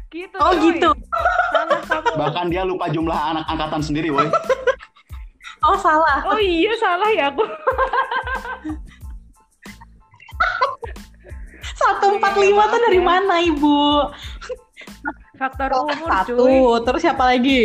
gitu. 0.09 0.37
Oh, 0.37 0.53
coy. 0.53 0.63
gitu. 0.69 0.89
Salah 1.51 1.81
kamu. 1.81 2.11
Bahkan 2.15 2.45
dia 2.47 2.63
lupa 2.63 2.85
jumlah 2.87 3.17
anak 3.17 3.43
angkatan 3.49 3.81
sendiri, 3.81 4.07
woi. 4.07 4.29
Oh 5.63 5.77
salah. 5.77 6.19
Oh 6.27 6.37
iya 6.37 6.71
salah 6.75 7.09
ya 7.09 7.31
aku. 7.31 7.43
Satu 11.73 12.05
empat 12.19 12.33
lima 12.37 12.63
tuh 12.67 12.79
dari 12.81 12.99
ya. 12.99 13.05
mana 13.05 13.35
ibu? 13.39 14.07
Faktor 15.35 15.69
Oh, 15.73 15.87
umur 15.89 16.09
Satu. 16.11 16.33
cuy. 16.37 16.57
Terus 16.85 17.01
siapa 17.01 17.23
lagi? 17.25 17.61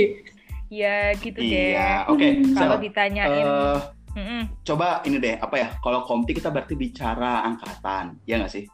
Ya 0.68 1.12
gitu 1.16 1.38
deh. 1.38 1.74
Iya, 1.74 2.05
oke. 2.07 2.28
Kalau 2.53 2.76
Sel. 2.76 2.82
ditanyain, 2.82 3.46
Eh, 3.46 3.78
Mm-mm. 4.18 4.42
coba 4.66 5.01
ini 5.05 5.16
deh, 5.16 5.36
apa 5.38 5.55
ya? 5.57 5.68
Kalau 5.78 6.03
komti 6.03 6.34
kita 6.34 6.51
berarti 6.51 6.74
bicara 6.74 7.44
angkatan, 7.44 8.18
ya 8.26 8.36
nggak 8.36 8.53
sih? 8.53 8.64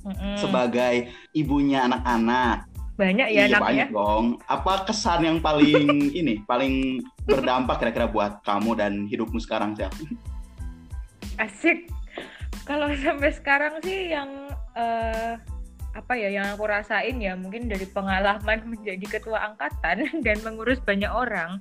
Mm-mm. 0.00 0.36
Sebagai 0.38 1.10
ibunya 1.34 1.84
anak-anak, 1.84 2.69
banyak 3.00 3.28
ya 3.32 3.48
iya 3.48 3.56
banyak 3.56 3.88
dong. 3.88 4.36
Apa 4.44 4.84
kesan 4.84 5.24
yang 5.24 5.38
paling 5.40 6.12
ini, 6.20 6.44
paling 6.44 7.00
berdampak 7.24 7.80
kira-kira 7.80 8.04
buat 8.04 8.44
kamu 8.44 8.76
dan 8.76 8.92
hidupmu 9.08 9.40
sekarang, 9.40 9.72
Sel? 9.72 9.88
Asik. 11.40 11.88
Kalau 12.68 12.92
sampai 13.00 13.32
sekarang 13.32 13.80
sih 13.80 14.12
yang 14.12 14.28
eh, 14.76 15.40
apa 15.90 16.12
ya 16.14 16.30
yang 16.30 16.54
aku 16.54 16.70
rasain 16.70 17.18
ya 17.18 17.34
mungkin 17.34 17.66
dari 17.66 17.88
pengalaman 17.88 18.62
menjadi 18.76 19.18
ketua 19.18 19.48
angkatan 19.48 20.06
dan 20.26 20.36
mengurus 20.44 20.78
banyak 20.84 21.08
orang 21.08 21.58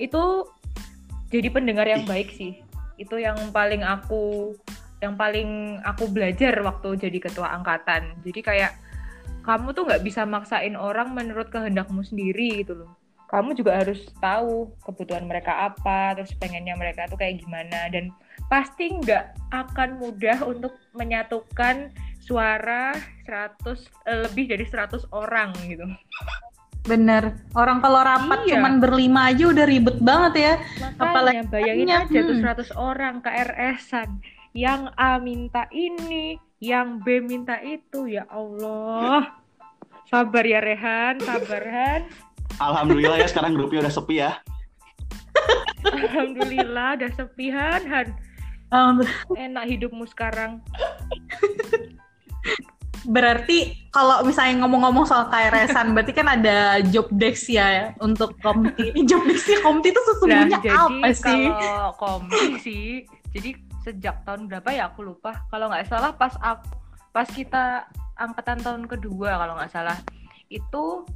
itu 0.00 0.48
jadi 1.28 1.52
pendengar 1.52 1.86
yang 1.86 2.08
baik 2.08 2.32
sih. 2.32 2.64
Itu 2.96 3.20
yang 3.20 3.36
paling 3.52 3.84
aku 3.84 4.56
yang 5.00 5.16
paling 5.16 5.80
aku 5.84 6.08
belajar 6.08 6.56
waktu 6.64 6.96
jadi 6.96 7.18
ketua 7.20 7.52
angkatan. 7.56 8.16
Jadi 8.24 8.40
kayak 8.40 8.72
kamu 9.40 9.72
tuh 9.72 9.88
nggak 9.88 10.04
bisa 10.04 10.22
maksain 10.28 10.76
orang 10.76 11.12
menurut 11.16 11.48
kehendakmu 11.48 12.04
sendiri 12.04 12.64
gitu 12.64 12.84
loh. 12.84 12.90
Kamu 13.30 13.54
juga 13.54 13.78
harus 13.78 14.10
tahu 14.18 14.74
kebutuhan 14.82 15.22
mereka 15.30 15.70
apa, 15.70 16.18
terus 16.18 16.34
pengennya 16.34 16.74
mereka 16.74 17.06
tuh 17.06 17.14
kayak 17.14 17.38
gimana 17.38 17.86
dan 17.86 18.10
pasti 18.50 18.90
nggak 18.90 19.54
akan 19.54 20.02
mudah 20.02 20.42
untuk 20.42 20.74
menyatukan 20.98 21.94
suara 22.18 22.90
100 23.26 23.86
eh, 24.10 24.26
lebih 24.26 24.50
dari 24.50 24.66
100 24.66 25.06
orang 25.14 25.54
gitu. 25.70 25.86
Bener. 26.84 27.38
Orang 27.52 27.84
kalau 27.84 28.00
rapat 28.00 28.46
Iya. 28.48 28.56
cuman 28.56 28.80
berlima 28.80 29.30
aja 29.30 29.44
udah 29.52 29.66
ribet 29.68 29.98
banget 30.00 30.34
ya. 30.34 30.52
Makanya 30.80 30.98
Apalagi 30.98 31.44
bayangin 31.52 31.90
aja 31.92 32.18
tuh 32.24 32.36
hmm. 32.40 32.44
100 32.44 32.70
orang 32.74 33.14
KRS-an. 33.20 34.08
Yang 34.50 34.82
A 34.98 35.22
minta 35.22 35.70
ini, 35.70 36.34
yang 36.60 37.00
B 37.00 37.24
minta 37.24 37.56
itu. 37.64 38.06
Ya 38.06 38.28
Allah. 38.28 39.32
Sabar 40.06 40.44
ya 40.44 40.60
Rehan, 40.60 41.18
sabar 41.24 41.64
Han. 41.64 42.02
Alhamdulillah 42.60 43.16
ya 43.24 43.28
sekarang 43.30 43.56
grupnya 43.56 43.88
udah 43.88 43.94
sepi 43.94 44.20
ya. 44.20 44.36
Alhamdulillah 45.88 47.00
udah 47.00 47.10
sepi 47.16 47.48
Han, 47.48 47.82
Han. 47.88 48.08
Um, 48.70 49.02
Enak 49.34 49.66
hidupmu 49.66 50.04
sekarang. 50.06 50.60
berarti 53.00 53.88
kalau 53.96 54.20
misalnya 54.28 54.60
ngomong-ngomong 54.60 55.08
soal 55.08 55.32
KRS-an, 55.32 55.96
berarti 55.96 56.12
kan 56.12 56.28
ada 56.28 56.84
job 56.92 57.08
desk 57.16 57.48
ya 57.48 57.96
untuk 58.04 58.36
komti. 58.44 58.92
Job 59.08 59.24
desk 59.24 59.48
komti 59.64 59.88
itu 59.88 60.00
sesungguhnya 60.04 60.44
Nah, 60.46 60.60
jadi 60.60 60.68
apa 60.76 61.08
sih? 61.16 61.42
kalau 61.48 61.90
kompi 61.96 62.44
sih, 62.60 62.86
jadi 63.32 63.56
sejak 63.84 64.22
tahun 64.28 64.46
berapa 64.48 64.68
ya 64.70 64.92
aku 64.92 65.04
lupa. 65.04 65.46
Kalau 65.48 65.68
nggak 65.72 65.88
salah 65.88 66.12
pas 66.14 66.34
aku, 66.40 66.68
pas 67.10 67.28
kita 67.28 67.88
angkatan 68.20 68.60
tahun 68.60 68.84
kedua 68.84 69.40
kalau 69.40 69.56
nggak 69.56 69.72
salah 69.72 69.98
itu 70.52 71.06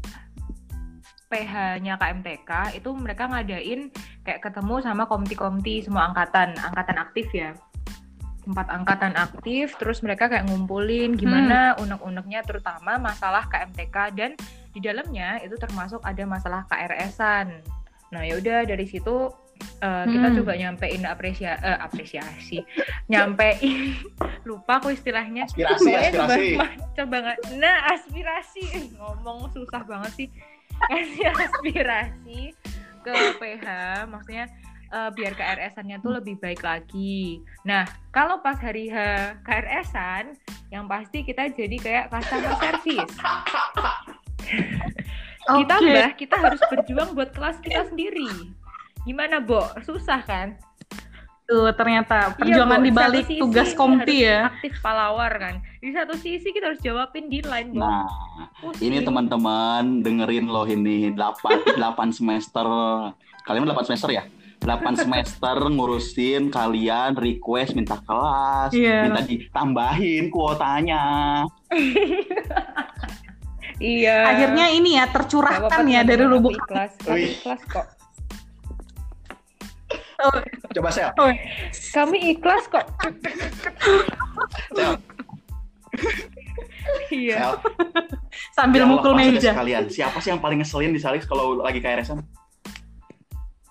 PH-nya 1.28 1.98
KMTK 1.98 2.78
itu 2.78 2.88
mereka 2.94 3.26
ngadain 3.26 3.90
kayak 4.22 4.40
ketemu 4.44 4.78
sama 4.84 5.04
komti-komti 5.10 5.82
semua 5.82 6.12
angkatan, 6.12 6.54
angkatan 6.62 6.96
aktif 7.00 7.26
ya. 7.34 7.52
Empat 8.44 8.68
angkatan 8.68 9.16
aktif, 9.16 9.72
terus 9.80 10.04
mereka 10.04 10.28
kayak 10.28 10.46
ngumpulin 10.46 11.16
gimana 11.16 11.72
unek-uneknya 11.80 12.44
terutama 12.44 13.00
masalah 13.00 13.48
KMTK 13.48 13.96
dan 14.14 14.30
di 14.76 14.84
dalamnya 14.84 15.40
itu 15.40 15.56
termasuk 15.56 16.04
ada 16.04 16.22
masalah 16.28 16.68
KRS-an. 16.68 17.64
Nah, 18.12 18.22
ya 18.22 18.36
udah 18.38 18.68
dari 18.68 18.84
situ 18.84 19.32
uh, 19.80 20.04
kita 20.04 20.28
Hmm. 20.28 20.36
coba 20.40 20.52
nyampein 20.54 21.02
apresia 21.04 21.56
eh, 21.58 21.78
apresiasi, 21.78 22.58
nyampein 23.06 23.96
lupa 24.48 24.78
aku 24.78 24.90
istilahnya. 24.90 25.44
Aspirasi, 25.44 25.84
coba, 25.84 25.96
aspirasi. 26.00 26.56
ma- 26.56 26.76
coba 26.92 27.16
nggak, 27.20 27.38
nah 27.56 27.76
aspirasi 27.90 28.64
ngomong 28.94 29.48
susah 29.50 29.82
banget 29.84 30.12
sih. 30.14 30.28
Kasih 30.90 31.30
aspirasi 31.30 32.40
ke 33.00 33.14
PH, 33.36 33.66
maksudnya 34.06 34.44
eh, 34.90 35.10
biar 35.12 35.32
KRS-annya 35.32 35.98
tuh 35.98 36.16
lebih 36.16 36.36
baik 36.38 36.60
lagi. 36.60 37.38
Nah, 37.62 37.84
kalau 38.10 38.40
pas 38.40 38.56
hari 38.56 38.88
H 38.88 38.96
KRS-an, 39.42 40.34
yang 40.68 40.84
pasti 40.86 41.22
kita 41.22 41.46
jadi 41.50 41.76
kayak 41.78 42.04
customer 42.10 42.52
service. 42.58 43.14
Ditambah 45.44 46.08
kita 46.16 46.36
harus 46.40 46.60
berjuang 46.66 47.12
buat 47.12 47.30
kelas 47.30 47.60
kita 47.60 47.84
sendiri. 47.86 48.50
Gimana, 49.05 49.36
Bo? 49.38 49.61
Susah 49.82 50.20
kan? 50.20 50.57
Tuh 51.44 51.68
ternyata 51.76 52.32
Iya, 52.32 52.36
perjuangan 52.40 52.80
Bo. 52.80 52.82
di 52.82 52.88
Di 52.88 52.96
balik 52.96 53.20
satu 53.20 53.30
sisi 53.30 53.42
tugas 53.42 53.70
kompi 53.74 54.16
ya. 54.24 54.48
Aktif 54.48 54.72
palawar 54.80 55.32
kan. 55.36 55.55
Di 55.76 55.90
satu 55.92 56.14
sisi 56.16 56.48
kita 56.50 56.72
harus 56.72 56.80
jawabin 56.80 57.28
di 57.28 57.40
line, 57.40 57.70
Bo. 57.70 57.84
Nah, 57.84 58.09
Pusing. 58.59 58.80
ini 58.82 58.98
teman-teman 59.00 60.00
dengerin 60.00 60.46
loh 60.46 60.64
ini 60.64 61.12
8 61.12 61.76
8 61.76 61.84
semester. 62.16 62.64
Kalian 63.44 63.68
8 63.68 63.84
semester 63.84 64.09
ya? 64.11 64.24
8 64.57 64.96
semester 64.96 65.57
ngurusin 65.61 66.48
kalian 66.48 67.12
request 67.14 67.76
minta 67.76 68.00
kelas, 68.00 68.72
Iya. 68.72 69.05
minta 69.05 69.20
ditambahin 69.22 70.32
kuotanya. 70.32 71.02
Iya. 73.74 74.30
Akhirnya 74.30 74.70
ini 74.70 74.94
ya 74.94 75.11
tercurahkan 75.11 75.82
ya 75.84 76.07
dari 76.07 76.22
lubuk 76.22 76.55
ikhlas. 76.55 76.94
Kami 77.02 77.26
Wih. 77.26 77.34
Coba 80.74 80.88
sel. 80.90 81.10
Kami 81.92 82.18
ikhlas 82.34 82.64
kok. 82.70 82.86
Sel, 84.74 84.98
Iya. 87.10 87.56
sambil 88.52 88.84
Yang 88.84 88.90
mukul 88.90 89.12
meja. 89.16 89.52
Sekalian. 89.54 89.84
Siapa 89.88 90.18
sih 90.20 90.30
yang 90.34 90.40
paling 90.42 90.60
ngeselin 90.60 90.92
di 90.92 91.00
Salix 91.00 91.24
kalau 91.24 91.62
lagi 91.62 91.80
KRS-an? 91.80 92.20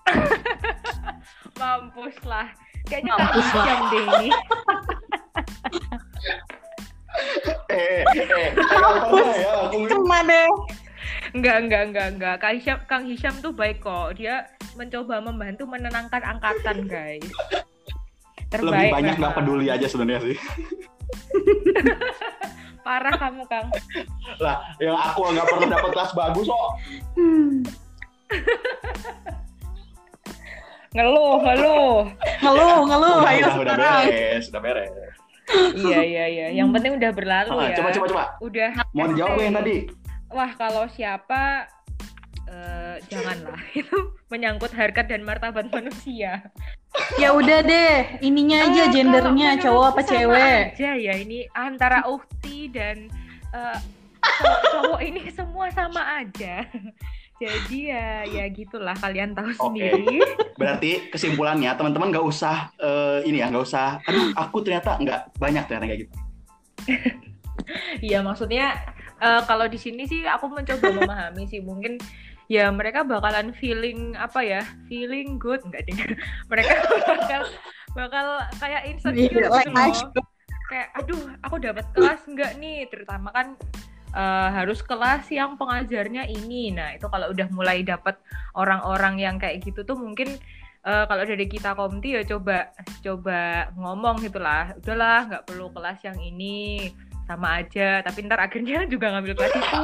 Mampus 1.60 2.16
lah. 2.26 2.50
Kayaknya 2.88 3.12
Mampus 3.16 3.48
lah. 3.54 3.66
Deh 3.90 4.02
ini. 4.02 4.28
Eh, 7.70 8.02
eh, 8.02 8.26
eh, 8.26 8.50
ya. 9.38 9.70
Aku 9.70 9.86
Cuma 9.86 10.18
deh. 10.26 10.50
Enggak, 11.34 11.56
enggak, 11.66 11.82
enggak, 11.90 12.06
enggak. 12.14 12.34
Kang 12.38 12.54
Hisham, 12.54 12.78
Kang 12.86 13.04
Hisham 13.08 13.34
tuh 13.42 13.50
baik 13.50 13.82
kok. 13.82 14.14
Dia 14.14 14.46
mencoba 14.78 15.18
membantu 15.18 15.66
menenangkan 15.66 16.22
angkatan, 16.22 16.86
guys. 16.86 17.26
lebih 18.54 18.70
Terbaik 18.70 18.92
banyak 18.94 19.14
nggak 19.18 19.34
peduli 19.34 19.66
aja 19.66 19.86
sebenarnya 19.90 20.30
sih. 20.30 20.38
Parah 22.86 23.14
kamu, 23.18 23.42
Kang. 23.50 23.66
Lah, 24.38 24.62
yang 24.78 24.94
aku 24.94 25.34
nggak 25.34 25.46
pernah 25.48 25.68
dapat 25.74 25.90
kelas 25.90 26.10
bagus 26.14 26.46
kok. 26.46 26.68
Hmm. 27.18 27.58
Ngeluh, 30.94 31.34
ngeluh. 31.42 31.94
Ngeluh, 32.38 32.78
ngeluh. 32.86 33.16
Udah, 33.18 33.30
Ayo 33.34 33.42
udah, 33.42 33.54
udah 33.58 33.76
beres, 34.06 34.44
udah 34.54 34.60
beres. 34.62 34.90
iya, 35.74 36.00
iya, 36.06 36.24
iya. 36.30 36.46
Yang 36.54 36.78
penting 36.78 36.92
udah 37.02 37.10
berlalu 37.10 37.50
Ah, 37.58 37.66
ya. 37.66 37.76
coba, 37.82 37.90
coba, 37.90 38.06
coba. 38.06 38.24
Udah. 38.38 38.70
Mau 38.94 39.10
dijawab 39.10 39.42
yang 39.42 39.58
tadi? 39.58 39.76
Wah, 40.30 40.52
kalau 40.56 40.88
siapa 40.88 41.68
eh, 42.46 42.96
janganlah. 43.08 43.60
Itu 43.80 44.16
menyangkut 44.28 44.72
harkat 44.72 45.08
dan 45.08 45.22
martabat 45.22 45.68
manusia. 45.70 46.48
Ya 47.18 47.34
udah 47.34 47.58
deh, 47.60 48.22
ininya 48.22 48.70
aja 48.70 48.86
Eh, 48.86 48.92
gendernya 48.94 49.58
kalau 49.58 49.62
cowok 49.66 49.86
apa 49.90 50.00
cewek. 50.06 50.62
aja 50.78 50.90
ya 50.94 51.14
ini 51.18 51.42
antara 51.50 52.06
ukti 52.06 52.70
dan 52.70 53.10
eh, 53.50 53.78
cowok, 54.22 54.60
cowok 54.70 55.00
ini 55.02 55.22
semua 55.34 55.66
sama 55.74 56.22
aja. 56.22 56.62
Jadi 57.42 57.90
ya 57.90 58.22
ya 58.30 58.46
gitulah 58.46 58.94
kalian 58.94 59.34
tahu 59.34 59.50
Oke. 59.58 59.58
sendiri. 59.58 60.22
Berarti 60.60 61.10
kesimpulannya 61.10 61.74
teman-teman 61.74 62.14
nggak 62.14 62.22
usah 62.22 62.70
eh, 62.78 63.26
ini 63.26 63.42
ya, 63.42 63.50
nggak 63.50 63.66
usah. 63.66 63.98
Aduh, 64.06 64.30
aku 64.38 64.62
ternyata 64.62 64.94
nggak 65.02 65.34
banyak 65.34 65.66
ternyata 65.66 65.86
kayak 65.90 66.00
gitu. 66.06 66.14
Iya 67.98 68.20
maksudnya 68.20 68.76
eh, 69.20 69.42
kalau 69.46 69.66
di 69.68 69.78
sini 69.78 70.06
sih 70.08 70.24
aku 70.26 70.50
mencoba 70.50 70.90
memahami 70.90 71.44
sih. 71.46 71.60
Mungkin 71.60 71.98
ya 72.50 72.68
mereka 72.68 73.02
bakalan 73.04 73.52
feeling 73.56 74.14
apa 74.16 74.40
ya? 74.42 74.62
Feeling 74.90 75.36
good. 75.38 75.62
Enggak 75.66 75.86
deh. 75.86 75.96
Mereka 76.50 76.72
bakal 77.10 77.42
bakal 77.94 78.26
kayak 78.58 78.90
insecure 78.90 79.46
Iya, 79.46 79.48
like 79.70 79.70
gitu. 79.70 80.18
loh 80.18 80.26
kayak 80.64 80.88
aduh 80.96 81.20
aku 81.44 81.56
dapat 81.60 81.86
kelas 81.92 82.24
enggak 82.26 82.52
nih? 82.58 82.88
Terutama 82.90 83.28
kan 83.30 83.54
eh, 84.14 84.48
harus 84.50 84.80
kelas 84.80 85.28
yang 85.30 85.54
pengajarnya 85.60 86.26
ini. 86.26 86.72
Nah 86.74 86.96
itu 86.96 87.06
kalau 87.06 87.30
udah 87.30 87.48
mulai 87.52 87.84
dapat 87.84 88.18
orang-orang 88.56 89.20
yang 89.20 89.36
kayak 89.38 89.62
gitu 89.62 89.84
tuh 89.84 89.94
mungkin 89.98 90.34
eh, 90.84 91.04
kalau 91.08 91.24
dari 91.24 91.46
kita 91.48 91.72
komti 91.72 92.12
ya 92.12 92.22
coba 92.28 92.70
coba 93.00 93.70
ngomong 93.74 94.20
gitulah 94.20 94.76
udahlah 94.78 95.20
nggak 95.32 95.44
perlu 95.48 95.72
kelas 95.72 95.98
yang 96.04 96.18
ini 96.20 96.92
sama 97.24 97.64
aja 97.64 98.04
tapi 98.04 98.24
ntar 98.28 98.40
akhirnya 98.40 98.84
juga 98.88 99.12
ngambil 99.16 99.34
kelas 99.36 99.54
itu. 99.56 99.80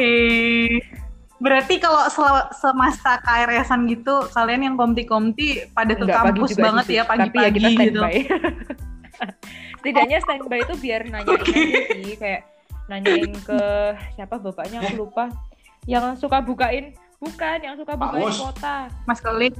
Eh, 0.00 0.80
berarti 1.36 1.76
kalau 1.76 2.08
sel- 2.08 2.48
semasa 2.56 3.20
KRS-an 3.20 3.84
gitu, 3.86 4.24
kalian 4.32 4.72
yang 4.72 4.76
komti-komti 4.80 5.68
pada 5.76 5.92
ke 5.92 6.06
kampus 6.08 6.56
juga 6.56 6.72
banget 6.72 6.84
sih, 6.88 6.96
ya 6.96 7.04
tapi 7.04 7.28
pagi-pagi 7.28 7.60
kita 7.60 7.68
gitu. 7.68 8.00
standby. 8.00 8.14
setidaknya 9.82 10.18
standby 10.24 10.58
itu 10.62 10.74
biar 10.78 11.00
nanyain 11.10 11.42
aja 11.42 11.86
sih 11.94 12.14
kayak 12.16 12.42
nanyain 12.86 13.32
ke 13.42 13.60
siapa 14.16 14.38
bapaknya 14.40 14.78
aku 14.82 14.94
lupa. 15.06 15.28
Yang 15.84 16.22
suka 16.22 16.38
bukain? 16.40 16.94
Bukan 17.18 17.58
yang 17.62 17.74
suka 17.78 17.94
bukain 17.94 18.30
kota. 18.30 18.90
Mas 19.06 19.20
Kelik. 19.22 19.54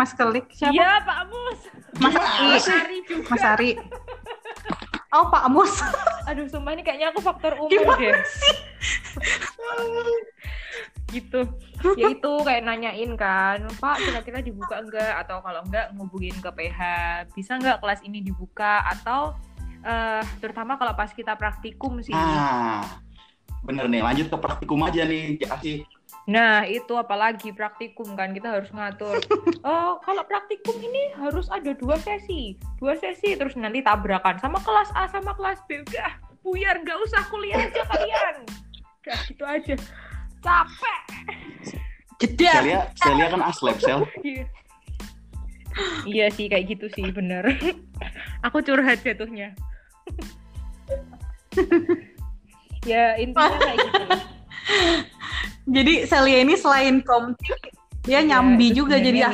Mas 0.00 0.16
Kelik 0.16 0.48
siapa? 0.56 0.72
iya 0.72 1.04
Pak 1.04 1.20
Mus 1.28 1.60
Mas 2.00 2.14
Mas 2.16 2.66
Ari. 2.72 2.98
Juga 3.04 3.28
Mas 3.28 3.44
Ari. 3.44 3.70
Oh, 5.12 5.28
Pak 5.28 5.44
Mus. 5.52 5.74
aduh 6.24 6.46
sumpah 6.48 6.72
ini 6.72 6.80
kayaknya 6.86 7.12
aku 7.12 7.20
faktor 7.20 7.58
umur 7.60 7.68
Gimana 7.68 8.00
deh 8.00 8.14
gitu 11.10 11.42
ya 11.98 12.14
itu 12.14 12.32
kayak 12.46 12.62
nanyain 12.62 13.12
kan 13.18 13.66
pak 13.82 13.98
kira-kira 13.98 14.38
dibuka 14.46 14.78
enggak 14.78 15.26
atau 15.26 15.42
kalau 15.42 15.60
enggak 15.66 15.90
ngubungin 15.98 16.38
ke 16.38 16.50
PH 16.54 16.78
bisa 17.34 17.58
enggak 17.58 17.82
kelas 17.82 18.00
ini 18.06 18.22
dibuka 18.22 18.86
atau 18.86 19.34
eh 19.82 20.22
terutama 20.38 20.78
kalau 20.78 20.94
pas 20.94 21.10
kita 21.10 21.34
praktikum 21.34 21.98
sih 22.04 22.14
Ah, 22.14 22.84
bener 23.64 23.88
nih. 23.88 24.04
Lanjut 24.04 24.28
ke 24.28 24.36
praktikum 24.36 24.80
aja 24.84 25.08
nih, 25.08 25.40
kasih. 25.40 25.88
Nah 26.30 26.62
itu 26.62 26.94
apalagi 26.94 27.50
praktikum 27.50 28.14
kan 28.14 28.30
kita 28.30 28.54
harus 28.54 28.70
ngatur 28.70 29.18
oh 29.66 29.98
kalau 30.06 30.22
praktikum 30.22 30.78
ini 30.78 31.10
harus 31.18 31.50
ada 31.50 31.74
dua 31.74 31.98
sesi 31.98 32.54
dua 32.78 32.94
sesi 32.94 33.34
terus 33.34 33.58
nanti 33.58 33.82
tabrakan 33.82 34.38
sama 34.38 34.62
kelas 34.62 34.94
A 34.94 35.10
sama 35.10 35.34
kelas 35.34 35.58
B 35.66 35.82
udah 35.82 36.14
buyar 36.46 36.78
nggak 36.78 36.98
usah 37.02 37.26
kuliah 37.28 37.58
aja 37.58 37.82
kalian 37.82 38.36
udah 39.02 39.18
gitu 39.26 39.44
aja 39.44 39.74
capek 40.40 41.02
Jeda. 42.20 42.52
Celia, 42.60 42.80
Celia 43.00 43.26
kan 43.32 43.40
aslab, 43.48 43.80
Sel. 43.80 44.04
Iya. 44.20 44.44
Iya 46.04 46.26
sih 46.36 46.52
kayak 46.52 46.68
gitu 46.68 46.92
sih 46.92 47.08
bener. 47.08 47.48
Aku 48.46 48.60
curhat 48.60 49.00
jatuhnya. 49.00 49.56
ya 52.90 53.16
intinya 53.16 53.56
kayak 53.56 53.78
gitu. 53.80 54.04
Jadi 55.70 55.94
Celia 56.10 56.38
ini 56.42 56.54
selain 56.58 56.98
komti, 57.06 57.46
dia 58.02 58.20
Ya, 58.20 58.26
nyambi 58.26 58.74
itu 58.74 58.82
juga 58.82 58.98
jadi 58.98 59.30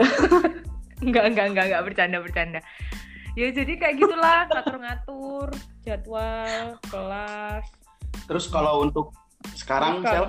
loh. 0.00 0.08
enggak 1.04 1.24
enggak 1.28 1.46
enggak 1.52 1.64
enggak 1.68 1.82
bercanda 1.84 2.18
bercanda. 2.24 2.60
Ya 3.36 3.52
jadi 3.52 3.72
kayak 3.76 4.00
gitulah 4.00 4.48
ngatur-ngatur 4.48 5.52
jadwal 5.84 6.80
kelas. 6.88 7.68
Terus 8.24 8.48
kalau 8.48 8.88
untuk 8.88 9.12
sekarang, 9.52 10.00
Bukan. 10.00 10.08
Sel. 10.08 10.26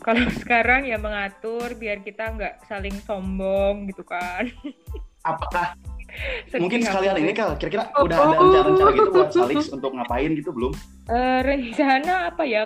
Kalau 0.00 0.24
sekarang 0.38 0.86
ya 0.86 0.96
mengatur 0.96 1.74
biar 1.76 2.00
kita 2.00 2.30
nggak 2.30 2.54
saling 2.70 2.94
sombong 3.02 3.90
gitu 3.90 4.06
kan. 4.06 4.48
apakah 5.30 5.76
Mungkin 6.62 6.80
sekalian 6.80 7.16
ini 7.16 7.32
Kal, 7.32 7.54
kira-kira 7.56 7.88
Oh. 7.92 8.04
udah 8.04 8.16
ada 8.16 8.34
rencana-rencana 8.36 8.90
gitu 8.92 9.08
buat 9.10 9.30
Salix 9.30 9.60
untuk 9.68 9.90
ngapain 9.92 10.30
gitu 10.32 10.50
belum? 10.50 10.72
Eh, 11.06 11.40
rencana 11.40 12.14
apa 12.28 12.42
ya? 12.42 12.62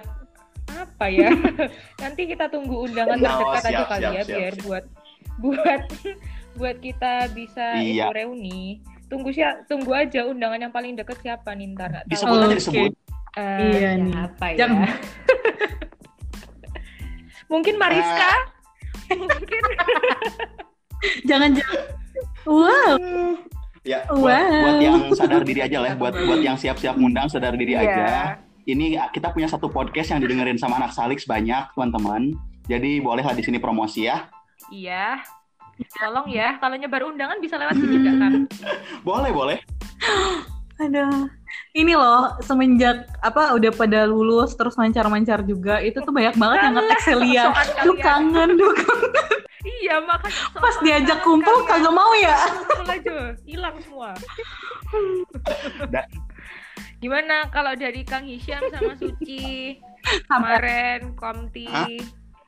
Apa 0.66 1.06
ya? 1.06 1.28
Nanti 2.02 2.22
kita 2.26 2.48
tunggu 2.48 2.84
undangan 2.84 3.14
Oh, 3.14 3.22
terdekat 3.22 3.62
aja 3.62 3.70
siap, 3.70 3.86
kali 3.86 4.00
siap, 4.00 4.12
ya 4.12 4.22
siap, 4.22 4.28
biar 4.32 4.52
siap. 4.52 4.64
buat 4.64 4.84
buat 5.36 5.82
buat 6.58 6.76
kita 6.78 7.12
bisa 7.30 7.66
Iya. 7.76 8.06
itu 8.06 8.12
reuni. 8.12 8.62
Tunggu 9.04 9.28
sih, 9.30 9.44
tunggu 9.64 9.92
aja 9.92 10.24
undangan 10.24 10.58
yang 10.58 10.72
paling 10.72 10.94
deket 10.94 11.20
siapa 11.20 11.52
nih 11.52 11.70
ntar 11.72 11.92
nggak 11.92 12.04
tahu. 12.04 12.10
Disebut 12.10 12.36
aja 12.40 12.56
disebut. 12.56 12.92
Eh, 13.34 13.58
Iya 13.74 13.90
nih. 13.96 14.10
siapa 14.10 14.44
ya? 14.46 14.56
Jangan. 14.60 14.88
Mungkin 17.46 17.74
Mariska. 17.76 18.24
Ah. 18.24 18.40
Mungkin 19.12 19.62
Jangan 21.24 21.50
jangan. 21.52 21.80
Wow. 22.44 22.96
Ya, 23.84 24.00
buat, 24.08 24.16
Wow. 24.16 24.60
buat 24.64 24.76
yang 24.80 24.96
sadar 25.12 25.42
diri 25.44 25.60
aja 25.60 25.76
lah, 25.80 25.92
ya. 25.92 25.96
buat 25.96 26.14
buat 26.16 26.40
yang 26.40 26.56
siap-siap 26.56 26.96
ngundang 26.96 27.28
sadar 27.28 27.52
diri 27.52 27.76
Iya. 27.76 27.84
aja. 27.84 28.06
Ini 28.64 28.96
kita 29.12 29.28
punya 29.28 29.44
satu 29.44 29.68
podcast 29.68 30.08
yang 30.08 30.24
didengerin 30.24 30.56
sama 30.56 30.80
anak 30.80 30.96
Salix 30.96 31.28
banyak, 31.28 31.68
teman-teman. 31.76 32.32
Jadi 32.64 32.96
bolehlah 33.04 33.36
di 33.36 33.44
sini 33.44 33.60
promosi 33.60 34.08
ya. 34.08 34.24
Iya. 34.72 35.20
Tolong 36.00 36.32
ya, 36.32 36.56
kalau 36.56 36.80
nyebar 36.80 37.04
undangan 37.04 37.36
bisa 37.44 37.60
lewat 37.60 37.76
sini 37.76 37.96
nggak 38.00 38.16
kan? 38.16 38.32
Boleh, 39.08 39.30
boleh. 39.34 39.58
Aduh. 40.80 41.28
Ini 41.74 41.92
loh 41.94 42.34
semenjak 42.40 43.06
apa 43.20 43.54
udah 43.54 43.70
pada 43.70 44.06
lulus 44.06 44.54
terus 44.54 44.74
mancar-mancar 44.74 45.42
juga 45.44 45.78
itu 45.78 46.02
tuh 46.02 46.10
banyak 46.10 46.34
banget 46.34 46.58
yang 46.62 46.74
ngetek 46.74 47.00
Celia. 47.04 47.44
Duh 47.84 47.94
kangen, 48.00 48.48
duh 48.58 48.72
kangen. 48.74 49.43
Iya, 49.64 49.96
makanya 50.00 50.36
Pas 50.54 50.76
diajak 50.78 51.18
kumpul 51.20 51.64
kagak 51.64 51.88
mau 51.88 52.12
ya. 52.14 52.36
Kumpul 52.52 52.84
aja, 52.86 53.16
hilang 53.42 53.76
semua. 53.80 54.12
Gimana 57.00 57.48
kalau 57.48 57.72
dari 57.72 58.00
Kang 58.02 58.24
Hisham 58.24 58.60
sama 58.70 58.96
Suci 58.96 59.76
kemarin 60.30 61.12
Komti? 61.16 61.68
Hah? 61.68 61.88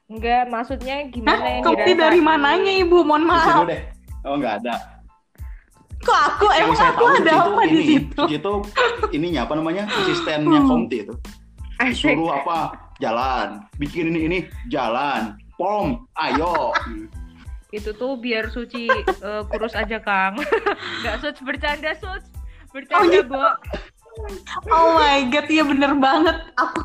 Enggak, 0.06 0.46
maksudnya 0.46 1.02
gimana 1.10 1.40
Hah, 1.40 1.50
yang 1.50 1.64
dirasain? 1.66 1.98
dari 1.98 2.20
mananya 2.22 2.72
ibu? 2.72 3.02
Mohon 3.02 3.24
maaf. 3.26 3.66
deh. 3.66 3.82
Oh, 4.22 4.38
nggak 4.38 4.62
ada. 4.62 4.74
Kok 5.98 6.20
aku 6.30 6.44
yang 6.54 6.70
emang 6.70 6.78
aku 6.78 7.02
tahu 7.02 7.08
ada 7.18 7.32
apa 7.42 7.62
di 7.64 7.70
ini, 7.72 7.82
situ? 7.82 8.14
Suci 8.22 8.36
itu 8.38 8.54
ininya 9.10 9.40
apa 9.42 9.52
namanya? 9.58 9.82
Asistennya 9.90 10.60
Hmm. 10.62 10.68
Komti 10.68 10.96
itu. 11.02 11.14
Asik. 11.76 12.14
Disuruh 12.14 12.30
apa? 12.32 12.58
Jalan. 12.96 13.66
Bikin 13.76 14.14
ini 14.14 14.20
ini 14.24 14.38
jalan. 14.68 15.34
Pom, 15.56 16.04
ayo. 16.20 16.76
Itu 17.72 17.96
tuh 17.96 18.20
biar 18.20 18.52
Suci 18.52 18.88
eh, 18.92 19.42
kurus 19.48 19.72
aja, 19.72 19.96
Kang. 19.98 20.36
Enggak 21.00 21.16
Suci 21.24 21.40
bercanda, 21.42 21.96
Suci. 21.96 22.28
Bercanda, 22.72 23.00
Oh, 23.00 23.08
gitu. 23.08 23.32
Bo. 23.32 23.44
Oh 24.72 24.96
my 24.96 25.28
god, 25.28 25.46
iya 25.48 25.64
bener 25.64 25.92
banget. 25.96 26.36
Aku 26.56 26.80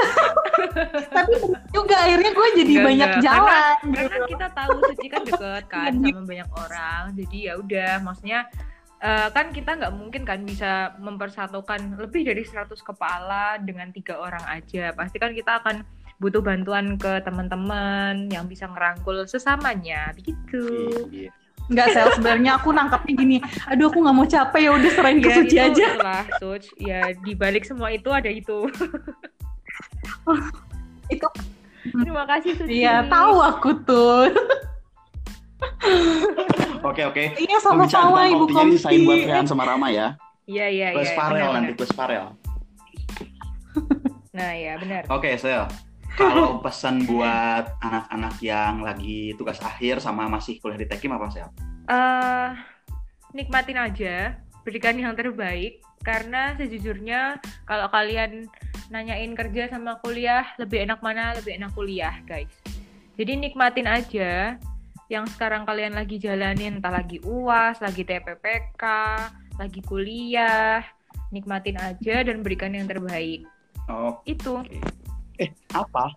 tapi 1.12 1.36
juga 1.76 1.96
akhirnya 2.08 2.32
gue 2.32 2.48
jadi 2.56 2.72
Enggak, 2.72 2.88
banyak 2.88 3.10
enggak. 3.10 3.24
jalan. 3.24 3.76
Karena 3.92 4.16
kita 4.28 4.46
tahu 4.56 4.70
Suci 4.88 5.06
kan 5.12 5.22
deket 5.28 5.64
kan 5.68 5.92
sama 5.96 6.22
banyak 6.24 6.50
orang. 6.56 7.02
Jadi 7.16 7.36
ya 7.48 7.52
udah, 7.60 7.92
maksudnya 8.00 8.40
eh, 9.00 9.28
kan 9.32 9.52
kita 9.52 9.70
nggak 9.76 9.92
mungkin 9.92 10.22
kan 10.24 10.40
bisa 10.44 10.96
mempersatukan 11.00 12.00
lebih 12.00 12.28
dari 12.32 12.44
100 12.44 12.68
kepala 12.80 13.60
dengan 13.60 13.92
tiga 13.92 14.16
orang 14.20 14.44
aja. 14.48 14.92
Pasti 14.96 15.16
kan 15.20 15.36
kita 15.36 15.60
akan 15.60 15.84
butuh 16.20 16.44
bantuan 16.44 17.00
ke 17.00 17.24
teman-teman 17.24 18.28
yang 18.28 18.44
bisa 18.44 18.68
ngerangkul 18.68 19.24
sesamanya 19.24 20.12
begitu. 20.12 20.62
Iya. 21.08 21.32
Enggak 21.70 21.86
sel 21.94 22.10
sebenarnya 22.18 22.58
aku 22.58 22.74
nangkapnya 22.74 23.12
gini. 23.14 23.36
Aduh 23.70 23.88
aku 23.88 24.02
nggak 24.02 24.16
mau 24.16 24.26
capek 24.26 24.60
ya 24.66 24.70
udah 24.74 24.90
serahin 24.90 25.18
ke 25.22 25.28
Ya, 25.30 25.36
Suci 25.38 25.56
itu, 25.56 25.66
aja. 25.70 25.86
Itulah, 25.94 26.22
Suci. 26.42 26.70
Ya 26.82 27.00
di 27.14 27.32
balik 27.32 27.62
semua 27.64 27.88
itu 27.94 28.10
ada 28.10 28.26
itu. 28.26 28.66
Itu 31.10 31.26
Terima 31.80 32.28
kasih 32.28 32.54
Suci. 32.60 32.84
iya 32.84 33.02
tahu 33.08 33.40
aku 33.40 33.70
tuh. 33.88 34.28
Oke, 36.84 37.02
oke. 37.08 37.24
Iya 37.36 37.56
sama-sama 37.60 38.24
tentang 38.24 38.36
Ibu 38.36 38.44
Komtinya 38.50 38.72
disain 38.76 39.00
buat 39.04 39.16
Komti. 39.20 39.28
Rehan 39.32 39.46
sama 39.48 39.62
Rama 39.64 39.88
ya. 39.88 40.16
Iya 40.44 40.66
iya 40.68 40.88
iya. 40.92 40.96
Plus 41.00 41.12
Farel 41.16 41.50
nanti, 41.54 41.72
plus 41.76 41.92
Farel. 41.94 42.26
Nah 44.34 44.50
ya 44.54 44.74
benar. 44.80 45.02
Oke, 45.08 45.36
Sel. 45.38 45.64
Kalau 46.14 46.58
pesan 46.64 47.06
buat 47.06 47.78
anak-anak 47.82 48.34
yang 48.42 48.82
lagi 48.82 49.34
tugas 49.36 49.58
akhir 49.62 50.02
sama 50.02 50.26
masih 50.26 50.58
kuliah 50.58 50.80
di 50.80 50.88
Tekim 50.88 51.14
apa, 51.14 51.28
Sel? 51.30 51.50
eh 51.90 52.50
nikmatin 53.34 53.78
aja, 53.78 54.38
berikan 54.62 54.94
yang 54.98 55.14
terbaik 55.18 55.82
karena 56.00 56.54
sejujurnya 56.56 57.42
kalau 57.68 57.90
kalian 57.92 58.48
nanyain 58.88 59.34
kerja 59.36 59.70
sama 59.70 60.00
kuliah 60.02 60.46
lebih 60.58 60.82
enak 60.82 60.98
mana 61.04 61.36
lebih 61.38 61.58
enak 61.60 61.70
kuliah 61.76 62.14
guys. 62.26 62.50
Jadi 63.20 63.36
nikmatin 63.36 63.86
aja 63.86 64.56
yang 65.10 65.26
sekarang 65.26 65.66
kalian 65.66 65.92
lagi 65.92 66.16
jalanin 66.22 66.78
entah 66.78 66.94
lagi 66.94 67.18
uas, 67.26 67.82
lagi 67.82 68.06
TPPK, 68.06 68.84
lagi 69.58 69.80
kuliah, 69.82 70.80
nikmatin 71.34 71.76
aja 71.76 72.22
dan 72.22 72.40
berikan 72.46 72.72
yang 72.72 72.86
terbaik. 72.86 73.42
Oh, 73.90 74.22
Itu 74.22 74.62
eh 75.40 75.48
apa? 75.72 76.12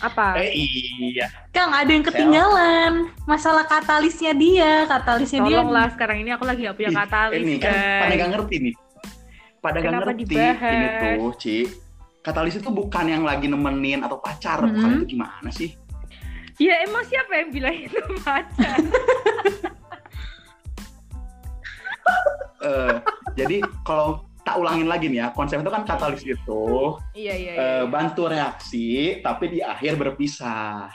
apa? 0.00 0.38
Eh 0.40 0.54
iya. 0.54 1.28
Kang 1.52 1.74
ada 1.74 1.90
yang 1.90 2.00
ketinggalan. 2.00 3.10
Masalah 3.28 3.68
katalisnya 3.68 4.32
dia, 4.32 4.86
katalisnya 4.88 5.44
dia. 5.44 5.60
Tolonglah 5.60 5.92
sekarang 5.92 6.24
ini 6.24 6.30
aku 6.32 6.44
lagi 6.48 6.64
gak 6.64 6.76
punya 6.78 6.88
Ih, 6.88 6.96
katalis 6.96 7.42
ini 7.42 7.54
kan 7.60 7.74
pada 7.76 8.14
nggak 8.16 8.30
ngerti 8.32 8.54
nih. 8.56 8.74
Pada 9.60 9.76
nggak 9.76 9.84
Kenapa 9.92 10.10
ngerti 10.14 10.22
dibahas? 10.24 10.72
ini 10.72 10.86
tuh, 10.96 11.32
Ci. 11.36 11.56
Katalis 12.20 12.54
itu 12.56 12.68
bukan 12.68 13.04
yang 13.08 13.24
lagi 13.24 13.48
nemenin 13.48 14.00
atau 14.00 14.16
pacar, 14.20 14.60
Mhm. 14.60 14.68
bukan 14.72 14.88
itu 14.96 15.06
gimana 15.16 15.48
sih? 15.52 15.70
Ya 16.56 16.84
emang 16.84 17.04
siapa 17.04 17.32
yang 17.36 17.48
bilang 17.52 17.76
itu 17.76 18.00
pacar? 18.24 18.76
Eh, 22.60 22.92
jadi 23.40 23.64
kalau 23.88 24.20
tak 24.50 24.58
ulangin 24.58 24.84
lagi 24.84 25.06
nih 25.06 25.22
ya, 25.22 25.26
konsep 25.30 25.56
itu 25.56 25.70
kan 25.70 25.86
katalis 25.86 26.26
itu 26.26 26.62
Iya 27.14 27.32
iya. 27.32 27.52
iya. 27.52 27.52
eh, 27.54 27.84
bantu 27.86 28.26
reaksi, 28.26 28.88
tapi 29.20 29.46
di 29.48 29.58
akhir 29.62 29.94
berpisah. 29.94 30.90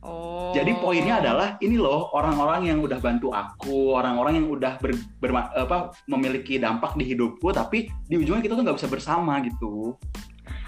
oh. 0.00 0.52
Jadi 0.52 0.76
poinnya 0.76 1.16
adalah 1.16 1.56
ini 1.58 1.76
loh 1.76 2.12
orang-orang 2.12 2.68
yang 2.68 2.78
udah 2.80 2.96
bantu 2.98 3.30
aku, 3.30 3.92
orang-orang 3.94 4.40
yang 4.40 4.48
udah 4.48 4.76
ber, 4.76 4.92
berma- 5.16 5.48
apa, 5.50 5.92
memiliki 6.04 6.56
dampak 6.56 6.92
di 6.94 7.04
hidupku, 7.06 7.48
tapi 7.50 7.88
di 8.04 8.16
ujungnya 8.16 8.40
kita 8.40 8.52
tuh 8.52 8.64
nggak 8.64 8.76
bisa 8.76 8.88
bersama 8.88 9.40
gitu. 9.40 9.96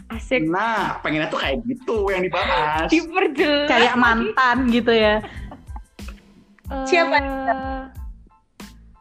asik 0.09 0.45
Nah, 0.45 1.01
pengennya 1.01 1.29
tuh 1.29 1.41
kayak 1.41 1.65
gitu 1.65 2.13
yang 2.13 2.21
dibahas. 2.21 2.89
diperjelas. 2.89 3.65
kayak 3.67 3.95
mantan 3.97 4.69
gitu 4.69 4.93
ya. 4.93 5.25
Eh, 6.69 6.85
Siapa? 6.85 7.17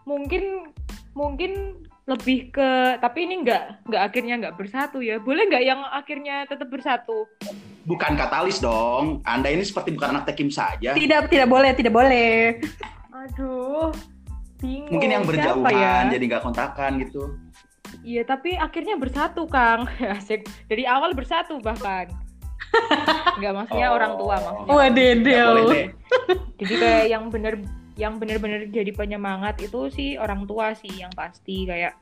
Mungkin 0.04 0.72
mungkin 1.12 1.52
lebih 2.12 2.52
ke 2.52 2.70
tapi 3.00 3.24
ini 3.24 3.48
nggak 3.48 3.88
nggak 3.88 4.02
akhirnya 4.04 4.36
nggak 4.44 4.56
bersatu 4.60 5.00
ya. 5.00 5.18
Boleh 5.18 5.48
nggak 5.48 5.64
yang 5.64 5.80
akhirnya 5.88 6.44
tetap 6.46 6.68
bersatu? 6.68 7.26
Bukan 7.88 8.14
katalis 8.20 8.60
dong. 8.60 9.24
Anda 9.26 9.50
ini 9.50 9.64
seperti 9.64 9.96
bukan 9.96 10.14
anak 10.20 10.30
tekim 10.30 10.52
saja. 10.52 10.94
Tidak, 10.94 11.32
tidak 11.32 11.48
boleh, 11.50 11.72
tidak 11.74 11.94
boleh. 11.96 12.60
Aduh. 13.10 13.90
Bingung. 14.62 14.94
Mungkin 14.94 15.10
yang 15.10 15.26
Siapa 15.26 15.34
berjauhan, 15.58 15.74
ya? 16.06 16.12
jadi 16.14 16.24
nggak 16.30 16.44
kontakan 16.46 16.92
gitu. 17.02 17.24
Iya, 18.06 18.22
tapi 18.24 18.54
akhirnya 18.56 18.96
bersatu, 18.96 19.50
Kang. 19.50 19.90
Asik. 20.22 20.46
Dari 20.70 20.86
awal 20.86 21.18
bersatu 21.18 21.58
bahkan. 21.60 22.08
Enggak 23.42 23.54
maksudnya 23.58 23.88
Oh. 23.90 23.98
orang 23.98 24.14
tua 24.22 24.36
maksudnya. 24.38 24.70
Wah, 24.70 24.86
Nggak 24.88 24.94
boleh 24.94 24.94
dedel. 24.94 25.54
Jadi 26.62 26.74
kayak 26.78 27.06
yang 27.10 27.24
bener 27.34 27.54
yang 28.00 28.20
bener-bener 28.20 28.68
jadi 28.72 28.92
penyemangat 28.96 29.60
itu 29.60 29.92
sih 29.92 30.16
orang 30.16 30.48
tua 30.48 30.72
sih 30.76 30.92
yang 30.92 31.12
pasti 31.12 31.68
kayak 31.68 31.96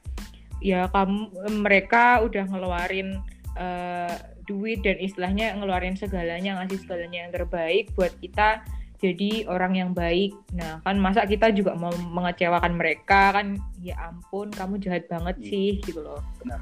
ya 0.60 0.86
kamu 0.92 1.32
mereka 1.64 2.20
udah 2.22 2.44
ngeluarin 2.52 3.20
eh, 3.56 4.14
duit 4.46 4.82
dan 4.82 4.98
istilahnya 4.98 5.54
ngeluarin 5.58 5.96
segalanya 5.96 6.60
ngasih 6.62 6.82
segalanya 6.84 7.26
yang 7.28 7.32
terbaik 7.34 7.90
buat 7.94 8.12
kita 8.20 8.62
jadi 9.00 9.48
orang 9.48 9.80
yang 9.80 9.92
baik. 9.96 10.36
Nah 10.60 10.84
kan 10.84 11.00
masa 11.00 11.24
kita 11.24 11.56
juga 11.56 11.72
mau 11.72 11.88
mengecewakan 11.96 12.76
mereka 12.76 13.32
kan 13.32 13.56
ya 13.80 13.96
ampun 14.12 14.52
kamu 14.52 14.76
jahat 14.84 15.08
banget 15.08 15.40
Iya. 15.40 15.48
sih 15.48 15.70
gitu 15.88 16.04
loh. 16.04 16.20
Benar. 16.44 16.60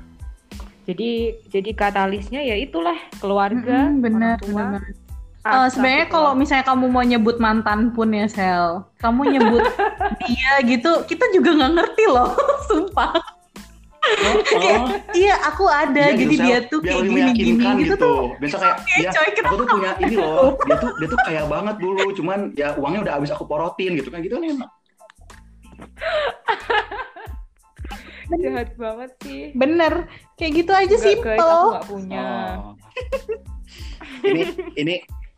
Jadi 0.86 1.10
jadi 1.50 1.72
katalisnya 1.74 2.46
ya 2.46 2.54
itulah 2.56 2.96
keluarga 3.18 3.90
Mm-mm, 3.90 4.04
benar, 4.06 4.38
orang 4.38 4.46
tua. 4.46 4.64
benar. 4.78 4.84
Eh, 5.48 5.68
sebenarnya 5.72 6.08
kalau 6.12 6.32
misalnya 6.36 6.66
kamu 6.68 6.86
mau 6.92 7.04
nyebut 7.08 7.40
mantan 7.40 7.96
pun 7.96 8.12
ya 8.12 8.28
Sel, 8.28 8.84
kamu 9.00 9.40
nyebut 9.40 9.64
dia 10.28 10.54
gitu, 10.68 11.08
kita 11.08 11.24
juga 11.32 11.56
nggak 11.56 11.72
ngerti 11.80 12.04
loh, 12.12 12.36
sumpah. 12.68 13.16
Oh, 14.08 14.40
Kayak, 14.52 15.08
iya 15.16 15.36
aku 15.48 15.68
ada, 15.68 16.12
iya 16.12 16.20
jadi 16.20 16.36
gitu, 16.36 16.44
dia 16.44 16.58
tuh 16.68 16.80
kayak 16.80 16.96
lebih 17.00 17.12
gini-gini 17.12 17.52
meyakinkan 17.60 17.76
gitu, 17.80 17.96
tuh. 17.96 18.22
Biasa 18.40 18.56
kayak, 18.60 18.78
ya 19.00 19.10
coy, 19.16 19.30
kita 19.36 19.48
aku 19.48 19.56
tuh 19.56 19.68
punya 19.72 19.92
ini 20.04 20.16
loh, 20.20 20.56
dia 20.68 20.76
tuh 20.80 20.92
dia 21.00 21.08
tuh 21.12 21.20
kaya 21.24 21.44
banget 21.48 21.76
dulu, 21.80 22.06
cuman 22.16 22.40
ya 22.56 22.70
uangnya 22.76 23.00
udah 23.08 23.14
habis 23.20 23.32
aku 23.32 23.44
porotin 23.48 23.92
gitu 23.96 24.10
kan 24.12 24.20
gitu 24.20 24.36
kan 24.36 24.44
enak. 24.44 24.70
Jahat 28.28 28.70
banget 28.76 29.12
sih. 29.24 29.44
Bener, 29.56 30.12
kayak 30.36 30.52
gitu 30.60 30.72
aja 30.76 30.92
guys, 30.92 31.04
simple. 31.04 31.40
aku 31.40 31.68
nggak 31.72 31.88
punya. 31.88 32.28
Oh. 32.60 32.74
ini 34.28 34.44
ini 34.76 34.96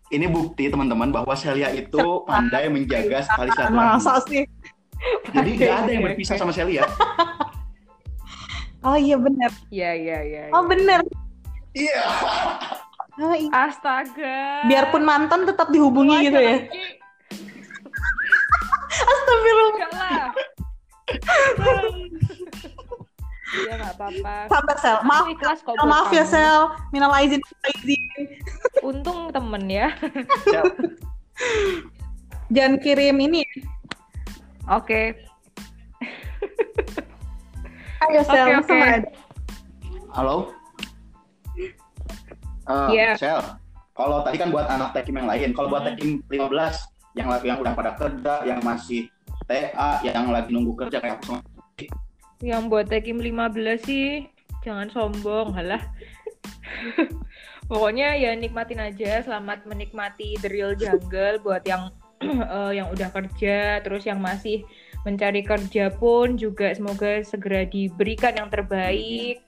ini 0.10 0.26
bukti 0.26 0.70
teman-teman 0.70 1.14
bahwa 1.14 1.34
Celia 1.38 1.70
itu 1.70 2.26
pandai 2.26 2.66
menjaga 2.70 3.22
sekali 3.26 3.50
Masa 3.54 3.70
silaturahmi. 3.70 4.26
sih? 4.30 4.44
Jadi 5.32 5.50
nggak 5.56 5.76
ada 5.86 5.92
yang 5.94 6.04
berpisah 6.04 6.36
sama 6.38 6.52
Celia. 6.54 6.84
Oh 8.80 8.96
iya 8.96 9.20
bener. 9.20 9.52
Iya, 9.68 9.92
iya, 9.92 10.18
iya. 10.24 10.44
Oh 10.56 10.64
bener. 10.64 11.04
Iya. 11.76 12.00
Oh, 13.20 13.36
iya. 13.36 13.52
Astaga. 13.68 14.64
Biarpun 14.72 15.04
mantan 15.04 15.44
tetap 15.44 15.68
dihubungi 15.68 16.32
gitu 16.32 16.40
ya. 16.40 16.64
Astagfirullah. 19.12 20.32
Iya 23.50 23.74
nggak 23.82 23.94
apa-apa. 23.98 24.34
Sabar 24.52 24.78
Sel. 24.78 24.98
Maaf, 25.02 25.26
Aku 25.26 25.34
ikhlas 25.34 25.60
kok. 25.66 25.74
Sel, 25.74 25.88
maaf 25.90 26.10
ya. 26.14 26.26
Sel. 26.26 26.60
Minal 26.94 27.12
aizin, 27.18 27.42
minal 27.42 27.64
aizin. 27.74 28.02
Untung 28.86 29.20
temen 29.34 29.64
ya. 29.66 29.88
Jangan 32.54 32.76
kirim 32.82 33.18
ini. 33.18 33.42
Oke. 34.70 35.18
Ayo 38.06 38.22
Sel, 38.26 38.46
nggak 38.62 38.70
ada? 38.70 39.10
Halo. 40.14 40.54
Eh, 42.70 42.88
Iya. 42.94 43.18
Cel, 43.18 43.42
kalau 43.98 44.22
tadi 44.22 44.38
kan 44.38 44.54
buat 44.54 44.70
anak 44.70 44.94
tekim 44.94 45.18
yang 45.18 45.26
lain, 45.26 45.58
kalau 45.58 45.74
buat 45.74 45.90
tekim 45.90 46.22
15 46.30 46.86
yang 47.18 47.28
yang 47.42 47.58
udah 47.58 47.74
pada 47.74 47.98
kerja, 47.98 48.46
yang 48.46 48.62
masih 48.62 49.10
TA, 49.50 49.98
yang 50.06 50.30
lagi 50.30 50.54
nunggu 50.54 50.78
kerja 50.78 51.02
kayak 51.02 51.18
aku 51.18 51.34
sama 51.34 51.42
Yang 52.40 52.64
buat 52.72 52.86
Tekim 52.88 53.20
15 53.20 53.84
sih. 53.84 54.28
Jangan 54.64 54.88
sombong, 54.92 55.52
halah. 55.56 55.84
Pokoknya 57.70 58.16
ya 58.18 58.34
nikmatin 58.34 58.82
aja, 58.82 59.22
selamat 59.22 59.68
menikmati 59.70 60.40
The 60.42 60.50
Real 60.50 60.74
Jungle 60.74 61.38
buat 61.44 61.62
yang 61.68 61.94
eh, 62.24 62.72
yang 62.80 62.90
udah 62.90 63.12
kerja, 63.14 63.84
terus 63.86 64.08
yang 64.08 64.20
masih 64.20 64.66
mencari 65.08 65.46
kerja 65.46 65.94
pun 65.94 66.36
juga 66.36 66.76
semoga 66.76 67.24
segera 67.24 67.64
diberikan 67.64 68.36
yang 68.36 68.50
terbaik, 68.52 69.44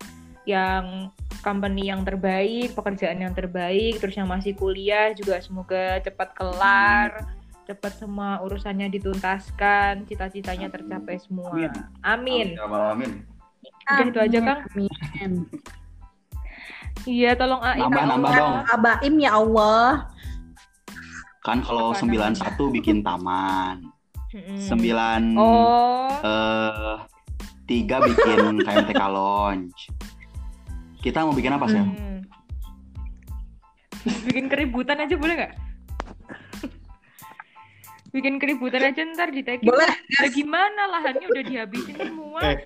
yang 0.48 1.12
company 1.42 1.90
yang 1.90 2.06
terbaik, 2.06 2.72
pekerjaan 2.78 3.20
yang 3.20 3.34
terbaik, 3.34 3.98
terus 3.98 4.16
yang 4.16 4.30
masih 4.30 4.54
kuliah 4.54 5.12
juga 5.18 5.42
semoga 5.42 6.00
cepat 6.00 6.38
kelar, 6.38 7.10
cepat 7.72 7.96
semua 7.96 8.44
urusannya 8.44 8.92
dituntaskan, 8.92 10.04
cita-citanya 10.04 10.68
tercapai 10.68 11.16
semua. 11.24 11.56
Amin. 11.56 11.72
Amin. 12.04 12.48
Ya 12.60 12.68
Rabbal 12.68 12.82
Alamin. 12.92 13.12
Udah 13.88 14.06
itu 14.12 14.20
aja, 14.20 14.40
Kang? 14.44 14.60
Amin. 14.68 15.32
Iya, 17.08 17.32
tolong 17.40 17.64
Ain. 17.64 17.82
Nambah, 17.88 18.04
ya 18.04 18.12
nambah 18.12 18.32
dong. 18.36 18.56
Abaim 18.68 19.16
ya 19.18 19.32
Allah. 19.40 20.12
Kan 21.42 21.66
kalau 21.66 21.96
Apa 21.96 22.06
91 22.06 22.76
bikin 22.78 23.02
taman. 23.02 23.90
9 24.32 25.36
Oh, 25.36 26.08
eh 26.24 26.96
tiga 27.68 28.00
bikin 28.00 28.56
KMTK 28.68 29.02
Lounge. 29.12 29.82
Kita 31.02 31.26
mau 31.26 31.34
bikin 31.34 31.58
apa, 31.58 31.66
Sel? 31.68 31.82
hmm. 31.84 32.22
bikin 34.30 34.46
keributan 34.50 35.02
aja 35.02 35.18
boleh 35.18 35.36
nggak? 35.36 35.71
Bikin 38.12 38.38
keributan 38.38 38.84
aja 38.84 39.02
ntar 39.12 39.32
di 39.32 39.42
tagih. 39.42 39.66
Boleh. 39.66 39.88
Ya 40.20 40.28
gimana 40.28 40.82
lahannya 40.90 41.26
udah 41.26 41.44
dihabisin 41.44 41.96
semua. 41.98 42.40
Eh, 42.44 42.58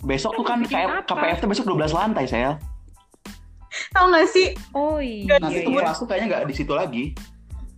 Besok 0.00 0.32
tuh 0.32 0.44
kan 0.44 0.64
kayak 0.64 1.04
apa? 1.04 1.12
KPFT 1.12 1.44
besok 1.44 1.76
12 1.76 1.92
lantai, 1.92 2.24
Sel. 2.24 2.56
Tahu 3.92 4.04
nggak 4.08 4.28
sih? 4.28 4.48
Oh 4.72 4.96
iya, 4.96 5.36
Nanti 5.36 5.60
iya, 5.60 5.66
tuh 5.68 5.72
iya. 5.76 5.80
kelas 5.84 5.96
tuh 5.96 6.06
kayaknya 6.08 6.26
nggak 6.32 6.42
di 6.48 6.54
situ 6.56 6.72
lagi. 6.72 7.04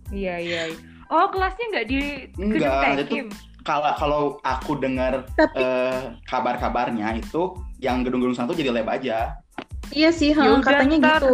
iya, 0.09 0.39
iya. 0.39 0.61
iya. 0.71 0.77
Oh, 1.11 1.27
kelasnya 1.27 1.65
nggak 1.69 1.85
di 1.85 1.99
gedung 2.33 2.57
Enggak, 2.57 2.95
itu 2.95 3.03
Tekim. 3.05 3.27
kalau 3.61 3.91
kalau 3.93 4.21
aku 4.41 4.79
dengar 4.79 5.27
Tapi 5.35 5.59
eh, 5.59 5.99
kabar-kabarnya 6.25 7.11
itu 7.13 7.53
yang 7.77 8.01
gedung-gedung 8.01 8.33
satu 8.33 8.55
jadi 8.55 8.71
lab 8.71 8.87
aja. 8.87 9.35
iya 9.91 10.09
sih, 10.09 10.31
Ya 10.31 10.41
ha, 10.41 10.57
udah, 10.57 10.63
katanya 10.63 10.97
ntar. 10.97 11.21
gitu. 11.21 11.31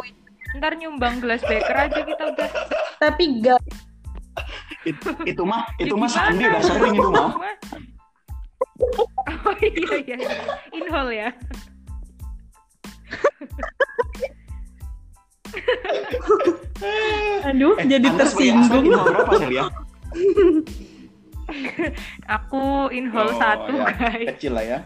Ntar 0.58 0.74
nyumbang 0.76 1.22
gelas 1.22 1.40
beker 1.46 1.78
aja 1.78 2.02
kita 2.02 2.24
udah. 2.34 2.50
Tapi 2.98 3.24
gak. 3.40 3.62
Itu, 4.88 5.12
itu 5.28 5.44
mah 5.44 5.68
itu 5.76 5.92
mah? 5.92 6.08
Sandi 6.08 6.40
udah 6.46 6.62
sering 6.64 6.94
itu 6.96 7.10
mah. 7.12 7.36
Oh 9.44 9.56
iya 9.60 9.96
iya. 10.04 10.16
iya. 10.16 10.40
Inhol 10.72 11.08
ya. 11.12 11.30
Aduh, 17.46 17.76
Eh, 17.80 17.86
jadi 17.88 18.08
Anda 18.08 18.24
aspek 18.24 18.52
tersinggung. 18.52 18.84
itu 18.88 18.98
berapa 19.00 19.34
sel 19.36 19.52
ya? 19.52 19.66
Aku 22.40 22.88
inhol 22.94 23.28
Oh, 23.34 23.36
satu 23.36 23.74
ya. 23.74 23.86
guys. 23.90 24.28
Kecil 24.36 24.52
lah 24.54 24.64
ya. 24.64 24.80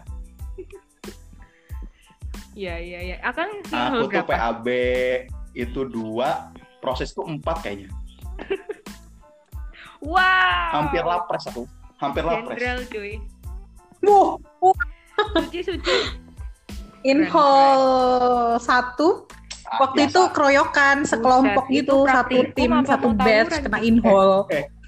Iya 2.54 2.74
iya 2.78 2.98
iya. 3.04 3.16
Akang 3.22 3.50
Aku 3.62 4.06
inhol 4.06 4.10
tuh? 4.10 4.22
PAB 4.26 4.66
itu 5.54 5.80
dua, 5.86 6.50
proses 6.78 7.10
tuh 7.12 7.26
empat 7.26 7.62
kayaknya. 7.62 7.90
Wow. 10.04 10.68
Hampir 10.70 11.02
lapres 11.02 11.44
aku. 11.48 11.64
Hampir 11.96 12.22
lapres. 12.22 12.60
Jenderal 12.60 12.84
cuy. 12.86 13.12
Wuh, 14.04 14.36
wuh, 14.60 14.76
Suci 15.40 15.60
suci. 15.64 15.96
Inhol 17.02 17.80
satu. 18.58 19.24
Ah, 19.64 19.80
Waktu 19.88 20.04
biasa. 20.04 20.10
itu 20.12 20.20
keroyokan 20.30 20.96
sekelompok 21.02 21.64
Buset, 21.66 21.76
gitu, 21.82 21.96
itu 22.04 22.12
satu 22.12 22.36
tim, 22.52 22.70
satu 22.84 23.08
batch 23.16 23.48
tawuran 23.48 23.64
kena 23.64 23.78
inhol. 23.80 24.30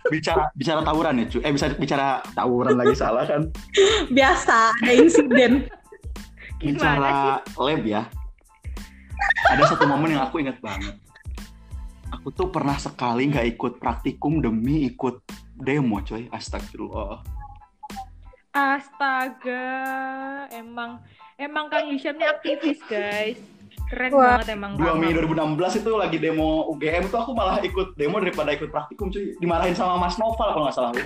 bicara 0.06 0.46
bicara 0.54 0.80
tawuran 0.84 1.18
ya, 1.18 1.24
cuy. 1.26 1.40
Eh 1.42 1.50
bisa 1.50 1.66
bicara 1.74 2.06
tawuran 2.36 2.76
lagi 2.76 2.94
salah 2.94 3.24
kan. 3.26 3.48
Biasa, 4.16 4.70
ada 4.76 4.92
insiden. 4.92 5.66
bicara 6.60 7.40
lab 7.56 7.82
ya. 7.82 8.04
Ada 9.50 9.74
satu 9.74 9.84
momen 9.88 10.14
yang 10.14 10.28
aku 10.28 10.38
ingat 10.44 10.60
banget. 10.60 10.94
Aku 12.16 12.32
tuh 12.32 12.48
pernah 12.48 12.80
sekali 12.80 13.28
nggak 13.28 13.46
ikut 13.56 13.72
praktikum 13.76 14.40
demi 14.40 14.88
ikut 14.88 15.20
demo, 15.52 16.00
coy. 16.00 16.32
Astagfirullah. 16.32 17.20
Astaga, 18.56 19.68
emang 20.48 21.04
emang 21.36 21.68
Kang 21.68 21.92
Hisham 21.92 22.16
ini 22.16 22.24
aktivis 22.24 22.80
guys. 22.88 23.36
Keren 23.86 24.10
Wah. 24.16 24.40
banget 24.40 24.56
emang 24.56 24.80
2 24.80 24.82
Kang. 24.82 24.96
Mei 24.98 25.12
2016 25.12 25.84
itu 25.84 25.90
lagi 25.94 26.16
demo 26.18 26.64
UGM 26.72 27.12
tuh 27.12 27.20
aku 27.20 27.36
malah 27.36 27.60
ikut 27.60 27.92
demo 27.94 28.16
daripada 28.18 28.50
ikut 28.56 28.72
praktikum 28.72 29.12
cuy. 29.12 29.36
Dimarahin 29.38 29.76
sama 29.76 30.00
Mas 30.00 30.16
Noval 30.16 30.56
kalau 30.56 30.64
nggak 30.66 30.74
salah. 30.74 30.92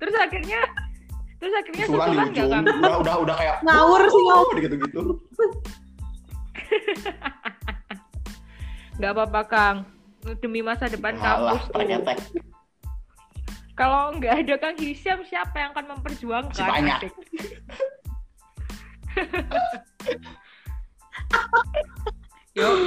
Terus 0.00 0.16
akhirnya 0.20 0.60
terus 1.42 1.54
akhirnya 1.60 1.84
Sulan 1.84 2.08
di 2.08 2.16
susulan 2.16 2.32
nggak 2.32 2.40
ujung. 2.40 2.80
Udah 2.80 2.96
udah 3.04 3.14
udah 3.20 3.36
kayak 3.36 3.60
Ngawur 3.66 4.00
sih, 4.08 4.22
ngawur. 4.24 4.56
gitu-gitu. 4.62 5.00
Nggak 8.98 9.12
apa-apa 9.14 9.40
Kang. 9.46 9.76
Demi 10.40 10.64
masa 10.64 10.88
depan 10.88 11.20
Alah, 11.20 11.60
kampus 11.68 12.32
tuh. 12.32 12.40
Kalau 13.74 14.14
nggak 14.16 14.46
ada 14.46 14.54
Kang 14.56 14.78
Hisham, 14.78 15.20
siapa 15.26 15.58
yang 15.58 15.70
akan 15.74 15.98
memperjuangkan? 15.98 16.54
Si 16.54 16.62
banyak. 16.62 17.00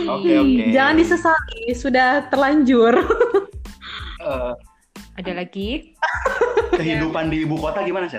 Oke, 0.07 0.31
oke. 0.39 0.63
Jangan 0.71 0.95
disesali, 0.95 1.75
sudah 1.75 2.23
terlanjur. 2.31 2.95
Eh, 4.23 4.53
Ada 5.19 5.31
lagi? 5.43 5.91
kehidupan 6.79 7.27
di 7.27 7.43
ibu 7.43 7.59
kota 7.59 7.83
gimana 7.83 8.07
sih? 8.07 8.15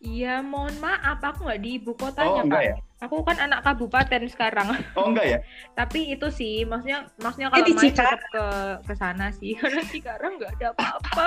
Iya, 0.00 0.40
mohon 0.40 0.72
maaf, 0.80 1.20
aku 1.20 1.44
nggak 1.44 1.60
di 1.60 1.70
ibu 1.76 1.92
Oh 1.92 2.00
kotanya, 2.00 2.40
enggak 2.48 2.62
Kak. 2.64 2.68
ya? 2.72 2.76
Aku 2.98 3.22
kan 3.22 3.38
anak 3.38 3.62
kabupaten 3.62 4.26
sekarang. 4.26 4.74
Oh 4.98 5.14
enggak 5.14 5.26
ya? 5.26 5.38
Tapi 5.78 6.18
itu 6.18 6.26
sih, 6.34 6.66
maksudnya 6.66 7.06
maksudnya 7.22 7.48
Eh, 7.48 7.52
kalau 7.54 7.66
di 7.70 7.74
main 7.78 7.94
tetap 7.94 8.20
ke 8.26 8.44
ke 8.90 8.94
sana 8.98 9.26
sih, 9.30 9.54
karena 9.60 9.82
Cikarang 9.86 10.32
nggak 10.42 10.52
ada 10.58 10.66
apa-apa. 10.74 11.24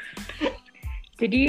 Jadi 1.20 1.42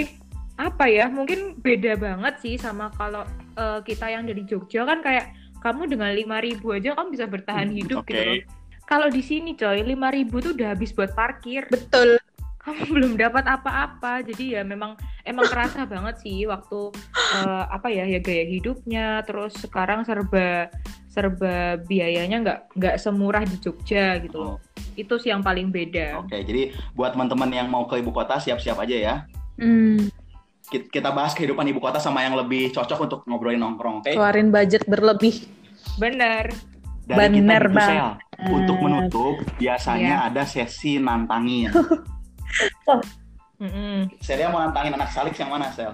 apa 0.59 0.86
ya? 0.91 1.07
Mungkin 1.07 1.63
beda 1.63 1.95
banget 1.95 2.36
sih 2.43 2.55
sama 2.59 2.91
kalau 2.99 3.24
eh, 3.55 3.80
kita 3.88 4.11
yang 4.11 4.28
dari 4.28 4.43
Jogja 4.43 4.84
kan 4.84 4.99
kayak 4.99 5.32
kamu 5.63 5.95
dengan 5.95 6.11
5000 6.11 6.59
aja 6.76 6.89
kamu 6.91 7.07
bisa 7.15 7.26
bertahan 7.32 7.71
hidup 7.71 8.03
Oke. 8.03 8.11
gitu 8.11 8.24
loh. 8.28 8.36
Kalau 8.84 9.07
di 9.07 9.24
sini 9.24 9.55
coy, 9.55 9.80
5000 9.80 10.43
tuh 10.43 10.51
udah 10.51 10.76
habis 10.76 10.91
buat 10.91 11.15
parkir. 11.15 11.63
Betul. 11.71 12.19
Kamu 12.64 12.84
belum 12.95 13.11
dapat 13.20 13.43
apa-apa. 13.45 14.24
Jadi 14.24 14.55
ya 14.55 14.64
memang 14.64 14.95
emang 15.28 15.45
kerasa 15.47 15.84
banget 15.91 16.20
sih 16.24 16.47
waktu 16.47 16.91
eh, 17.36 17.64
apa 17.68 17.88
ya 17.91 18.07
ya 18.07 18.20
gaya 18.24 18.45
hidupnya 18.47 19.22
terus 19.28 19.55
sekarang 19.59 20.07
serba 20.07 20.72
serba 21.11 21.78
biayanya 21.86 22.38
nggak 22.41 22.59
nggak 22.74 22.95
semurah 22.97 23.43
di 23.45 23.59
Jogja 23.61 24.18
gitu 24.24 24.38
loh. 24.39 24.55
Oh. 24.55 24.57
Itu 24.97 25.18
sih 25.22 25.30
yang 25.30 25.41
paling 25.41 25.70
beda. 25.70 26.22
Oke, 26.26 26.41
jadi 26.41 26.74
buat 26.93 27.14
teman-teman 27.14 27.49
yang 27.49 27.68
mau 27.70 27.86
ke 27.86 27.97
ibu 28.01 28.09
kota 28.14 28.38
siap-siap 28.38 28.78
aja 28.82 28.95
ya. 28.97 29.16
Hmm, 29.57 30.09
Ki- 30.70 30.89
Kita 30.89 31.14
bahas 31.14 31.34
kehidupan 31.38 31.66
ibu 31.70 31.78
kota 31.78 32.01
sama 32.01 32.26
yang 32.26 32.34
lebih 32.34 32.74
cocok 32.74 33.05
untuk 33.05 33.20
ngobrolin 33.30 33.61
nongkrong, 33.61 34.01
oke? 34.01 34.09
keluarin 34.09 34.49
budget 34.49 34.86
berlebih. 34.89 35.45
Bener. 36.01 36.49
Dari 37.03 37.20
kita 37.20 37.41
Bener 37.43 37.64
gitu, 37.68 37.76
banget. 37.78 38.16
Untuk 38.47 38.78
menutup, 38.80 39.36
biasanya 39.59 40.30
ada 40.32 40.47
sesi 40.47 40.97
nantangin. 40.97 41.70
Mm-mm. 43.64 44.12
Celia 44.20 44.52
mau 44.52 44.60
nantangin 44.60 44.96
anak 44.98 45.10
Salix 45.14 45.40
yang 45.40 45.54
mana, 45.54 45.72
Sel? 45.72 45.94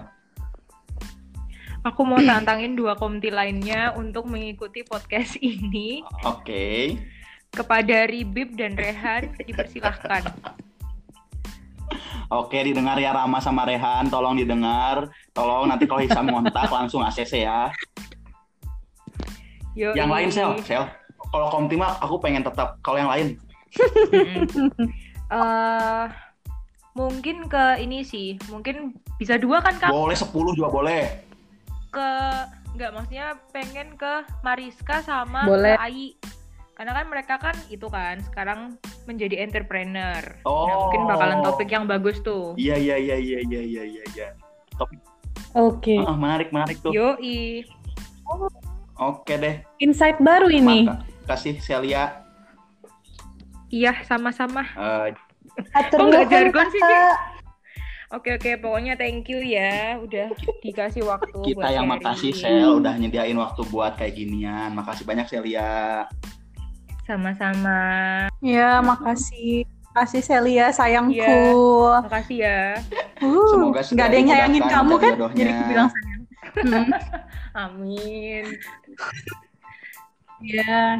Aku 1.80 2.04
mau 2.04 2.20
tantangin 2.20 2.76
dua 2.76 2.92
komti 2.92 3.32
lainnya 3.32 3.96
untuk 3.96 4.28
mengikuti 4.28 4.84
podcast 4.84 5.40
ini. 5.44 6.04
Oke. 6.28 6.98
Kepada 7.50 8.04
Ribib 8.04 8.52
dan 8.54 8.76
Rehan, 8.76 9.32
dipersilahkan. 9.38 10.28
Oke, 12.30 12.62
didengar 12.62 12.94
ya 13.00 13.10
Rama 13.10 13.42
sama 13.42 13.66
Rehan, 13.66 14.06
tolong 14.06 14.38
didengar. 14.38 15.10
Tolong 15.34 15.66
nanti 15.66 15.88
kalau 15.90 15.98
Hisam 15.98 16.30
ngontak 16.30 16.70
langsung 16.76 17.02
ACC 17.02 17.42
ya. 17.42 17.74
Yoi. 19.74 19.98
Yang 19.98 20.10
lain, 20.14 20.28
Sel, 20.30 20.50
Sel. 20.62 20.84
Kalau 21.30 21.48
Komtima 21.50 21.98
aku 21.98 22.22
pengen 22.22 22.46
tetap. 22.46 22.78
Kalau 22.82 22.98
yang 22.98 23.10
lain. 23.10 23.28
Eh, 25.30 26.04
mungkin 26.92 27.46
ke 27.46 27.78
ini 27.78 28.02
sih, 28.02 28.34
mungkin 28.46 28.96
bisa 29.16 29.36
dua 29.36 29.60
kan 29.60 29.76
kak? 29.76 29.90
boleh 29.90 30.14
10 30.14 30.30
juga 30.52 30.68
boleh. 30.68 31.02
Ke 31.88 32.08
nggak 32.70 32.90
maksudnya 32.92 33.26
pengen 33.50 33.94
ke 33.94 34.12
Mariska 34.40 35.00
sama 35.00 35.44
Boleh. 35.44 35.74
ke 35.74 35.80
Ai. 35.80 36.06
Karena 36.72 36.92
kan 36.94 37.06
mereka 37.06 37.34
kan 37.36 37.52
itu 37.68 37.86
kan 37.86 38.24
sekarang 38.24 38.60
menjadi 39.04 39.36
entrepreneur. 39.38 40.24
Nah, 40.40 40.48
Oh. 40.48 40.88
mungkin 40.88 41.04
bakalan 41.06 41.44
topik 41.44 41.68
yang 41.68 41.84
bagus 41.84 42.16
tuh. 42.20 42.56
Iya, 42.56 42.74
iya, 42.74 42.96
iya, 42.96 43.16
iya, 43.18 43.38
iya, 43.42 43.60
iya, 43.60 43.82
iya, 43.84 44.04
iya. 44.08 44.28
Oke, 45.52 45.98
Ah, 45.98 46.14
menarik, 46.14 46.48
menarik 46.48 46.80
tuh. 46.80 46.88
Yoi. 46.90 47.66
Oke 48.96 49.34
deh. 49.34 49.60
insight 49.76 50.16
baru 50.18 50.48
ini. 50.48 50.86
Maka- 50.86 51.04
kasih 51.26 51.58
Celia 51.58 52.22
Iya, 53.68 54.02
sama-sama. 54.02 54.66
eh, 54.66 55.14
Atur 55.76 55.96
Kok 55.98 56.06
nggak 56.08 56.24
nuhun, 56.26 56.32
jargon 56.32 56.66
sih, 56.72 56.82
Ci? 56.82 56.96
Oke 58.10 58.34
oke, 58.34 58.50
pokoknya 58.58 58.98
thank 58.98 59.30
you 59.30 59.38
ya, 59.38 59.94
udah 60.02 60.34
dikasih 60.66 61.06
waktu. 61.06 61.30
kita 61.46 61.62
buat 61.62 61.70
yang 61.70 61.86
makasih 61.86 62.34
Sel 62.34 62.82
udah 62.82 62.98
nyediain 62.98 63.38
waktu 63.38 63.62
buat 63.70 63.94
kayak 63.94 64.18
ginian. 64.18 64.74
Makasih 64.74 65.06
banyak 65.06 65.30
Celia. 65.30 66.10
Sama-sama. 67.06 68.26
Ya, 68.42 68.82
makasih. 68.82 69.62
Makasih 69.94 70.22
Celia, 70.26 70.74
sayangku. 70.74 71.22
Iya. 71.22 72.02
Makasih 72.02 72.38
ya. 72.42 72.62
Uh, 73.22 73.46
Semoga 73.54 73.80
nggak 73.86 74.06
ada 74.10 74.16
yang 74.18 74.26
nyayangin 74.26 74.64
kamu 74.66 74.94
kan? 74.98 75.12
jodohnya. 75.14 75.38
Jadi 75.38 75.50
aku 75.54 75.64
bilang 75.70 75.88
sayang. 75.90 76.18
Hmm, 76.50 76.90
Amin. 77.54 78.42
ya. 80.42 80.98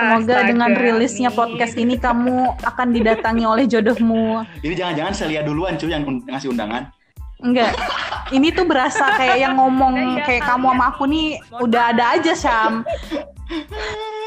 Semoga 0.00 0.32
Astaga, 0.32 0.48
dengan 0.48 0.70
rilisnya 0.72 1.30
podcast 1.30 1.74
ini 1.76 1.94
kamu 1.94 2.56
akan 2.64 2.88
didatangi 2.90 3.44
oleh 3.44 3.64
jodohmu. 3.64 4.40
Ini 4.60 4.72
jangan-jangan 4.72 5.12
Celia 5.12 5.42
duluan 5.44 5.76
cuy 5.76 5.92
yang 5.92 6.04
ngasih 6.24 6.48
undangan. 6.48 6.88
Enggak. 7.40 7.72
Ini 8.30 8.52
tuh 8.52 8.64
berasa 8.64 9.16
kayak 9.16 9.38
yang 9.38 9.54
ngomong 9.56 9.96
Iya, 10.16 10.24
kayak 10.24 10.42
kalian. 10.44 10.56
kamu 10.56 10.66
sama 10.70 10.84
aku 10.88 11.04
nih 11.04 11.26
udah 11.58 11.82
ada 11.90 12.04
aja 12.16 12.32
Syam. 12.32 12.74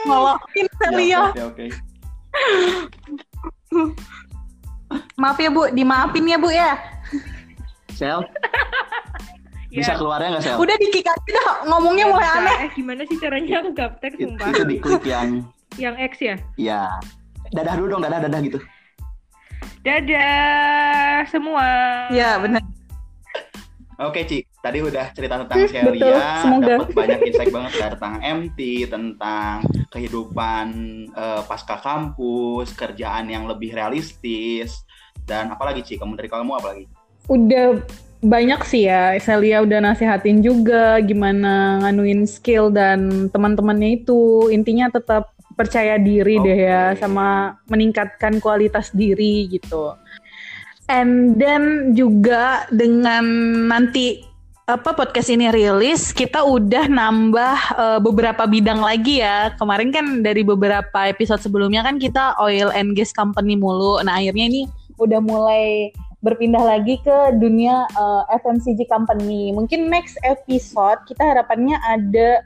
Ngolokin 0.04 0.68
Celia. 0.78 1.10
Ya, 1.10 1.22
oke, 1.32 1.42
oke. 1.50 1.66
Maaf 5.16 5.38
ya 5.40 5.50
Bu, 5.50 5.70
dimaafin 5.72 6.26
ya 6.28 6.38
Bu 6.38 6.50
ya. 6.52 6.78
Sel, 7.94 8.22
Ya, 9.74 9.82
bisa 9.82 9.98
keluarnya 9.98 10.38
nggak 10.38 10.44
Sel? 10.46 10.58
Udah 10.58 10.76
aja 10.78 11.30
dah, 11.34 11.66
ngomongnya 11.66 12.06
nggak 12.06 12.14
mulai 12.14 12.30
bisa. 12.30 12.38
aneh. 12.38 12.58
Eh, 12.62 12.70
gimana 12.78 13.02
sih 13.06 13.18
caranya 13.18 13.54
aku 13.58 13.70
gaptek 13.74 14.12
sumpah. 14.22 14.48
itu 14.50 14.62
di 14.66 14.76
klip 14.78 15.04
yang 15.06 15.30
Yang 15.78 15.96
X 16.00 16.14
ya. 16.22 16.36
ya 16.56 16.82
dadah 17.54 17.74
dulu 17.78 17.98
dong 17.98 18.04
dadah 18.04 18.20
dadah 18.26 18.40
gitu. 18.42 18.60
Dadah 19.84 21.28
semua. 21.28 21.68
Ya 22.10 22.40
benar. 22.40 22.64
Oke 24.02 24.26
Ci, 24.26 24.42
tadi 24.58 24.82
udah 24.82 25.14
cerita 25.14 25.38
tentang 25.46 25.64
Celia, 25.70 26.42
dapat 26.44 26.90
banyak 26.98 27.20
insight 27.30 27.54
banget 27.54 27.72
dari 27.78 27.94
tentang 27.94 28.16
MT, 28.20 28.60
tentang 28.90 29.56
kehidupan 29.94 30.68
eh, 31.14 31.42
pasca 31.46 31.78
kampus, 31.78 32.74
kerjaan 32.74 33.30
yang 33.30 33.46
lebih 33.46 33.70
realistis, 33.70 34.82
dan 35.30 35.54
apalagi 35.54 35.86
Ci, 35.86 36.02
kamu 36.02 36.18
dari 36.18 36.26
kamu 36.26 36.52
apalagi? 36.58 36.86
Udah 37.30 37.80
banyak 38.24 38.66
sih 38.66 38.90
ya, 38.90 39.14
Celia 39.22 39.62
udah 39.62 39.80
nasehatin 39.84 40.42
juga 40.42 40.98
gimana 41.04 41.84
nganuin 41.86 42.26
skill 42.26 42.74
dan 42.74 43.30
teman-temannya 43.30 44.04
itu 44.04 44.50
intinya 44.50 44.90
tetap 44.90 45.33
percaya 45.54 46.02
diri 46.02 46.42
deh 46.42 46.60
ya 46.66 46.84
sama 46.98 47.58
meningkatkan 47.70 48.42
kualitas 48.42 48.90
diri 48.94 49.48
gitu. 49.50 49.94
And 50.92 51.40
then 51.40 51.96
juga 51.96 52.68
dengan 52.68 53.24
nanti 53.72 54.34
apa 54.64 54.96
podcast 54.96 55.28
ini 55.28 55.52
rilis, 55.52 56.16
kita 56.16 56.44
udah 56.44 56.88
nambah 56.88 57.58
eh, 57.76 58.00
beberapa 58.00 58.44
bidang 58.48 58.80
lagi 58.80 59.20
ya. 59.24 59.52
Kemarin 59.60 59.92
kan 59.92 60.06
dari 60.24 60.44
beberapa 60.44 61.08
episode 61.08 61.44
sebelumnya 61.44 61.84
kan 61.84 62.00
kita 62.00 62.36
oil 62.40 62.72
and 62.72 62.96
gas 62.96 63.12
company 63.12 63.60
mulu. 63.60 64.00
Nah 64.04 64.20
akhirnya 64.20 64.48
ini 64.48 64.62
udah 65.00 65.20
mulai 65.20 65.92
berpindah 66.24 66.64
lagi 66.64 67.00
ke 67.04 67.36
dunia 67.40 67.88
eh, 67.92 68.24
FMCG 68.44 68.88
company. 68.88 69.52
Mungkin 69.52 69.92
next 69.92 70.16
episode 70.24 71.00
kita 71.08 71.24
harapannya 71.24 71.76
ada 71.84 72.44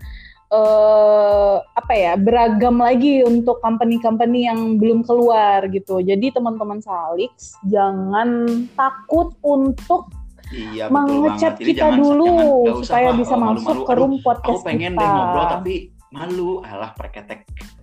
eh 0.48 1.56
apa 1.60 1.94
ya 1.94 2.14
beragam 2.16 2.80
lagi 2.80 3.20
untuk 3.22 3.60
company-company 3.60 4.48
yang 4.48 4.80
belum 4.80 5.04
keluar 5.04 5.68
gitu. 5.68 6.00
Jadi 6.00 6.32
teman-teman 6.32 6.80
Salix 6.80 7.56
jangan 7.64 8.46
takut 8.74 9.36
untuk 9.42 10.08
Iya. 10.48 10.88
Jadi 11.36 11.76
kita 11.76 11.92
jangan- 11.92 12.00
dulu 12.00 12.32
jangan- 12.64 12.84
supaya 12.88 13.10
bisa 13.12 13.36
oh, 13.36 13.40
masuk 13.44 13.44
malu-malu. 13.68 13.84
ke 13.84 13.92
Aduh, 13.92 14.00
room 14.00 14.14
podcast 14.24 14.56
Aku 14.56 14.64
pengen 14.64 14.92
kita. 14.96 15.02
deh 15.04 15.10
ngobrol 15.12 15.46
tapi 15.52 15.74
malu, 16.08 16.52
alah 16.64 16.92
perketek. 16.96 17.40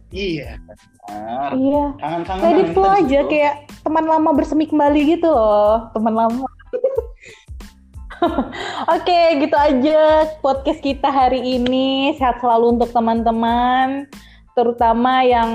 Iya. 0.09 0.57
benar. 1.05 1.51
Iya. 1.53 1.85
Kangen-kangen. 2.01 2.41
Let 2.41 2.55
it 2.55 2.61
kita 2.62 2.73
flow 2.73 2.89
di 2.89 2.97
aja 2.97 3.19
situ. 3.21 3.29
kayak 3.29 3.55
teman 3.85 4.05
lama 4.07 4.31
bersemi 4.33 4.65
kembali 4.65 5.01
gitu 5.11 5.29
loh, 5.29 5.93
teman 5.93 6.15
lama. 6.15 6.47
Oke, 8.95 9.20
gitu 9.41 9.57
aja 9.57 10.29
podcast 10.41 10.81
kita 10.81 11.09
hari 11.09 11.41
ini. 11.41 12.14
Sehat 12.16 12.41
selalu 12.41 12.79
untuk 12.79 12.91
teman-teman, 12.91 14.09
terutama 14.57 15.25
yang 15.25 15.51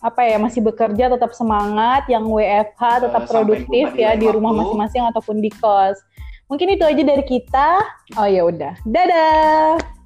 apa 0.00 0.24
ya 0.24 0.40
masih 0.40 0.64
bekerja 0.64 1.12
tetap 1.12 1.36
semangat, 1.36 2.08
yang 2.08 2.24
WFH 2.24 3.04
tetap 3.04 3.22
Eh, 3.24 3.28
sampai 3.28 3.32
produktif 3.32 3.84
jumpa 3.92 3.98
di 3.98 4.04
ya 4.04 4.10
di 4.16 4.26
rumah 4.32 4.52
masing-masing 4.56 5.04
ataupun 5.12 5.44
di 5.44 5.50
kos. 5.60 6.00
Mungkin 6.50 6.74
itu 6.74 6.82
aja 6.82 7.02
dari 7.04 7.24
kita. 7.24 7.68
Oh 8.18 8.26
ya 8.26 8.42
udah. 8.48 8.74
Dadah. 8.82 9.99